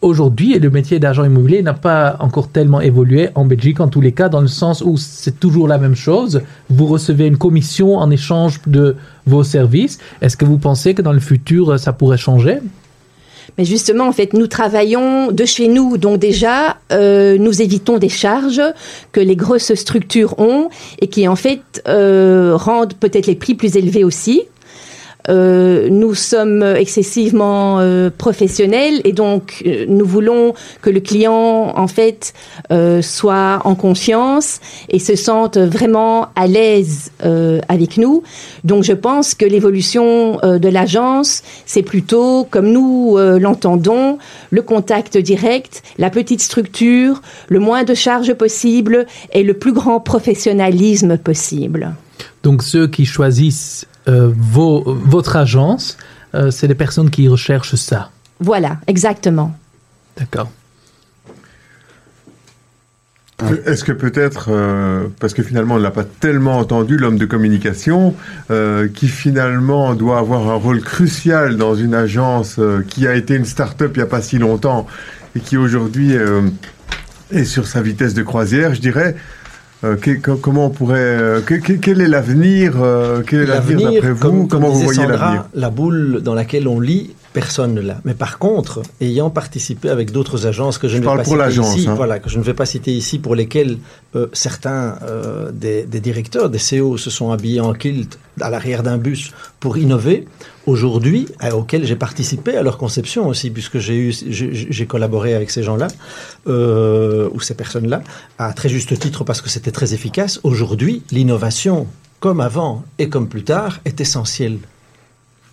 Aujourd'hui, 0.07 0.57
le 0.61 0.71
métier 0.71 1.01
d'agent 1.01 1.25
immobilier 1.25 1.63
n'a 1.63 1.75
pas 1.75 2.17
encore 2.21 2.47
tellement 2.47 2.81
évolué 2.81 3.31
en 3.35 3.45
Belgique, 3.45 3.81
en 3.81 3.89
tous 3.89 4.01
les 4.01 4.13
cas, 4.13 4.29
dans 4.29 4.41
le 4.41 4.47
sens 4.47 4.81
où 4.81 4.97
c'est 4.97 5.41
toujours 5.41 5.67
la 5.67 5.79
même 5.79 5.97
chose. 5.97 6.43
Vous 6.71 6.87
recevez 6.87 7.27
une 7.27 7.37
commission 7.37 7.97
en 7.97 8.09
échange 8.13 8.61
de 8.69 8.95
vos 9.27 9.43
services. 9.43 9.99
Est-ce 10.23 10.37
que 10.37 10.45
vous 10.45 10.59
pensez 10.59 10.95
que 10.95 11.03
dans 11.03 11.13
le 11.13 11.19
futur, 11.19 11.77
ça 11.81 11.93
pourrait 11.93 12.19
changer? 12.19 12.59
Mais 13.59 13.65
justement, 13.65 14.07
en 14.07 14.13
fait, 14.13 14.33
nous 14.33 14.47
travaillons 14.47 15.33
de 15.33 15.45
chez 15.45 15.67
nous, 15.67 15.99
donc 15.99 16.21
déjà, 16.21 16.77
euh, 16.93 17.37
nous 17.37 17.61
évitons 17.61 17.99
des 17.99 18.09
charges 18.09 18.63
que 19.11 19.19
les 19.19 19.35
grosses 19.35 19.75
structures 19.75 20.39
ont 20.39 20.69
et 21.01 21.09
qui, 21.09 21.27
en 21.27 21.35
fait, 21.35 21.83
euh, 21.89 22.53
rendent 22.55 22.95
peut-être 22.95 23.27
les 23.27 23.35
prix 23.35 23.55
plus 23.55 23.77
élevés 23.77 24.05
aussi. 24.05 24.43
Euh, 25.29 25.89
nous 25.91 26.15
sommes 26.15 26.63
excessivement 26.63 27.81
euh, 27.81 28.11
professionnels 28.17 29.01
et 29.05 29.13
donc 29.13 29.63
euh, 29.67 29.85
nous 29.89 30.07
voulons 30.07 30.55
que 30.83 30.91
le 30.91 31.01
client 31.01 31.73
en 31.77 31.89
fait 31.89 32.33
soit 33.03 33.61
en 33.65 33.75
confiance 33.75 34.61
et 34.89 34.99
se 34.99 35.17
sente 35.17 35.57
vraiment 35.57 36.29
à 36.37 36.47
l'aise 36.47 37.11
avec 37.69 37.97
nous. 37.97 38.23
Donc 38.65 38.85
je 38.85 38.93
pense 38.93 39.35
que 39.35 39.45
l'évolution 39.45 40.39
de 40.43 40.69
l'agence, 40.69 41.43
c'est 41.65 41.83
plutôt 41.83 42.47
comme 42.51 42.71
nous 42.71 43.17
l'entendons, 43.19 44.19
le 44.51 44.63
contact 44.63 45.17
direct, 45.19 45.83
la 45.99 46.11
petite 46.11 46.41
structure, 46.41 47.23
le 47.49 47.61
moins 47.61 47.85
de 47.85 47.95
charges 47.95 48.35
possible 48.35 49.07
et 49.33 49.43
le 49.43 49.55
plus 49.55 49.73
grand 49.73 50.01
professionnalisme 50.01 51.19
possible. 51.19 51.95
Donc 52.47 52.63
ceux 52.63 52.87
qui 52.87 53.07
choisissent 53.07 53.89
euh, 54.07 54.31
vos, 54.33 54.85
votre 54.87 55.35
agence, 55.35 55.97
euh, 56.37 56.53
c'est 56.53 56.69
les 56.69 56.77
personnes 56.77 57.11
qui 57.11 57.27
recherchent 57.27 57.75
ça. 57.75 58.13
Voilà, 58.39 58.79
exactement. 58.87 59.59
D'accord. 60.17 60.49
Est-ce 63.67 63.83
que 63.83 63.91
peut-être, 63.91 64.51
euh, 64.53 65.09
parce 65.19 65.35
que 65.35 65.43
finalement 65.43 65.75
on 65.75 65.79
ne 65.79 65.83
l'a 65.83 65.91
pas 65.91 66.05
tellement 66.05 66.61
entendu, 66.61 66.97
l'homme 66.97 67.19
de 67.19 67.27
communication, 67.27 68.15
euh, 68.53 68.87
qui 68.87 69.09
finalement 69.09 69.97
doit 69.97 70.19
avoir 70.19 70.49
un 70.49 70.55
rôle 70.55 70.83
crucial 70.83 71.57
dans 71.57 71.75
une 71.75 71.95
agence 71.95 72.61
euh, 72.61 72.85
qui 72.89 73.09
a 73.09 73.15
été 73.17 73.35
une 73.35 73.45
start-up 73.45 73.91
il 73.97 73.99
n'y 73.99 74.05
a 74.05 74.07
pas 74.07 74.23
si 74.23 74.39
longtemps 74.39 74.87
et 75.35 75.41
qui 75.41 75.57
aujourd'hui 75.57 76.17
euh, 76.17 76.43
est 77.33 77.45
sur 77.45 77.67
sa 77.67 77.83
vitesse 77.83 78.15
de 78.15 78.23
croisière, 78.23 78.73
je 78.73 78.81
dirais, 78.81 79.17
euh, 79.85 79.97
que- 79.97 80.13
que- 80.13 80.31
comment 80.33 80.67
on 80.67 80.71
pourrait, 80.71 80.99
euh, 80.99 81.41
que- 81.41 81.55
que- 81.55 81.75
quel 81.75 82.01
est 82.01 82.09
l'avenir, 82.09 82.75
euh, 82.83 83.23
quel 83.27 83.41
est 83.41 83.47
l'avenir 83.47 83.93
d'après 83.93 84.13
vous, 84.13 84.19
comme, 84.21 84.39
comme 84.39 84.49
comment 84.49 84.69
vous 84.71 84.81
voyez 84.81 85.07
l'avenir? 85.07 85.45
la 85.55 85.71
boule 85.71 86.21
dans 86.23 86.35
laquelle 86.35 86.67
on 86.69 86.81
lit, 86.81 87.15
personne 87.37 87.75
ne 87.75 87.83
l'a. 87.83 88.01
Mais 88.07 88.15
par 88.15 88.39
contre, 88.39 88.81
ayant 89.03 89.29
participé 89.29 89.91
avec 89.91 90.11
d'autres 90.11 90.47
agences 90.47 90.79
que 90.79 90.89
je, 90.89 90.95
Je 90.95 90.99
ne 91.01 91.03
vais 91.03 91.17
pas 91.17 91.23
pour 91.23 91.35
citer 91.35 91.61
ici, 91.61 91.87
hein. 91.87 91.95
voilà, 91.95 92.19
que 92.19 92.31
je 92.31 92.39
ne 92.39 92.43
vais 92.43 92.55
pas 92.55 92.65
citer 92.65 92.95
ici, 92.95 93.19
pour 93.19 93.35
lesquels 93.35 93.77
euh, 94.15 94.29
certains 94.33 94.97
euh, 95.03 95.53
des, 95.53 95.83
des 95.85 96.01
directeurs, 96.01 96.49
des 96.49 96.59
CEO 96.59 96.97
se 96.97 97.11
sont 97.11 97.33
habillés 97.33 97.61
en 97.61 97.75
kilt 97.75 98.19
à 98.41 98.49
l'arrière 98.49 98.83
d'un 98.83 98.97
bus 98.97 99.33
pour 99.61 99.77
innover. 99.77 100.27
Aujourd'hui, 100.65 101.29
euh, 101.45 101.51
auxquels 101.51 101.85
j'ai 101.85 101.95
participé 101.95 102.57
à 102.57 102.63
leur 102.63 102.79
conception 102.79 103.29
aussi, 103.29 103.51
puisque 103.51 103.79
j'ai 103.81 103.97
eu, 103.97 104.15
j'ai 104.29 104.51
j'ai 104.77 104.87
collaboré 104.87 105.35
avec 105.35 105.51
ces 105.51 105.63
gens-là 105.63 105.89
euh, 106.47 107.29
ou 107.35 107.41
ces 107.41 107.55
personnes-là, 107.55 108.01
à 108.39 108.55
très 108.55 108.71
juste 108.71 108.99
titre 108.99 109.25
parce 109.25 109.43
que 109.43 109.51
c'était 109.51 109.73
très 109.73 109.93
efficace. 109.93 110.41
Aujourd'hui, 110.43 111.03
l'innovation, 111.11 111.87
comme 112.19 112.41
avant 112.41 112.83
et 112.99 113.11
comme 113.11 113.29
plus 113.29 113.45
tard, 113.45 113.81
est 113.85 114.01
essentielle. 114.01 114.59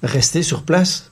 Rester 0.02 0.44
sur 0.44 0.64
place, 0.64 1.12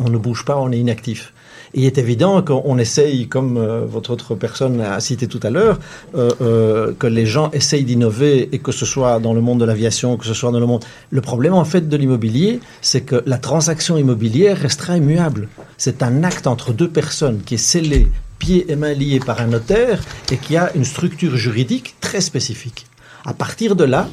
on 0.00 0.08
ne 0.08 0.18
bouge 0.18 0.44
pas, 0.44 0.56
on 0.56 0.72
est 0.72 0.78
inactif. 0.78 1.32
Il 1.72 1.84
est 1.84 1.98
évident 1.98 2.42
qu'on 2.42 2.78
essaye, 2.78 3.28
comme 3.28 3.56
euh, 3.56 3.84
votre 3.86 4.10
autre 4.10 4.34
personne 4.34 4.80
a 4.80 4.98
cité 4.98 5.28
tout 5.28 5.38
à 5.42 5.50
l'heure, 5.50 5.78
euh, 6.16 6.30
euh, 6.40 6.92
que 6.98 7.06
les 7.06 7.26
gens 7.26 7.50
essayent 7.52 7.84
d'innover 7.84 8.48
et 8.52 8.58
que 8.58 8.72
ce 8.72 8.84
soit 8.84 9.20
dans 9.20 9.34
le 9.34 9.40
monde 9.40 9.60
de 9.60 9.64
l'aviation, 9.64 10.16
que 10.16 10.26
ce 10.26 10.34
soit 10.34 10.50
dans 10.50 10.58
le 10.58 10.66
monde... 10.66 10.84
Le 11.10 11.20
problème 11.20 11.54
en 11.54 11.64
fait 11.64 11.88
de 11.88 11.96
l'immobilier, 11.96 12.60
c'est 12.80 13.02
que 13.02 13.22
la 13.24 13.38
transaction 13.38 13.96
immobilière 13.96 14.56
restera 14.58 14.96
immuable. 14.96 15.48
C'est 15.76 16.02
un 16.02 16.24
acte 16.24 16.48
entre 16.48 16.72
deux 16.72 16.88
personnes 16.88 17.42
qui 17.42 17.54
est 17.54 17.58
scellé, 17.58 18.08
pieds 18.40 18.66
et 18.72 18.74
mains 18.74 18.94
liés 18.94 19.20
par 19.20 19.40
un 19.40 19.46
notaire 19.46 20.00
et 20.32 20.38
qui 20.38 20.56
a 20.56 20.72
une 20.74 20.84
structure 20.84 21.36
juridique 21.36 21.94
très 22.00 22.20
spécifique. 22.20 22.86
À 23.24 23.34
partir 23.34 23.76
de 23.76 23.84
là, 23.84 24.08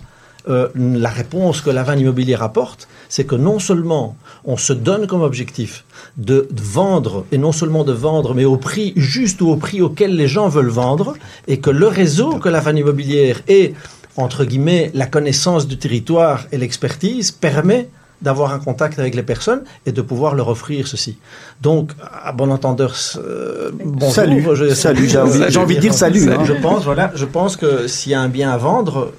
la 0.75 1.09
réponse 1.09 1.59
que 1.59 1.69
la 1.69 1.83
vanne 1.83 1.99
immobilière 1.99 2.41
apporte, 2.41 2.87
c'est 3.09 3.25
que 3.25 3.35
non 3.35 3.59
seulement 3.59 4.15
on 4.45 4.57
se 4.57 4.73
donne 4.73 5.07
comme 5.07 5.21
objectif 5.21 5.83
de, 6.17 6.47
de 6.51 6.61
vendre, 6.61 7.25
et 7.31 7.37
non 7.37 7.51
seulement 7.51 7.83
de 7.83 7.93
vendre, 7.93 8.33
mais 8.33 8.45
au 8.45 8.57
prix 8.57 8.93
juste 8.95 9.41
ou 9.41 9.49
au 9.49 9.55
prix 9.57 9.81
auquel 9.81 10.15
les 10.15 10.27
gens 10.27 10.47
veulent 10.49 10.67
vendre, 10.69 11.15
et 11.47 11.59
que 11.59 11.69
le 11.69 11.87
réseau 11.87 12.35
que 12.39 12.49
la 12.49 12.59
vanne 12.59 12.77
immobilière 12.77 13.41
et, 13.47 13.73
entre 14.15 14.45
guillemets, 14.45 14.91
la 14.93 15.05
connaissance 15.05 15.67
du 15.67 15.77
territoire 15.77 16.45
et 16.51 16.57
l'expertise 16.57 17.31
permet 17.31 17.89
d'avoir 18.19 18.51
un 18.51 18.57
contact 18.57 18.97
avec 18.97 19.13
les 19.13 19.21
personnes 19.21 19.61
et 19.85 19.91
de 19.91 20.01
pouvoir 20.01 20.33
leur 20.33 20.47
offrir 20.47 20.87
ceci. 20.87 21.17
Donc, 21.61 21.91
à 22.23 22.31
bon 22.31 22.49
entendeur, 22.49 22.95
euh, 23.17 23.69
bonjour, 23.83 24.11
Salut. 24.11 24.43
je- 24.55 24.73
Salut, 24.73 25.07
j'ai 25.07 25.19
envie- 25.19 25.43
j'ai 25.49 25.59
envie 25.59 25.75
de 25.75 25.81
dire 25.81 25.93
salut, 25.93 26.27
hein. 26.31 26.43
Je 26.43 26.53
pense, 26.53 26.83
voilà, 26.83 27.11
je 27.13 27.25
pense 27.25 27.55
que 27.57 27.85
s'il 27.87 28.13
y 28.13 28.15
a 28.15 28.21
un 28.21 28.27
bien 28.29 28.49
à 28.49 28.57
vendre, 28.57 29.11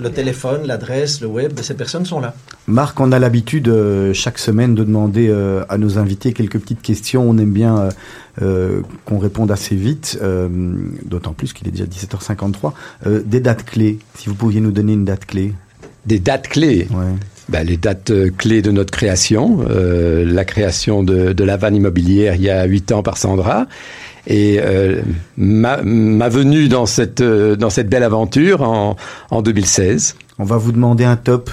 le 0.00 0.10
téléphone, 0.10 0.66
l'adresse, 0.66 1.20
le 1.20 1.26
web, 1.26 1.52
ces 1.60 1.74
personnes 1.74 2.06
sont 2.06 2.20
là. 2.20 2.34
Marc, 2.66 2.98
on 3.00 3.12
a 3.12 3.18
l'habitude 3.18 3.68
euh, 3.68 4.12
chaque 4.14 4.38
semaine 4.38 4.74
de 4.74 4.84
demander 4.84 5.28
euh, 5.28 5.64
à 5.68 5.78
nos 5.78 5.98
invités 5.98 6.32
quelques 6.32 6.58
petites 6.58 6.82
questions. 6.82 7.28
On 7.28 7.36
aime 7.38 7.52
bien 7.52 7.78
euh, 7.78 7.90
euh, 8.42 8.80
qu'on 9.04 9.18
réponde 9.18 9.50
assez 9.50 9.74
vite, 9.74 10.18
euh, 10.22 10.48
d'autant 11.04 11.32
plus 11.32 11.52
qu'il 11.52 11.68
est 11.68 11.72
déjà 11.72 11.84
17h53. 11.84 12.72
Euh, 13.06 13.22
des 13.24 13.40
dates 13.40 13.64
clés, 13.64 13.98
si 14.14 14.28
vous 14.28 14.34
pouviez 14.34 14.60
nous 14.60 14.72
donner 14.72 14.92
une 14.94 15.04
date 15.04 15.26
clé. 15.26 15.52
Des 16.06 16.18
dates 16.18 16.48
clés. 16.48 16.88
Ouais. 16.90 17.12
Ben, 17.48 17.66
les 17.66 17.76
dates 17.76 18.12
clés 18.36 18.62
de 18.62 18.70
notre 18.70 18.92
création, 18.92 19.58
euh, 19.68 20.24
la 20.24 20.44
création 20.44 21.02
de, 21.02 21.32
de 21.32 21.44
la 21.44 21.56
vanne 21.56 21.74
immobilière 21.74 22.36
il 22.36 22.42
y 22.42 22.50
a 22.50 22.64
huit 22.64 22.92
ans 22.92 23.02
par 23.02 23.18
Sandra, 23.18 23.66
et 24.26 24.58
euh, 24.60 25.00
ma, 25.36 25.78
ma 25.82 26.28
venue 26.28 26.68
dans 26.68 26.86
cette, 26.86 27.20
euh, 27.20 27.56
dans 27.56 27.70
cette 27.70 27.88
belle 27.88 28.02
aventure 28.02 28.62
en, 28.62 28.96
en 29.30 29.42
2016. 29.42 30.16
On 30.38 30.44
va 30.44 30.56
vous 30.56 30.72
demander 30.72 31.04
un 31.04 31.16
top, 31.16 31.50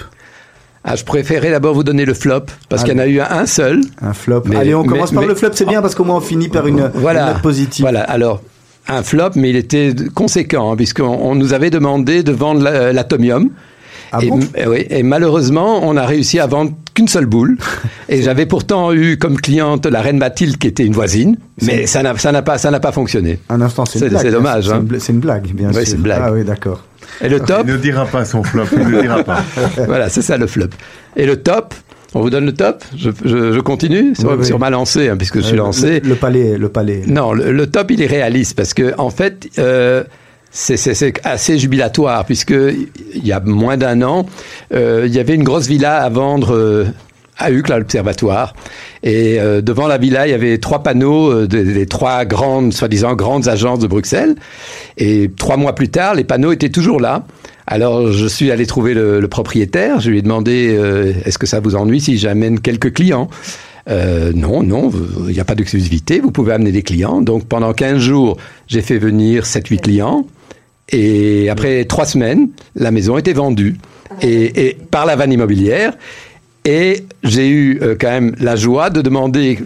Ah, 0.84 0.96
je 0.96 1.04
préférais 1.04 1.52
d'abord 1.52 1.74
vous 1.74 1.84
donner 1.84 2.06
le 2.06 2.14
flop, 2.14 2.46
parce 2.70 2.84
qu'il 2.84 2.94
y 2.94 2.96
en 2.96 3.00
a 3.00 3.08
eu 3.08 3.20
un, 3.20 3.28
un 3.30 3.46
seul. 3.46 3.82
un 4.02 4.14
flop. 4.14 4.44
Mais- 4.46 4.56
Allez, 4.56 4.74
on 4.76 4.84
mais- 4.84 4.90
commence 4.90 5.12
par 5.12 5.22
mais- 5.24 5.28
le 5.28 5.36
flop, 5.36 5.50
c'est 5.54 5.66
bien 5.66 5.82
parce 5.82 5.96
qu'au 5.96 6.04
moins 6.06 6.18
on 6.18 6.22
finit 6.22 6.48
par 6.50 6.66
une, 6.68 6.90
Voilà. 6.94 7.28
une 7.28 7.34
note 7.34 7.42
positive. 7.42 7.84
Voilà, 7.84 8.02
alors, 8.04 8.42
un 8.88 9.04
flop, 9.04 9.32
mais 9.36 9.50
il 9.50 9.58
était 9.58 9.94
conséquent, 10.14 10.72
hein, 10.72 10.76
puisqu'on 10.78 11.04
on 11.04 11.36
nous 11.36 11.52
avait 11.54 11.70
demandé 11.70 12.24
de 12.24 12.32
vendre 12.32 12.62
la- 12.62 12.94
l'atomium. 12.94 13.50
Ah 14.12 14.20
et, 14.22 14.30
bon 14.30 14.40
et 14.56 14.68
oui, 14.68 14.86
et 14.90 15.04
malheureusement, 15.04 15.80
on 15.88 15.98
a 15.98 16.06
réussi 16.06 16.40
à 16.40 16.48
vendre 16.48 16.72
qu'une 16.94 17.08
seule 17.08 17.26
boule. 17.26 17.58
et 18.10 18.22
j'avais 18.22 18.46
pourtant 18.46 18.94
eu 18.94 19.18
comme 19.18 19.38
cliente 19.38 19.86
la 19.86 20.02
reine 20.02 20.18
Mathilde, 20.18 20.58
qui 20.58 20.68
était 20.68 20.86
une 20.86 20.94
voisine, 20.94 21.38
mais 21.62 21.86
ça 21.88 22.02
n'a 22.04 22.42
pas, 22.42 22.58
ça 22.58 22.72
n'a 22.72 22.80
pas 22.80 22.92
fonctionné. 22.92 23.40
Un 23.50 23.62
instant, 23.62 23.86
c'est 23.86 24.00
une 24.00 24.06
C'est- 24.06 24.10
blague. 24.10 24.22
c'est 24.24 24.32
dommage, 24.32 24.66
C'est 24.68 24.72
hein. 24.74 24.86
une 24.92 25.00
c'est 25.00 25.14
une 25.14 25.20
blague, 25.20 25.48
bien 25.54 25.68
Oui, 25.70 25.74
sûr. 25.76 25.84
c'est 25.88 25.96
une 25.96 26.02
blague. 26.02 26.22
Ah 26.24 26.32
oui, 26.32 26.44
d'accord. 26.44 26.84
Et 27.22 27.30
le 27.30 27.40
top, 27.40 27.62
Il 27.66 27.74
ne 27.74 27.78
dira 27.78 28.06
pas 28.06 28.26
son 28.26 28.44
flop, 28.44 28.66
il 28.74 28.88
ne 28.90 29.02
dira 29.02 29.24
pas. 29.24 29.44
voilà, 29.88 30.10
c'est 30.10 30.22
ça 30.22 30.38
le 30.38 30.46
flop. 30.48 30.68
Et 31.16 31.26
le 31.26 31.38
top, 31.38 31.74
on 32.14 32.22
vous 32.22 32.30
donne 32.30 32.46
le 32.46 32.54
top? 32.54 32.84
Je, 32.96 33.10
je- 33.26 33.52
je 33.54 33.60
continue 33.60 34.14
sur, 34.16 34.30
Oui, 34.30 34.36
oui. 34.40 34.46
sur 34.46 34.60
ma 34.60 34.70
lancée, 34.70 35.10
hein, 35.10 35.18
puisque 35.18 35.38
je 35.38 35.42
suis 35.46 35.56
Euh, 35.56 35.58
lancé. 35.58 36.00
Le, 36.02 36.10
le 36.10 36.16
palais, 36.16 36.58
le 36.58 36.70
palais. 36.70 37.02
Non, 37.08 37.34
le, 37.34 37.52
le 37.52 37.68
top, 37.68 37.92
il 37.92 38.02
est 38.02 38.08
réaliste 38.08 38.56
parce 38.56 38.74
que 38.74 38.94
en 38.98 39.10
fait, 39.10 39.48
euh, 39.58 40.04
c'est- 40.58 41.20
assez 41.24 41.60
jubilatoire 41.60 42.26
puisque 42.26 42.56
il 43.14 43.26
y 43.26 43.32
a 43.32 43.40
moins 43.40 43.78
d'un 43.78 44.02
an, 44.02 44.26
euh, 44.74 45.04
il 45.06 45.14
y 45.14 45.20
avait 45.20 45.36
une 45.36 45.44
grosse 45.44 45.68
villa 45.68 45.98
à 45.98 46.10
vendre 46.10 46.56
euh, 46.56 46.86
à 47.38 47.52
Uccle, 47.52 47.72
à 47.72 47.78
l'observatoire. 47.78 48.56
Et 49.04 49.40
euh, 49.40 49.62
devant 49.62 49.88
la 49.88 50.00
villa, 50.00 50.26
il 50.28 50.32
y 50.32 50.34
avait 50.34 50.58
trois 50.58 50.82
panneaux 50.82 51.46
des, 51.46 51.86
trois 51.86 52.26
grandes, 52.26 52.74
soi-disant 52.74 53.14
grandes 53.14 53.48
agences 53.48 53.80
de 53.80 53.88
Bruxelles. 53.88 54.36
Et 54.98 55.30
trois 55.38 55.58
mois 55.58 55.76
plus 55.76 55.90
tard, 55.90 56.16
les 56.16 56.24
panneaux 56.24 56.52
étaient 56.52 56.70
toujours 56.70 57.00
là. 57.00 57.26
Alors 57.68 58.12
je 58.12 58.26
suis 58.26 58.50
allé 58.50 58.66
trouver 58.66 58.96
le, 58.96 59.28
propriétaire. 59.28 60.00
Je 60.00 60.10
lui 60.10 60.18
ai 60.18 60.22
demandé 60.24 60.76
est-ce 61.26 61.38
que 61.38 61.46
ça 61.46 61.60
vous 61.60 61.76
ennuie 61.76 62.02
si 62.02 62.18
j'amène 62.18 62.60
quelques 62.60 62.94
clients? 62.94 63.30
Non, 63.88 64.64
non, 64.64 64.92
il 65.28 65.34
n'y 65.34 65.40
a 65.40 65.46
pas 65.46 65.56
d'exclusivité, 65.56 66.20
vous 66.20 66.32
pouvez 66.32 66.54
amener 66.54 66.72
des 66.72 66.82
clients. 66.82 67.22
Donc 67.22 67.46
pendant 67.46 67.74
15 67.74 68.00
jours, 68.00 68.38
j'ai 68.68 68.82
fait 68.82 68.98
venir 68.98 69.44
7-8 69.46 69.82
clients. 69.82 70.26
Et 70.92 71.50
après 71.50 71.86
trois 71.86 72.06
semaines, 72.06 72.50
la 72.76 72.92
maison 72.92 73.18
était 73.18 73.34
vendue. 73.34 73.78
Et, 74.22 74.68
et 74.70 74.74
par 74.90 75.06
la 75.06 75.16
vanne 75.16 75.34
immobilière. 75.34 75.94
Et 76.64 77.04
j'ai 77.24 77.50
eu 77.50 77.80
euh, 77.82 77.96
quand 78.00 78.10
même 78.10 78.36
la 78.40 78.56
joie 78.56 78.90
de 78.90 79.02
demander 79.02 79.60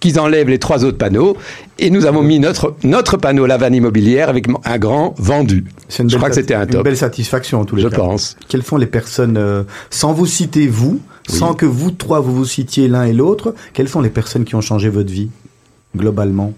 qu'ils 0.00 0.18
enlèvent 0.18 0.48
les 0.48 0.58
trois 0.58 0.84
autres 0.84 0.98
panneaux. 0.98 1.36
Et 1.78 1.90
nous 1.90 2.06
avons 2.06 2.22
mis 2.22 2.38
notre, 2.40 2.74
notre 2.84 3.16
panneau 3.16 3.46
La 3.46 3.56
vanne 3.58 3.74
immobilière 3.74 4.28
avec 4.28 4.46
un 4.64 4.78
grand 4.78 5.14
vendu. 5.18 5.64
Une 5.98 6.08
Je 6.10 6.16
crois 6.16 6.30
que 6.30 6.34
c'était 6.34 6.54
un 6.54 6.62
Une 6.64 6.70
top. 6.70 6.84
belle 6.84 6.96
satisfaction 6.96 7.60
en 7.60 7.64
tous 7.64 7.76
les 7.76 7.82
Je 7.82 7.88
cas. 7.88 7.96
pense. 7.96 8.36
Quelles 8.48 8.62
sont 8.64 8.78
les 8.78 8.86
personnes, 8.86 9.36
euh, 9.36 9.62
sans 9.90 10.12
vous 10.12 10.26
citer 10.26 10.66
vous, 10.68 11.00
Oui. 11.28 11.36
sans 11.36 11.54
que 11.54 11.66
vous 11.66 11.90
trois 11.90 12.20
vous 12.20 12.34
vous 12.34 12.44
citiez 12.46 12.88
l'un 12.88 13.04
et 13.04 13.12
l'autre, 13.12 13.54
quelles 13.74 13.88
sont 13.88 14.00
les 14.00 14.10
personnes 14.10 14.44
qui 14.44 14.54
ont 14.56 14.60
changé 14.60 14.88
votre 14.88 15.10
vie, 15.12 15.28
globalement? 15.96 16.52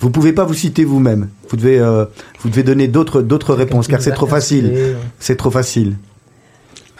Vous 0.00 0.10
pouvez 0.10 0.32
pas 0.32 0.44
vous 0.44 0.54
citer 0.54 0.84
vous-même. 0.84 1.28
Vous 1.48 1.56
devez, 1.56 1.78
euh, 1.78 2.04
vous 2.40 2.50
devez 2.50 2.62
donner 2.62 2.86
d'autres, 2.88 3.22
d'autres 3.22 3.54
réponses, 3.54 3.88
car 3.88 4.00
c'est 4.02 4.12
trop 4.12 4.26
facile. 4.26 4.96
C'est 5.18 5.36
trop 5.36 5.50
facile. 5.50 5.94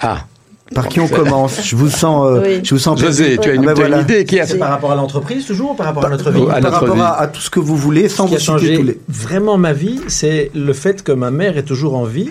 Ah, 0.01 0.25
Par 0.75 0.89
qui 0.89 1.01
on 1.01 1.09
commence? 1.21 1.61
Je 1.63 1.77
vous 1.77 1.91
sens, 1.91 2.27
euh, 2.27 2.43
Oui. 2.43 2.61
je 2.65 2.75
vous 2.75 2.81
sens. 2.81 2.99
José, 3.01 3.39
tu 3.39 3.51
as 3.51 3.55
une, 3.55 3.63
Ah 3.65 3.67
ben 3.67 3.75
tu 3.75 3.83
as 3.83 3.85
une 3.87 3.91
voilà. 3.93 4.03
idée 4.03 4.25
qui 4.25 4.41
a 4.41 4.47
C'est 4.47 4.59
par 4.59 4.71
rapport 4.71 4.93
à 4.93 4.95
l'entreprise 4.95 5.45
toujours 5.47 5.73
ou 5.73 5.75
par 5.75 5.87
rapport 5.87 6.07
à 6.07 6.09
notre 6.11 6.31
vie? 6.31 6.43
à 6.43 6.47
Par 6.47 6.61
notre 6.63 6.73
rapport 6.81 6.95
vie. 6.97 7.01
à, 7.03 7.13
à 7.13 7.27
tout 7.29 7.41
ce 7.41 7.51
que 7.51 7.61
vous 7.61 7.77
voulez, 7.77 8.09
sans 8.09 8.25
Ce 8.27 8.29
qui 8.29 8.35
vous 8.35 8.37
a 8.37 8.39
citer 8.41 8.53
changé 8.53 8.77
tous 8.77 8.83
les. 8.83 9.01
vraiment 9.09 9.59
ma 9.59 9.73
vie, 9.73 10.01
c'est 10.09 10.51
le 10.55 10.73
fait 10.73 11.03
que 11.03 11.13
ma 11.13 11.31
mère 11.31 11.57
est 11.59 11.63
toujours 11.65 11.95
en 11.97 12.05
vie, 12.05 12.31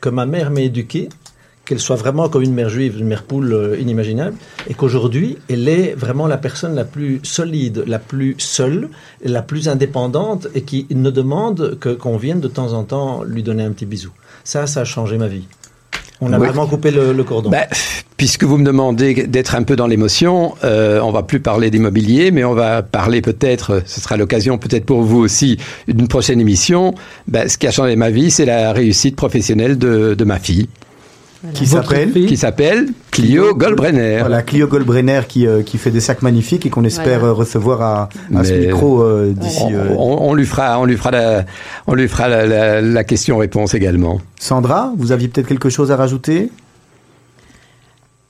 que 0.00 0.08
ma 0.10 0.26
mère 0.26 0.50
m'ait 0.50 0.66
éduqué, 0.66 1.08
qu'elle 1.66 1.80
soit 1.80 1.96
vraiment 1.96 2.28
comme 2.28 2.42
une 2.42 2.54
mère 2.54 2.68
juive, 2.70 2.96
une 2.98 3.06
mère 3.08 3.24
poule 3.24 3.52
euh, 3.52 3.76
inimaginable, 3.78 4.36
et 4.70 4.74
qu'aujourd'hui, 4.74 5.36
elle 5.50 5.68
est 5.68 5.94
vraiment 5.94 6.26
la 6.28 6.36
personne 6.38 6.74
la 6.74 6.84
plus 6.84 7.20
solide, 7.24 7.82
la 7.86 7.98
plus 7.98 8.36
seule, 8.38 8.88
la 9.24 9.42
plus 9.42 9.68
indépendante, 9.68 10.46
et 10.54 10.62
qui 10.62 10.86
ne 10.90 11.10
demande 11.10 11.76
que 11.80 11.90
qu'on 11.90 12.16
vienne 12.16 12.40
de 12.40 12.48
temps 12.48 12.72
en 12.72 12.84
temps 12.84 13.22
lui 13.24 13.42
donner 13.42 13.64
un 13.64 13.72
petit 13.72 13.86
bisou. 13.86 14.10
Ça, 14.44 14.66
ça 14.66 14.80
a 14.80 14.84
changé 14.84 15.18
ma 15.18 15.26
vie. 15.28 15.44
On 16.22 16.32
a 16.32 16.38
Oui. 16.38 16.46
vraiment 16.46 16.66
coupé 16.66 16.90
le, 16.90 17.12
le 17.12 17.24
cordon. 17.24 17.50
Ben, 17.50 17.66
puisque 18.16 18.44
vous 18.44 18.56
me 18.56 18.64
demandez 18.64 19.26
d'être 19.26 19.54
un 19.54 19.62
peu 19.64 19.76
dans 19.76 19.86
l'émotion, 19.86 20.54
euh, 20.64 20.98
on 21.00 21.10
va 21.12 21.22
plus 21.22 21.40
parler 21.40 21.70
d'immobilier, 21.70 22.30
mais 22.30 22.42
on 22.42 22.54
va 22.54 22.82
parler 22.82 23.20
peut-être, 23.20 23.82
ce 23.84 24.00
sera 24.00 24.16
l'occasion 24.16 24.56
peut-être 24.56 24.86
pour 24.86 25.02
vous 25.02 25.18
aussi 25.18 25.58
d'une 25.88 26.08
prochaine 26.08 26.40
émission. 26.40 26.94
Ben, 27.28 27.48
ce 27.50 27.58
qui 27.58 27.66
a 27.66 27.70
changé 27.70 27.96
ma 27.96 28.08
vie, 28.08 28.30
c'est 28.30 28.46
la 28.46 28.72
réussite 28.72 29.14
professionnelle 29.16 29.76
de, 29.76 30.14
de 30.14 30.24
ma 30.24 30.38
fille, 30.38 30.68
Qui 31.54 31.66
s'appelle 31.66 32.12
qui 32.12 32.36
s'appelle 32.36 32.88
Clio 33.10 33.54
Goldbrenner. 33.54 34.18
Voilà, 34.20 34.42
Clio 34.42 34.66
Goldbrenner 34.66 35.22
qui, 35.28 35.46
euh, 35.46 35.62
qui 35.62 35.78
fait 35.78 35.90
des 35.90 36.00
sacs 36.00 36.22
magnifiques 36.22 36.66
et 36.66 36.70
qu'on 36.70 36.84
espère 36.84 37.20
Voilà. 37.20 37.26
euh, 37.26 37.32
recevoir 37.32 37.82
à, 37.82 38.08
à 38.36 38.44
ce 38.44 38.52
micro 38.54 39.02
euh, 39.02 39.32
d'ici. 39.36 39.62
On, 39.96 40.00
on- 40.00 40.30
on 40.30 40.34
lui 40.34 40.46
fera, 40.46 40.78
on 40.80 40.84
lui 40.84 40.96
fera 40.96 41.10
la, 41.10 41.44
on 41.86 41.94
lui 41.94 42.08
fera 42.08 42.28
la, 42.28 42.46
la- 42.46 42.80
la 42.82 43.04
question-réponse 43.04 43.74
également. 43.74 44.20
Sandra, 44.38 44.92
vous 44.96 45.12
aviez 45.12 45.28
peut-être 45.28 45.46
quelque 45.48 45.70
chose 45.70 45.90
à 45.90 45.96
rajouter? 45.96 46.50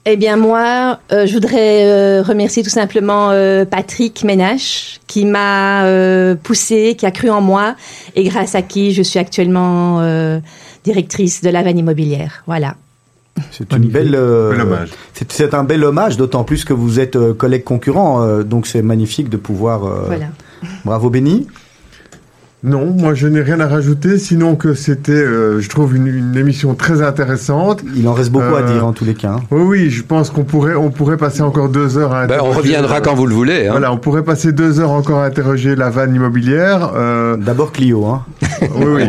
Eh 0.09 0.17
bien 0.17 0.37
moi, 0.37 1.01
euh, 1.11 1.27
je 1.27 1.33
voudrais 1.33 1.85
euh, 1.85 2.23
remercier 2.23 2.63
tout 2.63 2.71
simplement 2.71 3.31
euh, 3.33 3.65
Patrick 3.65 4.23
Ménache 4.23 5.01
qui 5.09 5.25
m'a 5.25 5.85
euh, 5.87 6.37
poussé, 6.41 6.95
qui 6.97 7.07
a 7.07 7.11
cru 7.11 7.29
en 7.29 7.41
moi 7.41 7.75
et 8.15 8.23
grâce 8.23 8.55
à 8.55 8.63
qui 8.63 8.93
je 8.93 9.03
suis 9.03 9.19
actuellement 9.19 10.01
euh, 10.01 10.39
directrice 10.85 11.43
de 11.43 11.51
la 11.51 11.65
vanne 11.65 11.79
immobilière. 11.79 12.45
Voilà. 12.47 12.77
C'est 13.51 13.73
une 13.73 13.89
belle. 13.89 14.15
euh, 14.15 14.59
hommage. 14.61 14.91
C'est 15.29 15.55
un 15.55 15.65
bel 15.65 15.85
hommage, 15.85 16.17
d'autant 16.17 16.45
plus 16.45 16.65
que 16.65 16.73
vous 16.73 17.01
êtes 17.01 17.17
euh, 17.17 17.35
collègues 17.35 17.65
concurrents, 17.65 18.23
euh, 18.23 18.43
donc 18.43 18.67
c'est 18.67 18.83
magnifique 18.83 19.29
de 19.29 19.37
pouvoir. 19.37 19.85
euh, 19.87 20.03
Voilà. 20.07 20.27
Bravo 20.85 21.11
Béni. 21.11 21.47
Non, 22.65 22.87
moi 22.87 23.15
je 23.15 23.29
n'ai 23.29 23.43
rien 23.43 23.61
à 23.61 23.69
rajouter, 23.69 24.19
sinon 24.19 24.57
que 24.57 24.75
c'était, 24.75 25.13
euh, 25.13 25.61
je 25.61 25.69
trouve, 25.69 25.95
une, 25.95 26.07
une 26.09 26.37
émission 26.37 26.75
très 26.75 27.01
intéressante. 27.03 27.83
Il 27.95 28.09
en 28.09 28.13
reste 28.15 28.33
beaucoup 28.33 28.57
à 28.57 28.63
dire 28.63 28.85
en 28.85 28.93
tous 28.93 29.05
les 29.05 29.15
cas. 29.15 29.33
hein. 29.33 29.41
Oui, 29.53 29.61
oui, 29.63 29.91
je 29.91 30.03
pense 30.03 30.31
qu'on 30.31 30.43
pourrait, 30.43 30.75
on 30.75 30.91
pourrait 30.91 31.19
passer 31.19 31.43
encore 31.43 31.69
deux 31.69 31.97
heures 31.99 32.13
à 32.15 32.27
Ben, 32.27 32.41
on 32.43 32.51
reviendra 32.51 33.01
quand 33.01 33.15
vous 33.15 33.27
le 33.27 33.35
voulez. 33.35 33.67
hein. 33.69 33.73
Voilà, 33.73 33.93
on 33.93 33.99
pourrait 33.99 34.25
passer 34.25 34.53
deux 34.53 34.81
heures 34.81 34.91
encore 34.91 35.19
à 35.21 35.27
interroger 35.27 35.77
la 35.77 35.91
vanne 35.91 36.15
immobilière. 36.15 36.91
Euh, 36.97 37.37
D'abord 37.37 37.71
Clio, 37.73 38.05
hein. 38.07 38.25
Oui, 38.75 39.03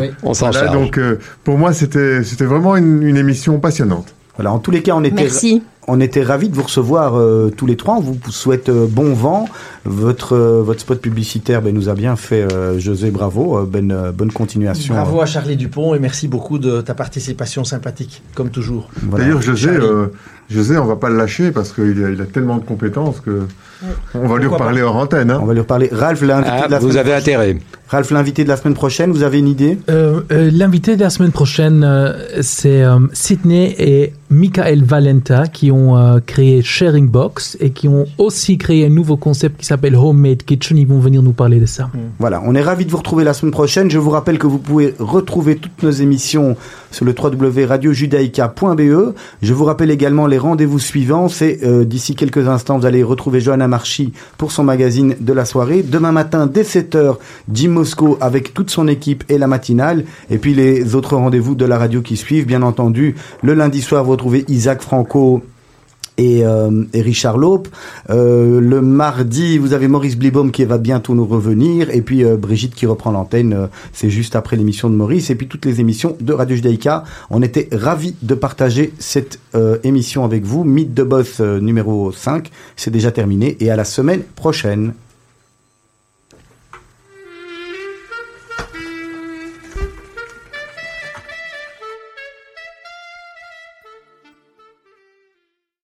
oui. 0.00 0.10
On 0.22 0.34
s'en 0.34 0.50
Voilà, 0.50 0.66
charge. 0.66 0.76
donc 0.78 0.98
euh, 0.98 1.18
pour 1.44 1.58
moi 1.58 1.72
c'était, 1.72 2.22
c'était 2.24 2.44
vraiment 2.44 2.76
une, 2.76 3.02
une 3.02 3.16
émission 3.16 3.58
passionnante. 3.58 4.14
Voilà, 4.36 4.52
en 4.52 4.58
tous 4.58 4.70
les 4.70 4.80
cas, 4.80 4.94
on 4.94 5.04
était, 5.04 5.22
Merci. 5.24 5.62
on 5.86 6.00
était 6.00 6.22
ravis 6.22 6.48
de 6.48 6.54
vous 6.54 6.62
recevoir 6.62 7.14
euh, 7.18 7.52
tous 7.54 7.66
les 7.66 7.76
trois. 7.76 7.96
On 7.96 8.00
vous 8.00 8.16
souhaite 8.30 8.70
euh, 8.70 8.86
bon 8.88 9.12
vent. 9.12 9.46
Votre, 9.84 10.34
euh, 10.34 10.62
votre 10.62 10.80
spot 10.80 10.98
publicitaire 10.98 11.60
ben, 11.60 11.74
nous 11.74 11.90
a 11.90 11.94
bien 11.94 12.16
fait, 12.16 12.50
euh, 12.50 12.78
José, 12.78 13.10
bravo. 13.10 13.58
Euh, 13.58 13.66
ben, 13.70 13.90
euh, 13.90 14.12
bonne 14.12 14.32
continuation. 14.32 14.94
Bravo 14.94 15.20
à 15.20 15.26
Charlie 15.26 15.56
Dupont 15.56 15.94
et 15.94 15.98
merci 15.98 16.26
beaucoup 16.26 16.58
de 16.58 16.80
ta 16.80 16.94
participation 16.94 17.64
sympathique, 17.64 18.22
comme 18.34 18.48
toujours. 18.48 18.88
Voilà. 19.02 19.26
D'ailleurs, 19.26 19.42
José, 19.42 19.68
euh, 19.68 20.06
José, 20.50 20.76
on 20.78 20.84
va 20.84 20.96
pas 20.96 21.08
le 21.10 21.16
lâcher 21.16 21.52
parce 21.52 21.72
qu'il 21.72 22.04
a, 22.04 22.10
il 22.10 22.20
a 22.20 22.24
tellement 22.24 22.56
de 22.56 22.64
compétences 22.64 23.20
que 23.20 23.42
on 24.14 24.26
va 24.26 24.36
lui 24.38 24.46
reparler 24.46 24.82
hors 24.82 24.96
antenne. 24.96 25.30
Hein. 25.30 25.38
On 25.40 25.46
va 25.46 25.52
lui 25.54 25.60
reparler. 25.60 25.88
Ralph, 25.92 26.20
l'invité 26.22 26.50
Ah, 26.62 26.66
de 26.66 26.72
la 26.72 26.78
vous 26.80 26.90
semaine 26.90 27.00
avez 27.06 27.14
intérêt. 27.14 27.56
Ralph, 27.88 28.10
l'invité 28.10 28.44
de 28.44 28.48
la 28.48 28.56
semaine 28.56 28.74
prochaine, 28.74 29.10
vous 29.12 29.22
avez 29.22 29.38
une 29.38 29.48
idée? 29.48 29.78
Euh, 29.88 30.20
euh, 30.32 30.50
L'invité 30.52 30.96
de 30.96 31.00
la 31.00 31.10
semaine 31.10 31.30
prochaine, 31.32 31.82
euh, 31.84 32.12
c'est 32.42 32.82
euh, 32.82 32.98
Sydney 33.12 33.74
et 33.78 34.12
Michael 34.32 34.84
Valenta 34.84 35.48
qui 35.48 35.72
ont 35.72 35.98
euh, 35.98 36.20
créé 36.24 36.62
Sharing 36.62 37.08
Box 37.08 37.56
et 37.58 37.70
qui 37.70 37.88
ont 37.88 38.06
aussi 38.16 38.58
créé 38.58 38.86
un 38.86 38.88
nouveau 38.88 39.16
concept 39.16 39.58
qui 39.58 39.66
s'appelle 39.66 39.96
Homemade 39.96 40.44
Kitchen. 40.44 40.78
Ils 40.78 40.86
vont 40.86 41.00
venir 41.00 41.20
nous 41.20 41.32
parler 41.32 41.58
de 41.58 41.66
ça. 41.66 41.90
Voilà, 42.20 42.40
on 42.46 42.54
est 42.54 42.62
ravis 42.62 42.84
de 42.84 42.92
vous 42.92 42.98
retrouver 42.98 43.24
la 43.24 43.34
semaine 43.34 43.50
prochaine. 43.50 43.90
Je 43.90 43.98
vous 43.98 44.10
rappelle 44.10 44.38
que 44.38 44.46
vous 44.46 44.58
pouvez 44.58 44.94
retrouver 45.00 45.56
toutes 45.56 45.82
nos 45.82 45.90
émissions 45.90 46.56
sur 46.92 47.04
le 47.04 47.12
www.radiojudaïca.be. 47.12 49.14
Je 49.42 49.52
vous 49.52 49.64
rappelle 49.64 49.90
également 49.90 50.28
les 50.28 50.38
rendez-vous 50.38 50.78
suivants. 50.78 51.28
C'est 51.28 51.64
euh, 51.64 51.84
d'ici 51.84 52.14
quelques 52.14 52.46
instants, 52.46 52.78
vous 52.78 52.86
allez 52.86 53.02
retrouver 53.02 53.40
Johanna 53.40 53.66
Marchi 53.66 54.12
pour 54.38 54.52
son 54.52 54.62
magazine 54.62 55.16
de 55.18 55.32
la 55.32 55.44
soirée. 55.44 55.82
Demain 55.82 56.12
matin, 56.12 56.46
dès 56.46 56.62
7h, 56.62 57.16
Jim 57.52 57.70
Mosco 57.70 58.16
avec 58.20 58.54
toute 58.54 58.70
son 58.70 58.86
équipe 58.86 59.24
et 59.28 59.38
la 59.38 59.48
matinale. 59.48 60.04
Et 60.30 60.38
puis 60.38 60.54
les 60.54 60.94
autres 60.94 61.16
rendez-vous 61.16 61.56
de 61.56 61.64
la 61.64 61.78
radio 61.78 62.00
qui 62.00 62.16
suivent, 62.16 62.46
bien 62.46 62.62
entendu. 62.62 63.16
Le 63.42 63.54
lundi 63.54 63.82
soir, 63.82 64.04
vous 64.04 64.19
retrouvez 64.20 64.44
Isaac 64.48 64.82
Franco 64.82 65.42
et, 66.18 66.44
euh, 66.44 66.84
et 66.92 67.00
Richard 67.00 67.38
Laupe. 67.38 67.68
Euh, 68.10 68.60
le 68.60 68.82
mardi, 68.82 69.56
vous 69.56 69.72
avez 69.72 69.88
Maurice 69.88 70.18
Blibaum 70.18 70.50
qui 70.50 70.62
va 70.66 70.76
bientôt 70.76 71.14
nous 71.14 71.24
revenir. 71.24 71.88
Et 71.88 72.02
puis 72.02 72.22
euh, 72.22 72.36
Brigitte 72.36 72.74
qui 72.74 72.84
reprend 72.84 73.12
l'antenne. 73.12 73.54
euh, 73.54 73.66
c'est 73.94 74.10
juste 74.10 74.36
après 74.36 74.58
l'émission 74.58 74.90
de 74.90 74.94
Maurice. 74.94 75.30
Et 75.30 75.36
puis 75.36 75.48
toutes 75.48 75.64
les 75.64 75.80
émissions 75.80 76.18
de 76.20 76.34
Radio 76.34 76.54
Judaïka. 76.54 77.04
On 77.30 77.40
était 77.40 77.70
ravis 77.72 78.14
de 78.20 78.34
partager 78.34 78.92
cette 78.98 79.40
émission 79.82 80.26
avec 80.26 80.44
vous. 80.44 80.64
Mythe 80.64 80.92
de 80.92 81.02
Boss 81.02 81.40
numéro 81.40 82.12
5. 82.12 82.50
C'est 82.76 82.90
déjà 82.90 83.10
terminé. 83.12 83.56
Et 83.60 83.70
à 83.70 83.76
la 83.76 83.84
semaine 83.84 84.20
prochaine. 84.36 84.92